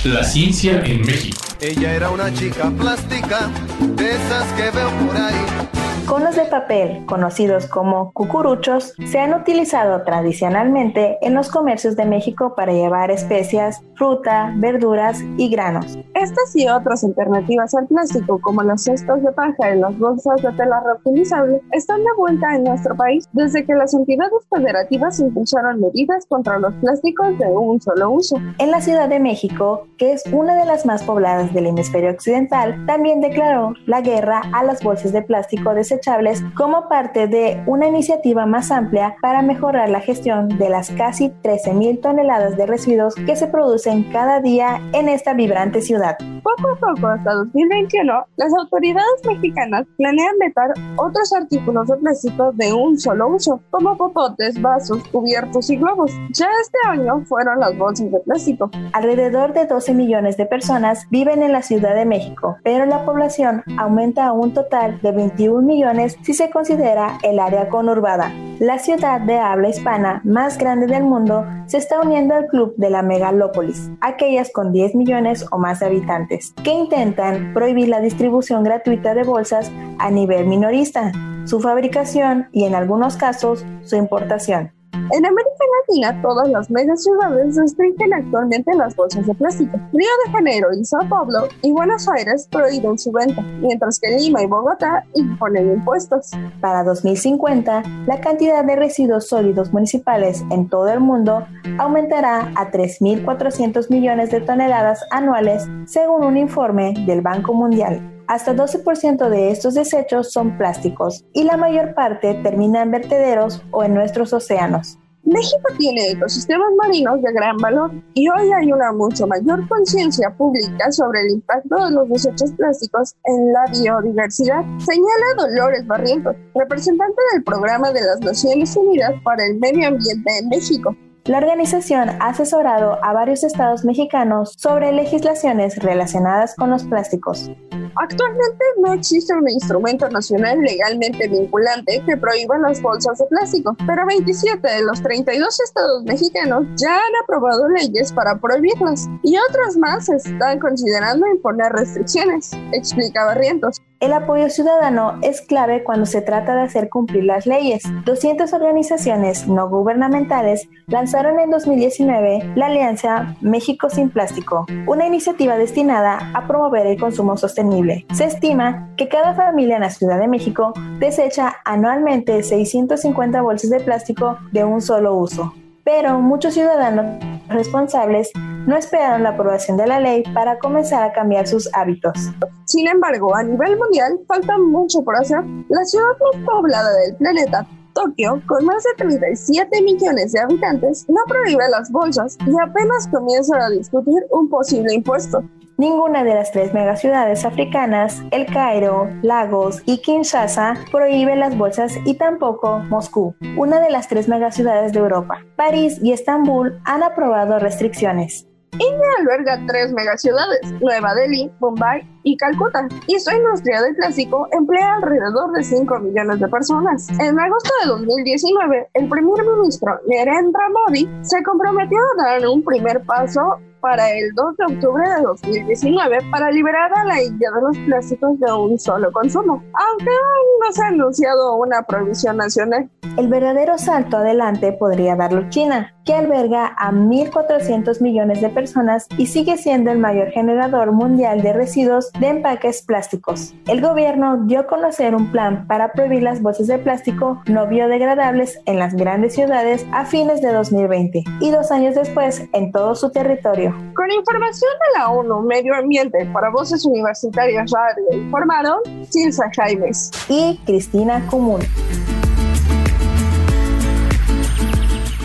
La 0.04 0.24
ciencia 0.24 0.80
en 0.86 1.02
México. 1.02 1.39
Ella 1.62 1.92
era 1.92 2.10
una 2.10 2.32
chica 2.32 2.70
plástica, 2.70 3.50
de 3.94 4.12
esas 4.12 4.50
que 4.54 4.70
veo 4.70 4.90
por 5.06 5.16
ahí 5.16 5.79
conos 6.10 6.34
de 6.34 6.44
papel, 6.46 7.06
conocidos 7.06 7.66
como 7.66 8.12
cucuruchos, 8.12 8.94
se 9.06 9.20
han 9.20 9.32
utilizado 9.32 10.02
tradicionalmente 10.02 11.18
en 11.22 11.34
los 11.34 11.48
comercios 11.48 11.94
de 11.94 12.04
México 12.04 12.54
para 12.56 12.72
llevar 12.72 13.12
especias, 13.12 13.80
fruta, 13.94 14.52
verduras 14.56 15.20
y 15.36 15.48
granos. 15.48 15.96
Estas 16.14 16.56
y 16.56 16.66
otras 16.66 17.04
alternativas 17.04 17.76
al 17.76 17.86
plástico, 17.86 18.40
como 18.40 18.64
los 18.64 18.82
cestos 18.82 19.22
de 19.22 19.30
paja 19.30 19.72
y 19.72 19.78
las 19.78 19.96
bolsas 20.00 20.42
de 20.42 20.50
tela 20.54 20.82
reutilizable, 20.84 21.62
están 21.70 22.02
de 22.02 22.10
vuelta 22.16 22.56
en 22.56 22.64
nuestro 22.64 22.96
país 22.96 23.28
desde 23.32 23.64
que 23.64 23.74
las 23.74 23.94
entidades 23.94 24.32
federativas 24.52 25.20
impulsaron 25.20 25.80
medidas 25.80 26.26
contra 26.26 26.58
los 26.58 26.74
plásticos 26.80 27.38
de 27.38 27.46
un 27.46 27.80
solo 27.80 28.10
uso. 28.10 28.36
En 28.58 28.72
la 28.72 28.80
Ciudad 28.80 29.08
de 29.08 29.20
México, 29.20 29.86
que 29.96 30.14
es 30.14 30.24
una 30.32 30.56
de 30.56 30.64
las 30.64 30.84
más 30.86 31.04
pobladas 31.04 31.54
del 31.54 31.66
hemisferio 31.66 32.10
occidental, 32.10 32.84
también 32.86 33.20
declaró 33.20 33.74
la 33.86 34.00
guerra 34.00 34.42
a 34.52 34.64
las 34.64 34.82
bolsas 34.82 35.12
de 35.12 35.22
plástico 35.22 35.72
de 35.72 35.84
desechables 36.00 36.42
como 36.54 36.88
parte 36.88 37.26
de 37.26 37.62
una 37.66 37.86
iniciativa 37.86 38.46
más 38.46 38.70
amplia 38.70 39.16
para 39.20 39.42
mejorar 39.42 39.90
la 39.90 40.00
gestión 40.00 40.48
de 40.48 40.70
las 40.70 40.90
casi 40.90 41.28
13.000 41.42 42.00
toneladas 42.00 42.56
de 42.56 42.66
residuos 42.66 43.14
que 43.14 43.36
se 43.36 43.46
producen 43.46 44.04
cada 44.10 44.40
día 44.40 44.80
en 44.92 45.08
esta 45.08 45.34
vibrante 45.34 45.82
ciudad. 45.82 46.16
Poco 46.42 46.70
a 46.70 46.76
poco, 46.76 47.06
hasta 47.06 47.34
2021, 47.34 48.12
las 48.36 48.52
autoridades 48.54 49.20
mexicanas 49.26 49.86
planean 49.98 50.38
vetar 50.38 50.70
otros 50.96 51.32
artículos 51.34 51.86
de 51.88 51.96
plástico 51.96 52.52
de 52.54 52.72
un 52.72 52.98
solo 52.98 53.28
uso, 53.28 53.60
como 53.70 53.96
popotes, 53.96 54.60
vasos, 54.60 55.06
cubiertos 55.08 55.68
y 55.70 55.76
globos. 55.76 56.12
Ya 56.32 56.48
este 56.62 56.78
año 56.88 57.24
fueron 57.26 57.60
las 57.60 57.76
bolsas 57.76 58.10
de 58.10 58.20
plástico. 58.20 58.70
Alrededor 58.92 59.52
de 59.52 59.66
12 59.66 59.94
millones 59.94 60.36
de 60.36 60.46
personas 60.46 61.06
viven 61.10 61.42
en 61.42 61.52
la 61.52 61.62
Ciudad 61.62 61.94
de 61.94 62.06
México, 62.06 62.56
pero 62.64 62.86
la 62.86 63.04
población 63.04 63.62
aumenta 63.76 64.26
a 64.26 64.32
un 64.32 64.54
total 64.54 64.98
de 65.02 65.12
21 65.12 65.60
millones 65.60 65.79
si 66.22 66.34
se 66.34 66.50
considera 66.50 67.18
el 67.22 67.38
área 67.38 67.68
conurbada. 67.68 68.32
La 68.58 68.78
ciudad 68.78 69.20
de 69.20 69.38
habla 69.38 69.70
hispana 69.70 70.20
más 70.24 70.58
grande 70.58 70.86
del 70.86 71.04
mundo 71.04 71.46
se 71.66 71.78
está 71.78 72.00
uniendo 72.00 72.34
al 72.34 72.46
club 72.46 72.74
de 72.76 72.90
la 72.90 73.02
megalópolis, 73.02 73.90
aquellas 74.00 74.50
con 74.52 74.72
10 74.72 74.94
millones 74.94 75.46
o 75.50 75.58
más 75.58 75.82
habitantes, 75.82 76.52
que 76.62 76.72
intentan 76.72 77.54
prohibir 77.54 77.88
la 77.88 78.00
distribución 78.00 78.62
gratuita 78.62 79.14
de 79.14 79.22
bolsas 79.22 79.70
a 79.98 80.10
nivel 80.10 80.46
minorista, 80.46 81.12
su 81.46 81.60
fabricación 81.60 82.48
y 82.52 82.64
en 82.64 82.74
algunos 82.74 83.16
casos 83.16 83.64
su 83.82 83.96
importación. 83.96 84.72
En 84.92 85.26
América 85.26 85.64
Latina, 85.80 86.22
todas 86.22 86.48
las 86.48 86.68
ciudades 87.02 87.56
restringen 87.56 88.14
actualmente 88.14 88.74
las 88.74 88.94
bolsas 88.94 89.26
de 89.26 89.34
plástico. 89.34 89.76
Río 89.92 90.08
de 90.24 90.32
Janeiro 90.32 90.68
y 90.72 90.84
Sao 90.84 91.08
Paulo 91.08 91.48
y 91.62 91.72
Buenos 91.72 92.08
Aires 92.08 92.48
prohíben 92.50 92.98
su 92.98 93.10
venta, 93.10 93.42
mientras 93.42 93.98
que 93.98 94.16
Lima 94.16 94.42
y 94.42 94.46
Bogotá 94.46 95.04
imponen 95.14 95.72
impuestos. 95.72 96.30
Para 96.60 96.84
2050, 96.84 97.82
la 98.06 98.20
cantidad 98.20 98.64
de 98.64 98.76
residuos 98.76 99.28
sólidos 99.28 99.72
municipales 99.72 100.44
en 100.50 100.68
todo 100.68 100.88
el 100.88 101.00
mundo 101.00 101.46
aumentará 101.78 102.52
a 102.54 102.70
3.400 102.70 103.90
millones 103.90 104.30
de 104.30 104.40
toneladas 104.40 105.04
anuales, 105.10 105.66
según 105.86 106.24
un 106.24 106.36
informe 106.36 106.94
del 107.06 107.20
Banco 107.20 107.52
Mundial. 107.52 108.19
Hasta 108.30 108.54
12% 108.54 109.28
de 109.28 109.50
estos 109.50 109.74
desechos 109.74 110.32
son 110.32 110.56
plásticos 110.56 111.24
y 111.32 111.42
la 111.42 111.56
mayor 111.56 111.96
parte 111.96 112.34
termina 112.44 112.80
en 112.82 112.92
vertederos 112.92 113.60
o 113.72 113.82
en 113.82 113.92
nuestros 113.92 114.32
océanos. 114.32 115.00
México 115.24 115.68
tiene 115.76 116.12
ecosistemas 116.12 116.68
marinos 116.80 117.20
de 117.22 117.32
gran 117.32 117.56
valor 117.56 117.90
y 118.14 118.28
hoy 118.28 118.52
hay 118.52 118.70
una 118.70 118.92
mucho 118.92 119.26
mayor 119.26 119.68
conciencia 119.68 120.30
pública 120.36 120.92
sobre 120.92 121.22
el 121.22 121.32
impacto 121.32 121.74
de 121.84 121.90
los 121.90 122.08
desechos 122.08 122.52
plásticos 122.52 123.16
en 123.24 123.52
la 123.52 123.64
biodiversidad, 123.72 124.62
señala 124.78 125.34
Dolores 125.36 125.84
Barrientos, 125.88 126.36
representante 126.54 127.20
del 127.32 127.42
Programa 127.42 127.90
de 127.90 128.02
las 128.02 128.20
Naciones 128.20 128.76
Unidas 128.76 129.12
para 129.24 129.44
el 129.44 129.58
Medio 129.58 129.88
Ambiente 129.88 130.38
en 130.38 130.48
México. 130.50 130.94
La 131.26 131.36
organización 131.38 132.08
ha 132.08 132.28
asesorado 132.28 132.98
a 133.04 133.12
varios 133.12 133.44
estados 133.44 133.84
mexicanos 133.84 134.54
sobre 134.56 134.90
legislaciones 134.90 135.76
relacionadas 135.76 136.54
con 136.56 136.70
los 136.70 136.84
plásticos. 136.84 137.50
Actualmente 137.96 138.64
no 138.78 138.94
existe 138.94 139.34
un 139.34 139.48
instrumento 139.48 140.08
nacional 140.08 140.60
legalmente 140.60 141.28
vinculante 141.28 142.02
que 142.06 142.16
prohíba 142.16 142.56
las 142.58 142.80
bolsas 142.80 143.18
de 143.18 143.26
plástico, 143.26 143.76
pero 143.86 144.06
27 144.06 144.66
de 144.66 144.82
los 144.82 145.02
32 145.02 145.60
estados 145.60 146.04
mexicanos 146.04 146.66
ya 146.76 146.94
han 146.94 147.22
aprobado 147.22 147.68
leyes 147.68 148.12
para 148.12 148.40
prohibirlas 148.40 149.06
y 149.22 149.36
otros 149.36 149.76
más 149.76 150.08
están 150.08 150.58
considerando 150.58 151.26
imponer 151.26 151.72
restricciones, 151.72 152.52
explica 152.72 153.26
Barrientos. 153.26 153.76
El 154.00 154.14
apoyo 154.14 154.48
ciudadano 154.48 155.18
es 155.20 155.42
clave 155.42 155.84
cuando 155.84 156.06
se 156.06 156.22
trata 156.22 156.54
de 156.54 156.62
hacer 156.62 156.88
cumplir 156.88 157.24
las 157.24 157.46
leyes. 157.46 157.82
200 158.06 158.50
organizaciones 158.54 159.46
no 159.46 159.68
gubernamentales 159.68 160.70
lanzaron 160.86 161.38
en 161.38 161.50
2019 161.50 162.54
la 162.56 162.66
Alianza 162.66 163.36
México 163.42 163.90
sin 163.90 164.08
Plástico, 164.08 164.64
una 164.86 165.06
iniciativa 165.06 165.58
destinada 165.58 166.30
a 166.32 166.46
promover 166.46 166.86
el 166.86 166.98
consumo 166.98 167.36
sostenible. 167.36 168.06
Se 168.14 168.24
estima 168.24 168.88
que 168.96 169.08
cada 169.08 169.34
familia 169.34 169.76
en 169.76 169.82
la 169.82 169.90
Ciudad 169.90 170.18
de 170.18 170.28
México 170.28 170.72
desecha 170.98 171.56
anualmente 171.66 172.42
650 172.42 173.42
bolsas 173.42 173.68
de 173.68 173.80
plástico 173.80 174.38
de 174.50 174.64
un 174.64 174.80
solo 174.80 175.14
uso. 175.14 175.52
Pero 175.92 176.20
muchos 176.20 176.54
ciudadanos 176.54 177.04
responsables 177.48 178.30
no 178.64 178.76
esperaron 178.76 179.24
la 179.24 179.30
aprobación 179.30 179.76
de 179.76 179.88
la 179.88 179.98
ley 179.98 180.22
para 180.32 180.56
comenzar 180.60 181.02
a 181.02 181.12
cambiar 181.12 181.48
sus 181.48 181.68
hábitos. 181.74 182.30
Sin 182.64 182.86
embargo, 182.86 183.34
a 183.34 183.42
nivel 183.42 183.76
mundial 183.76 184.20
falta 184.28 184.56
mucho 184.56 185.02
por 185.02 185.16
hacer. 185.16 185.42
La 185.68 185.84
ciudad 185.84 186.12
más 186.20 186.44
poblada 186.46 186.92
del 187.00 187.16
planeta, 187.16 187.66
Tokio, 187.92 188.40
con 188.46 188.66
más 188.66 188.84
de 188.84 189.04
37 189.04 189.82
millones 189.82 190.30
de 190.30 190.38
habitantes, 190.38 191.06
no 191.08 191.20
prohíbe 191.26 191.68
las 191.68 191.90
bolsas 191.90 192.38
y 192.46 192.52
apenas 192.62 193.08
comienza 193.08 193.56
a 193.56 193.70
discutir 193.70 194.22
un 194.30 194.48
posible 194.48 194.94
impuesto. 194.94 195.42
Ninguna 195.80 196.24
de 196.24 196.34
las 196.34 196.52
tres 196.52 196.74
megaciudades 196.74 197.46
africanas, 197.46 198.22
El 198.32 198.44
Cairo, 198.44 199.08
Lagos 199.22 199.82
y 199.86 200.02
Kinshasa, 200.02 200.74
prohíbe 200.92 201.36
las 201.36 201.56
bolsas 201.56 201.94
y 202.04 202.18
tampoco 202.18 202.80
Moscú, 202.80 203.34
una 203.56 203.80
de 203.80 203.88
las 203.88 204.06
tres 204.06 204.28
megaciudades 204.28 204.92
de 204.92 204.98
Europa. 204.98 205.42
París 205.56 205.98
y 206.02 206.12
Estambul 206.12 206.78
han 206.84 207.02
aprobado 207.02 207.58
restricciones. 207.58 208.49
India 208.72 209.08
alberga 209.18 209.60
tres 209.66 209.92
megaciudades, 209.92 210.60
Nueva 210.80 211.14
Delhi, 211.14 211.50
Mumbai 211.60 212.06
y 212.22 212.36
Calcuta, 212.36 212.86
y 213.06 213.18
su 213.18 213.30
industria 213.30 213.82
del 213.82 213.96
plástico 213.96 214.46
emplea 214.52 214.94
alrededor 214.94 215.52
de 215.52 215.62
5 215.62 215.98
millones 216.00 216.40
de 216.40 216.48
personas. 216.48 217.08
En 217.18 217.38
agosto 217.38 217.70
de 217.82 217.88
2019, 217.88 218.88
el 218.94 219.08
primer 219.08 219.44
ministro 219.44 219.98
Narendra 220.06 220.68
Modi 220.68 221.08
se 221.22 221.42
comprometió 221.42 221.98
a 221.98 222.22
dar 222.22 222.48
un 222.48 222.64
primer 222.64 223.02
paso 223.04 223.58
para 223.80 224.10
el 224.10 224.32
2 224.34 224.56
de 224.56 224.74
octubre 224.74 225.08
de 225.08 225.22
2019 225.22 226.18
para 226.30 226.50
liberar 226.50 226.92
a 226.94 227.04
la 227.04 227.22
India 227.22 227.50
de 227.54 227.62
los 227.62 227.78
plásticos 227.86 228.38
de 228.38 228.52
un 228.52 228.78
solo 228.78 229.10
consumo, 229.12 229.62
aunque 229.74 230.10
aún 230.10 230.60
no 230.64 230.72
se 230.72 230.82
ha 230.82 230.88
anunciado 230.88 231.56
una 231.56 231.82
prohibición 231.82 232.36
nacional. 232.36 232.90
El 233.16 233.28
verdadero 233.28 233.78
salto 233.78 234.18
adelante 234.18 234.72
podría 234.72 235.16
darlo 235.16 235.48
China, 235.48 235.94
que 236.04 236.14
alberga 236.14 236.66
a 236.78 236.92
1.400 236.92 238.00
millones 238.00 238.40
de 238.40 238.48
personas 238.48 239.06
y 239.18 239.26
sigue 239.26 239.56
siendo 239.56 239.90
el 239.90 239.98
mayor 239.98 240.30
generador 240.30 240.92
mundial 240.92 241.42
de 241.42 241.52
residuos 241.52 242.10
de 242.18 242.28
empaques 242.28 242.82
plásticos. 242.82 243.54
El 243.66 243.80
gobierno 243.80 244.38
dio 244.44 244.60
a 244.60 244.66
conocer 244.66 245.14
un 245.14 245.30
plan 245.30 245.66
para 245.66 245.92
prohibir 245.92 246.22
las 246.22 246.42
bolsas 246.42 246.66
de 246.66 246.78
plástico 246.78 247.42
no 247.46 247.66
biodegradables 247.66 248.60
en 248.66 248.78
las 248.78 248.94
grandes 248.94 249.34
ciudades 249.34 249.86
a 249.92 250.04
fines 250.04 250.40
de 250.40 250.52
2020 250.52 251.24
y 251.40 251.50
dos 251.50 251.70
años 251.70 251.94
después 251.94 252.42
en 252.52 252.72
todo 252.72 252.94
su 252.94 253.10
territorio. 253.10 253.74
Con 253.94 254.10
información 254.10 254.70
de 254.80 254.98
la 254.98 255.10
ONU 255.10 255.42
Medio 255.42 255.74
Ambiente 255.74 256.26
para 256.32 256.50
Voces 256.50 256.84
Universitarias 256.84 257.70
Radio 257.70 258.22
informaron 258.22 258.80
Silsa 259.08 259.50
Jaimes 259.54 260.10
y 260.28 260.58
Cristina 260.64 261.26
Común. 261.28 261.60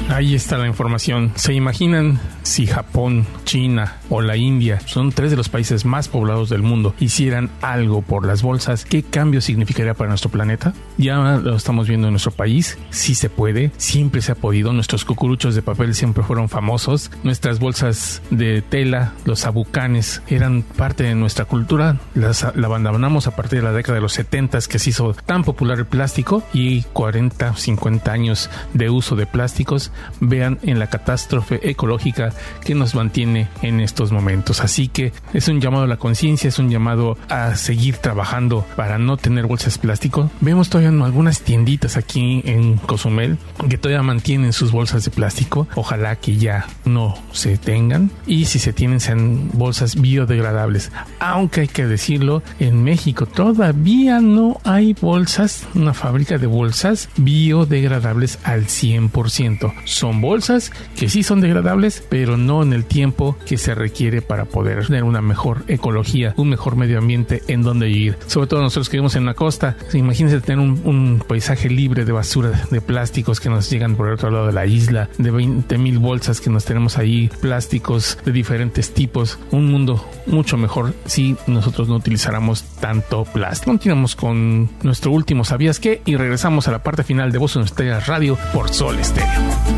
Ahí 0.10 0.36
está 0.36 0.58
la 0.58 0.68
información. 0.68 1.32
¿Se 1.36 1.54
imaginan 1.54 2.20
si 2.44 2.68
Japón, 2.68 3.26
China 3.44 3.98
o 4.10 4.22
la 4.22 4.38
India 4.38 4.80
son 4.86 5.12
tres 5.12 5.32
de 5.32 5.38
los 5.38 5.50
países 5.50 5.84
más 5.84 6.08
poblados 6.08 6.50
del 6.50 6.62
mundo 6.62 6.94
hicieran 7.00 7.50
algo 7.62 8.02
por 8.02 8.26
las 8.26 8.42
bolsas? 8.42 8.86
¿Qué 8.86 9.04
cambio 9.04 9.42
significaría 9.42 9.94
para 9.94 10.10
nuestro 10.10 10.30
planeta? 10.30 10.74
Ya 10.98 11.18
lo 11.38 11.56
estamos 11.56 11.88
viendo 11.88 12.08
en 12.08 12.14
nuestro 12.14 12.32
país. 12.32 12.78
Sí 12.92 13.16
se 13.16 13.30
puede. 13.30 13.72
Siempre 13.78 14.22
se 14.22 14.32
ha 14.32 14.36
podido. 14.36 14.72
Nuestros 14.74 15.06
cucuruchos 15.06 15.56
de 15.56 15.62
papel 15.62 15.96
siempre 15.96 16.24
fueron 16.24 16.50
famosos. 16.50 17.12
Nuestras 17.24 17.60
bolsas 17.60 18.22
de 18.30 18.62
tela, 18.62 19.14
los 19.26 19.46
abucanes, 19.46 20.22
eran 20.28 20.62
parte 20.62 21.04
de 21.04 21.16
nuestra 21.16 21.46
cultura. 21.46 21.98
Las, 22.14 22.46
la 22.56 22.68
abandonamos 22.68 23.28
a 23.28 23.36
partir 23.36 23.60
de 23.60 23.66
la 23.66 23.74
década 23.74 23.96
de 23.96 24.02
los 24.02 24.14
70 24.14 24.60
que 24.70 24.80
se 24.80 24.92
hizo 24.92 25.14
tan 25.14 25.44
popular 25.44 25.80
el 25.80 25.86
plástico 25.86 26.44
y 26.54 26.84
40, 26.94 27.56
50 27.56 28.12
años 28.12 28.50
de 28.74 28.90
uso 28.90 29.16
de 29.16 29.26
plásticos 29.26 29.92
vean 30.20 30.60
en 30.64 30.80
la 30.80 30.88
catástrofe 30.88 31.70
ecológica 31.70 32.34
que 32.64 32.76
nos 32.76 32.96
mantiene 32.96 33.48
en 33.62 33.80
estos 33.80 34.12
momentos. 34.12 34.62
Así 34.62 34.88
que 34.88 35.14
es 35.34 35.48
un 35.48 35.62
llamado 35.62 35.84
a 35.84 35.88
la 35.88 35.98
conciencia, 35.98 36.48
es 36.48 36.60
un 36.60 36.70
llamado 36.70 37.18
a 37.30 37.56
seguir 37.56 37.98
trabajando 37.98 38.66
para 38.76 38.98
no 38.98 39.18
tener 39.18 39.46
bolsas 39.46 39.76
de 39.76 39.80
plástico. 39.82 40.30
Vemos 40.42 40.70
todavía 40.70 41.06
algunas 41.06 41.42
tienditas 41.42 41.98
aquí 41.98 42.42
en 42.46 42.78
Cozumel 42.78 43.38
que 43.70 43.78
todavía 43.78 44.04
mantienen 44.04 44.54
sus 44.54 44.72
bolsas 44.72 45.06
de 45.06 45.12
plástico. 45.12 45.68
Ojalá 45.76 46.16
que 46.16 46.38
ya 46.38 46.68
no 46.86 47.18
se 47.32 47.58
tengan 47.58 48.12
y 48.26 48.46
si 48.46 48.60
se 48.60 48.74
tienen 48.74 49.00
sean 49.00 49.50
bolsas 49.54 50.00
biodegradables. 50.00 50.92
Aunque 51.20 51.62
hay 51.62 51.68
que 51.68 51.86
decirlo, 51.86 52.44
en 52.60 52.84
México 52.84 53.26
todavía 53.26 54.20
no 54.22 54.60
hay 54.64 54.94
bolsas, 54.94 55.68
una 55.74 55.94
fábrica 55.94 56.38
de 56.38 56.48
bolsas 56.48 57.10
biodegradables 57.18 58.40
al 58.44 58.66
100% 58.66 59.74
son 59.86 60.22
bolsas 60.22 60.72
que 60.96 61.10
sí 61.10 61.24
son 61.24 61.42
degradables, 61.42 62.04
pero 62.10 62.38
no 62.38 62.64
en 62.64 62.74
el 62.74 62.86
tiempo 62.86 63.38
que 63.46 63.58
se 63.58 63.76
requiere 63.76 64.22
para 64.22 64.46
poder 64.46 64.86
tener 64.86 65.04
una 65.04 65.22
mejor 65.22 65.64
ecología, 65.68 66.34
un 66.38 66.50
mejor 66.50 66.76
medio 66.76 66.98
ambiente 66.98 67.42
en 67.48 67.62
donde 67.62 67.88
vivir. 67.88 68.18
Sobre 68.28 68.48
todo 68.48 68.62
nosotros 68.62 68.90
que 68.90 68.98
vivimos 68.98 69.16
en 69.16 69.26
la 69.26 69.34
costa, 69.34 69.78
imagínense 69.94 70.42
tener 70.42 70.60
un, 70.60 71.24
paisaje 71.28 71.70
libre 71.70 72.06
de 72.06 72.12
basura, 72.12 72.52
de 72.70 72.82
plásticos 72.82 73.40
que 73.40 73.50
nos 73.50 73.70
llegan 73.70 73.96
por 73.96 74.08
el 74.08 74.14
otro 74.14 74.30
lado 74.32 74.48
de 74.48 74.54
la 74.54 74.66
isla, 74.66 75.10
de 75.18 75.32
20 75.32 75.78
mil 75.78 76.00
bolsas 76.00 76.42
que 76.42 76.50
nos 76.50 76.66
tenemos 76.66 76.98
ahí, 76.98 77.30
plásticos 77.42 78.18
de 78.26 78.32
diferentes 78.32 78.94
tipos, 78.94 79.40
un 79.52 79.72
mundo 79.72 80.08
mucho 80.26 80.58
mejor 80.58 80.94
si 81.06 81.36
nosotros 81.48 81.88
no 81.88 81.96
utilizáramos 81.96 82.64
tanto 82.80 83.26
plástico. 83.26 83.72
Continuamos 83.72 84.16
con 84.16 84.70
nuestro 84.84 85.12
último 85.12 85.46
¿Sabías 85.46 85.80
qué? 85.80 86.02
Y 86.06 86.16
regresamos 86.16 86.68
a 86.68 86.72
la 86.72 86.84
parte 86.84 87.04
final 87.04 87.32
de 87.32 87.38
Voz 87.38 87.56
en 87.56 87.64
Estrellas 87.64 88.08
Radio 88.08 88.38
por 88.54 88.70
Sol 88.70 88.98
Estéreo. 89.00 89.75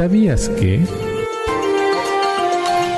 ¿Sabías 0.00 0.48
que? 0.50 1.09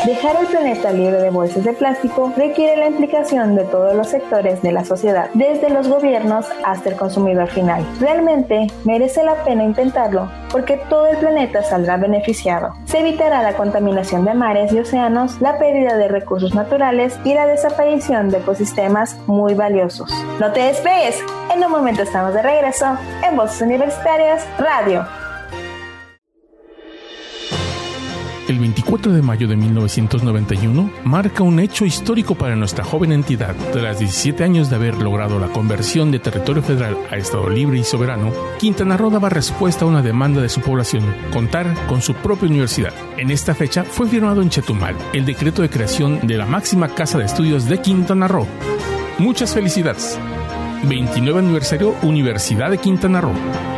Dejar 0.04 0.34
el 0.40 0.48
planeta 0.48 0.90
libre 0.90 1.22
de 1.22 1.30
bolsas 1.30 1.62
de 1.62 1.74
plástico 1.74 2.32
requiere 2.36 2.76
la 2.76 2.88
implicación 2.88 3.54
de 3.54 3.62
todos 3.62 3.94
los 3.94 4.08
sectores 4.08 4.60
de 4.60 4.72
la 4.72 4.84
sociedad, 4.84 5.30
desde 5.32 5.70
los 5.70 5.86
gobiernos 5.86 6.46
hasta 6.64 6.88
el 6.90 6.96
consumidor 6.96 7.48
final. 7.48 7.86
Realmente 8.00 8.66
merece 8.84 9.22
la 9.22 9.44
pena 9.44 9.62
intentarlo 9.62 10.28
porque 10.50 10.76
todo 10.88 11.06
el 11.06 11.18
planeta 11.18 11.62
saldrá 11.62 11.98
beneficiado. 11.98 12.74
Se 12.84 12.98
evitará 12.98 13.44
la 13.44 13.54
contaminación 13.54 14.24
de 14.24 14.34
mares 14.34 14.72
y 14.72 14.80
océanos, 14.80 15.40
la 15.40 15.56
pérdida 15.58 15.96
de 15.96 16.08
recursos 16.08 16.52
naturales 16.52 17.16
y 17.22 17.34
la 17.34 17.46
desaparición 17.46 18.28
de 18.28 18.38
ecosistemas 18.38 19.16
muy 19.28 19.54
valiosos. 19.54 20.12
No 20.40 20.50
te 20.50 20.62
despegues, 20.62 21.22
en 21.54 21.62
un 21.62 21.70
momento 21.70 22.02
estamos 22.02 22.34
de 22.34 22.42
regreso 22.42 22.98
en 23.24 23.36
Voces 23.36 23.62
Universitarias 23.62 24.44
Radio. 24.58 25.21
24 28.82 29.12
de 29.12 29.22
mayo 29.22 29.46
de 29.46 29.54
1991 29.54 30.90
marca 31.04 31.44
un 31.44 31.60
hecho 31.60 31.84
histórico 31.84 32.34
para 32.34 32.56
nuestra 32.56 32.82
joven 32.82 33.12
entidad. 33.12 33.54
Tras 33.72 34.00
17 34.00 34.42
años 34.42 34.70
de 34.70 34.76
haber 34.76 34.96
logrado 34.96 35.38
la 35.38 35.46
conversión 35.46 36.10
de 36.10 36.18
territorio 36.18 36.64
federal 36.64 36.96
a 37.08 37.16
Estado 37.16 37.48
libre 37.48 37.78
y 37.78 37.84
soberano, 37.84 38.32
Quintana 38.58 38.96
Roo 38.96 39.10
daba 39.10 39.28
respuesta 39.28 39.84
a 39.84 39.88
una 39.88 40.02
demanda 40.02 40.42
de 40.42 40.48
su 40.48 40.60
población, 40.60 41.04
contar 41.32 41.72
con 41.86 42.02
su 42.02 42.14
propia 42.14 42.48
universidad. 42.48 42.92
En 43.18 43.30
esta 43.30 43.54
fecha 43.54 43.84
fue 43.84 44.08
firmado 44.08 44.42
en 44.42 44.50
Chetumal 44.50 44.96
el 45.12 45.24
decreto 45.24 45.62
de 45.62 45.70
creación 45.70 46.26
de 46.26 46.36
la 46.36 46.46
máxima 46.46 46.88
casa 46.88 47.18
de 47.18 47.26
estudios 47.26 47.66
de 47.66 47.80
Quintana 47.80 48.26
Roo. 48.26 48.48
Muchas 49.18 49.54
felicidades. 49.54 50.18
29 50.88 51.38
aniversario 51.38 51.94
Universidad 52.02 52.70
de 52.70 52.78
Quintana 52.78 53.20
Roo. 53.20 53.71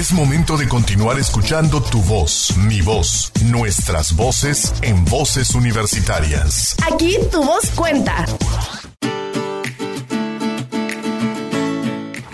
Es 0.00 0.12
momento 0.12 0.56
de 0.56 0.66
continuar 0.66 1.18
escuchando 1.18 1.82
tu 1.82 2.00
voz, 2.00 2.56
mi 2.56 2.80
voz, 2.80 3.30
nuestras 3.44 4.16
voces 4.16 4.72
en 4.80 5.04
voces 5.04 5.54
universitarias. 5.54 6.74
Aquí 6.90 7.18
tu 7.30 7.44
voz 7.44 7.70
cuenta. 7.76 8.24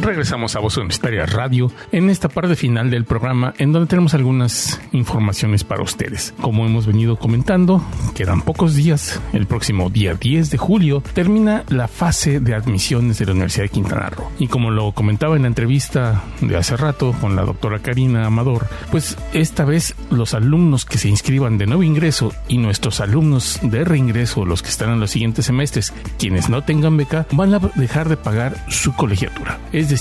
Regresamos 0.07 0.55
a 0.55 0.61
Voz 0.61 0.77
Universitaria 0.77 1.27
Radio 1.27 1.71
en 1.91 2.11
esta 2.11 2.29
parte 2.29 2.55
final 2.55 2.91
del 2.91 3.05
programa 3.05 3.55
en 3.59 3.73
donde 3.73 3.89
tenemos 3.89 4.15
algunas 4.15 4.81
informaciones 4.93 5.65
para 5.65 5.83
ustedes. 5.83 6.33
Como 6.41 6.65
hemos 6.65 6.87
venido 6.87 7.17
comentando, 7.17 7.85
quedan 8.15 8.43
pocos 8.43 8.77
días. 8.77 9.21
El 9.33 9.47
próximo 9.47 9.91
día 9.91 10.15
10 10.15 10.51
de 10.51 10.59
julio 10.59 11.03
termina 11.13 11.65
la 11.69 11.89
fase 11.89 12.39
de 12.39 12.55
admisiones 12.55 13.19
de 13.19 13.27
la 13.27 13.33
Universidad 13.33 13.65
de 13.65 13.71
Quintana 13.71 14.09
Roo. 14.11 14.31
Y 14.39 14.47
como 14.47 14.71
lo 14.71 14.93
comentaba 14.93 15.35
en 15.35 15.43
la 15.43 15.49
entrevista 15.49 16.23
de 16.41 16.57
hace 16.57 16.77
rato 16.77 17.13
con 17.21 17.35
la 17.35 17.43
doctora 17.43 17.81
Karina 17.81 18.27
Amador, 18.27 18.69
pues 18.93 19.19
esta 19.33 19.65
vez 19.65 19.97
los 20.11 20.35
alumnos 20.35 20.85
que 20.85 20.99
se 20.99 21.09
inscriban 21.09 21.59
de 21.59 21.67
nuevo 21.67 21.83
ingreso 21.83 22.33
y 22.47 22.59
nuestros 22.59 23.01
alumnos 23.01 23.59
de 23.61 23.85
reingreso, 23.85 24.45
los 24.45 24.63
que 24.63 24.69
están 24.69 24.91
en 24.91 25.01
los 25.01 25.11
siguientes 25.11 25.47
semestres, 25.47 25.93
quienes 26.17 26.49
no 26.49 26.63
tengan 26.63 26.97
beca, 26.97 27.27
van 27.33 27.55
a 27.55 27.59
dejar 27.75 28.09
de 28.09 28.17
pagar 28.17 28.65
su 28.69 28.95
colegiatura. 28.95 29.59
Es 29.73 29.89
decir, 29.89 29.96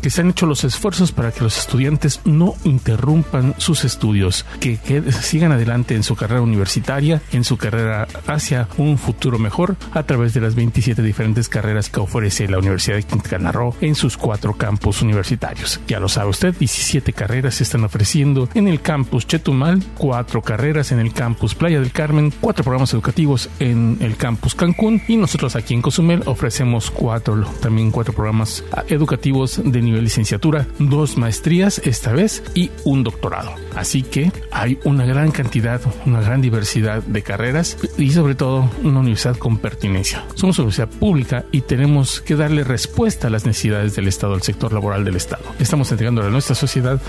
que 0.00 0.10
se 0.10 0.20
han 0.20 0.30
hecho 0.30 0.46
los 0.46 0.64
esfuerzos 0.64 1.12
para 1.12 1.32
que 1.32 1.42
los 1.42 1.58
estudiantes 1.58 2.20
no 2.24 2.54
interrumpan 2.64 3.54
sus 3.58 3.84
estudios, 3.84 4.46
que, 4.60 4.78
sigan 5.10 5.52
adelante 5.52 5.94
en 5.94 6.02
su 6.02 6.14
carrera 6.14 6.40
universitaria, 6.40 7.20
en 7.32 7.44
su 7.44 7.56
carrera 7.56 8.06
hacia 8.26 8.68
un 8.78 8.96
futuro 8.96 9.38
mejor 9.38 9.76
a 9.92 10.04
través 10.04 10.34
de 10.34 10.40
las 10.40 10.54
27 10.54 11.02
diferentes 11.02 11.48
carreras 11.48 11.90
que 11.90 12.00
ofrece 12.00 12.48
la 12.48 12.58
Universidad 12.58 12.96
de 12.96 13.02
Quintana 13.02 13.52
Roo 13.52 13.74
en 13.80 13.94
sus 13.94 14.16
cuatro 14.16 14.54
campus 14.54 15.02
universitarios. 15.02 15.80
Ya 15.88 15.98
lo 16.00 16.08
sabe 16.08 16.30
usted, 16.30 16.54
17 16.56 17.12
carreras 17.12 17.56
se 17.56 17.64
están 17.64 17.84
ofreciendo 17.84 18.48
en 18.54 18.68
el 18.68 18.80
campus 18.80 19.26
Chetumal, 19.26 19.82
cuatro 19.96 20.42
carreras 20.42 20.92
en 20.92 21.00
el 21.00 21.12
campus 21.12 21.54
Playa 21.54 21.80
del 21.80 21.92
Carmen, 21.92 22.32
cuatro 22.40 22.62
programas 22.62 22.92
educativos 22.94 23.50
en 23.58 23.98
el 24.00 24.16
campus 24.16 24.54
Cancún 24.54 25.02
y 25.08 25.16
nosotros 25.16 25.56
aquí 25.56 25.74
en 25.74 25.82
Cozumel 25.82 26.22
ofrecemos 26.26 26.90
cuatro, 26.90 27.44
también 27.60 27.90
cuatro 27.90 28.12
programas 28.12 28.64
educativos 28.88 29.39
de 29.46 29.82
nivel 29.82 30.04
licenciatura, 30.04 30.66
dos 30.78 31.16
maestrías 31.16 31.80
esta 31.84 32.12
vez 32.12 32.42
y 32.54 32.70
un 32.84 33.02
doctorado. 33.02 33.54
Así 33.74 34.02
que 34.02 34.32
hay 34.50 34.78
una 34.84 35.06
gran 35.06 35.30
cantidad, 35.30 35.80
una 36.04 36.20
gran 36.20 36.40
diversidad 36.40 37.02
de 37.02 37.22
carreras 37.22 37.78
y 37.96 38.10
sobre 38.10 38.34
todo 38.34 38.70
una 38.82 39.00
universidad 39.00 39.36
con 39.36 39.58
pertinencia. 39.58 40.24
Somos 40.34 40.58
una 40.58 40.66
universidad 40.66 40.88
pública 40.98 41.44
y 41.52 41.62
tenemos 41.62 42.20
que 42.20 42.36
darle 42.36 42.64
respuesta 42.64 43.28
a 43.28 43.30
las 43.30 43.46
necesidades 43.46 43.96
del 43.96 44.08
Estado, 44.08 44.34
al 44.34 44.42
sector 44.42 44.72
laboral 44.72 45.04
del 45.04 45.16
Estado. 45.16 45.44
Estamos 45.58 45.90
entregando 45.90 46.22
a 46.22 46.30
nuestra 46.30 46.54
sociedad 46.54 47.00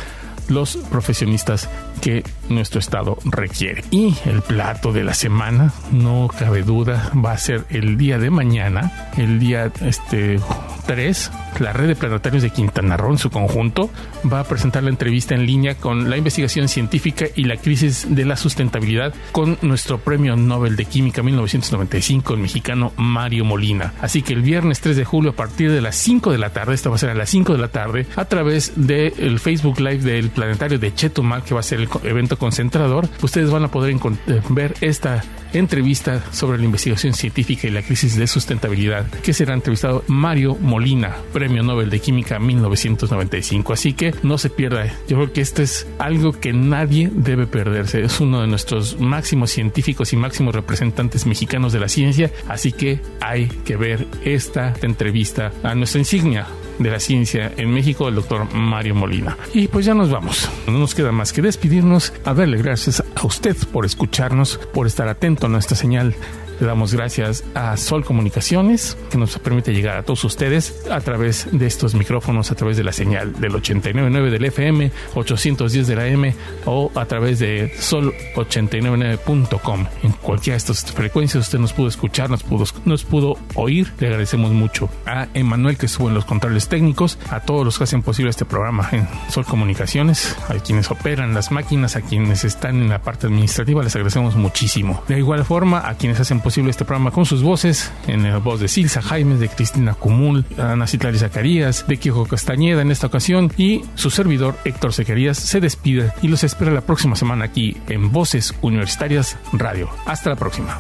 los 0.47 0.77
profesionistas 0.77 1.69
que 2.01 2.23
nuestro 2.51 2.79
estado 2.79 3.17
requiere. 3.25 3.83
Y 3.91 4.15
el 4.25 4.41
plato 4.41 4.91
de 4.91 5.03
la 5.03 5.13
semana, 5.13 5.73
no 5.91 6.27
cabe 6.27 6.63
duda, 6.63 7.11
va 7.13 7.31
a 7.31 7.37
ser 7.37 7.65
el 7.69 7.97
día 7.97 8.17
de 8.17 8.29
mañana, 8.29 9.11
el 9.17 9.39
día 9.39 9.71
este 9.81 10.39
3, 10.85 11.31
la 11.59 11.73
red 11.73 11.87
de 11.87 11.95
planetarios 11.95 12.43
de 12.43 12.49
Quintana 12.49 12.97
Roo 12.97 13.11
en 13.11 13.17
su 13.17 13.29
conjunto 13.29 13.89
va 14.31 14.41
a 14.41 14.43
presentar 14.43 14.83
la 14.83 14.89
entrevista 14.89 15.35
en 15.35 15.45
línea 15.45 15.75
con 15.75 16.09
la 16.09 16.17
investigación 16.17 16.67
científica 16.67 17.25
y 17.35 17.45
la 17.45 17.57
crisis 17.57 18.07
de 18.09 18.25
la 18.25 18.35
sustentabilidad 18.35 19.13
con 19.31 19.57
nuestro 19.61 19.99
premio 19.99 20.35
Nobel 20.35 20.75
de 20.75 20.85
Química 20.85 21.23
1995, 21.23 22.33
el 22.33 22.39
mexicano 22.39 22.93
Mario 22.97 23.45
Molina. 23.45 23.93
Así 24.01 24.21
que 24.21 24.33
el 24.33 24.41
viernes 24.41 24.81
3 24.81 24.97
de 24.97 25.05
julio 25.05 25.31
a 25.31 25.35
partir 25.35 25.71
de 25.71 25.81
las 25.81 25.95
5 25.95 26.31
de 26.31 26.37
la 26.37 26.51
tarde, 26.51 26.73
esta 26.73 26.89
va 26.89 26.95
a 26.95 26.99
ser 26.99 27.09
a 27.09 27.15
las 27.15 27.29
5 27.29 27.53
de 27.53 27.59
la 27.59 27.67
tarde, 27.67 28.07
a 28.15 28.25
través 28.25 28.73
del 28.75 29.39
Facebook 29.39 29.79
Live 29.79 29.99
del 29.99 30.29
planetario 30.29 30.79
de 30.79 30.93
Chetumal, 30.93 31.43
que 31.43 31.53
va 31.53 31.59
a 31.59 31.63
ser 31.63 31.79
el 31.79 31.89
evento 32.03 32.37
concentrador, 32.41 33.07
ustedes 33.21 33.51
van 33.51 33.65
a 33.65 33.71
poder 33.71 33.91
eh, 33.93 34.41
ver 34.49 34.73
esta 34.81 35.23
entrevista 35.53 36.23
sobre 36.31 36.57
la 36.57 36.65
investigación 36.65 37.13
científica 37.13 37.67
y 37.67 37.71
la 37.71 37.83
crisis 37.83 38.17
de 38.17 38.25
sustentabilidad, 38.25 39.05
que 39.07 39.33
será 39.33 39.53
entrevistado 39.53 40.03
Mario 40.07 40.57
Molina, 40.59 41.17
Premio 41.33 41.61
Nobel 41.61 41.91
de 41.91 41.99
Química 41.99 42.39
1995. 42.39 43.73
Así 43.73 43.93
que 43.93 44.15
no 44.23 44.39
se 44.39 44.49
pierda. 44.49 44.87
Yo 45.07 45.17
creo 45.17 45.33
que 45.33 45.41
esto 45.41 45.61
es 45.61 45.87
algo 45.99 46.31
que 46.31 46.51
nadie 46.51 47.11
debe 47.13 47.45
perderse. 47.45 48.01
Es 48.01 48.19
uno 48.19 48.41
de 48.41 48.47
nuestros 48.47 48.99
máximos 48.99 49.51
científicos 49.51 50.13
y 50.13 50.17
máximos 50.17 50.55
representantes 50.55 51.27
mexicanos 51.27 51.73
de 51.73 51.79
la 51.79 51.89
ciencia. 51.89 52.31
Así 52.47 52.71
que 52.71 53.01
hay 53.19 53.47
que 53.47 53.77
ver 53.77 54.07
esta 54.25 54.73
entrevista 54.81 55.51
a 55.61 55.75
nuestra 55.75 55.99
insignia 55.99 56.47
de 56.83 56.91
la 56.91 56.99
ciencia 56.99 57.51
en 57.57 57.71
México, 57.71 58.07
el 58.07 58.15
doctor 58.15 58.53
Mario 58.53 58.95
Molina. 58.95 59.37
Y 59.53 59.67
pues 59.67 59.85
ya 59.85 59.93
nos 59.93 60.09
vamos. 60.09 60.49
No 60.67 60.79
nos 60.79 60.95
queda 60.95 61.11
más 61.11 61.33
que 61.33 61.41
despedirnos, 61.41 62.13
a 62.25 62.33
darle 62.33 62.57
gracias 62.57 63.03
a 63.15 63.25
usted 63.25 63.55
por 63.71 63.85
escucharnos, 63.85 64.59
por 64.73 64.87
estar 64.87 65.07
atento 65.07 65.47
a 65.47 65.49
nuestra 65.49 65.75
señal 65.75 66.15
le 66.61 66.67
damos 66.67 66.93
gracias 66.93 67.43
a 67.55 67.75
Sol 67.75 68.05
Comunicaciones, 68.05 68.95
que 69.09 69.17
nos 69.17 69.39
permite 69.39 69.73
llegar 69.73 69.97
a 69.97 70.03
todos 70.03 70.23
ustedes 70.23 70.83
a 70.91 71.01
través 71.01 71.47
de 71.51 71.65
estos 71.65 71.95
micrófonos, 71.95 72.51
a 72.51 72.55
través 72.55 72.77
de 72.77 72.83
la 72.83 72.93
señal 72.93 73.33
del 73.41 73.53
89.9 73.53 74.29
del 74.29 74.45
FM, 74.45 74.91
810 75.15 75.87
de 75.87 75.95
la 75.95 76.07
M 76.07 76.35
o 76.65 76.91
a 76.93 77.05
través 77.05 77.39
de 77.39 77.73
sol899.com. 77.73 79.87
En 80.03 80.11
cualquiera 80.11 80.53
de 80.53 80.57
estas 80.57 80.85
frecuencias 80.91 81.45
usted 81.45 81.57
nos 81.57 81.73
pudo 81.73 81.87
escuchar, 81.87 82.29
nos 82.29 82.43
pudo, 82.43 82.65
nos 82.85 83.05
pudo 83.05 83.39
oír. 83.55 83.91
Le 83.99 84.07
agradecemos 84.07 84.51
mucho 84.51 84.87
a 85.07 85.29
Emanuel 85.33 85.77
que 85.77 85.87
estuvo 85.87 86.09
en 86.09 86.13
los 86.13 86.25
controles 86.25 86.67
técnicos, 86.67 87.17
a 87.31 87.39
todos 87.39 87.65
los 87.65 87.79
que 87.79 87.85
hacen 87.85 88.03
posible 88.03 88.29
este 88.29 88.45
programa 88.45 88.87
en 88.91 89.07
Sol 89.29 89.45
Comunicaciones, 89.45 90.35
a 90.47 90.53
quienes 90.55 90.91
operan 90.91 91.33
las 91.33 91.51
máquinas, 91.51 91.95
a 91.95 92.01
quienes 92.01 92.43
están 92.43 92.75
en 92.75 92.89
la 92.89 93.01
parte 93.01 93.25
administrativa, 93.25 93.81
les 93.81 93.95
agradecemos 93.95 94.35
muchísimo. 94.35 95.01
De 95.07 95.17
igual 95.17 95.43
forma, 95.43 95.89
a 95.89 95.95
quienes 95.95 96.19
hacen 96.19 96.39
posible 96.39 96.50
este 96.59 96.85
programa 96.85 97.11
con 97.11 97.25
sus 97.25 97.43
voces, 97.43 97.91
en 98.07 98.23
la 98.23 98.37
voz 98.37 98.59
de 98.59 98.67
Silsa 98.67 99.01
Jaime, 99.01 99.35
de 99.35 99.47
Cristina 99.47 99.93
Cumul, 99.93 100.45
Ana 100.57 100.85
Citlari 100.85 101.17
Zacarías, 101.17 101.87
de 101.87 101.97
Quijo 101.97 102.25
Castañeda 102.25 102.81
en 102.81 102.91
esta 102.91 103.07
ocasión 103.07 103.51
y 103.57 103.81
su 103.95 104.09
servidor 104.09 104.57
Héctor 104.65 104.93
Sequerías 104.93 105.37
se 105.37 105.61
despide 105.61 106.11
y 106.21 106.27
los 106.27 106.43
espera 106.43 106.71
la 106.71 106.81
próxima 106.81 107.15
semana 107.15 107.45
aquí 107.45 107.77
en 107.87 108.11
Voces 108.11 108.53
Universitarias 108.61 109.37
Radio. 109.53 109.89
Hasta 110.05 110.29
la 110.29 110.35
próxima. 110.35 110.79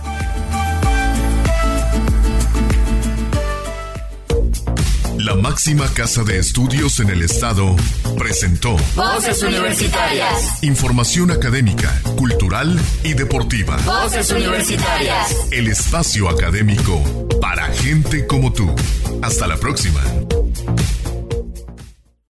La 5.23 5.35
máxima 5.35 5.87
casa 5.93 6.23
de 6.23 6.39
estudios 6.39 6.99
en 6.99 7.11
el 7.11 7.21
estado 7.21 7.75
presentó 8.17 8.75
Voces 8.95 9.43
Universitarias. 9.43 10.63
Información 10.63 11.29
académica, 11.29 12.01
cultural 12.15 12.79
y 13.03 13.13
deportiva. 13.13 13.77
Voces 13.85 14.31
Universitarias. 14.31 15.35
El 15.51 15.67
espacio 15.67 16.27
académico 16.27 17.03
para 17.39 17.65
gente 17.65 18.25
como 18.25 18.51
tú. 18.51 18.73
Hasta 19.21 19.45
la 19.45 19.57
próxima. 19.57 20.01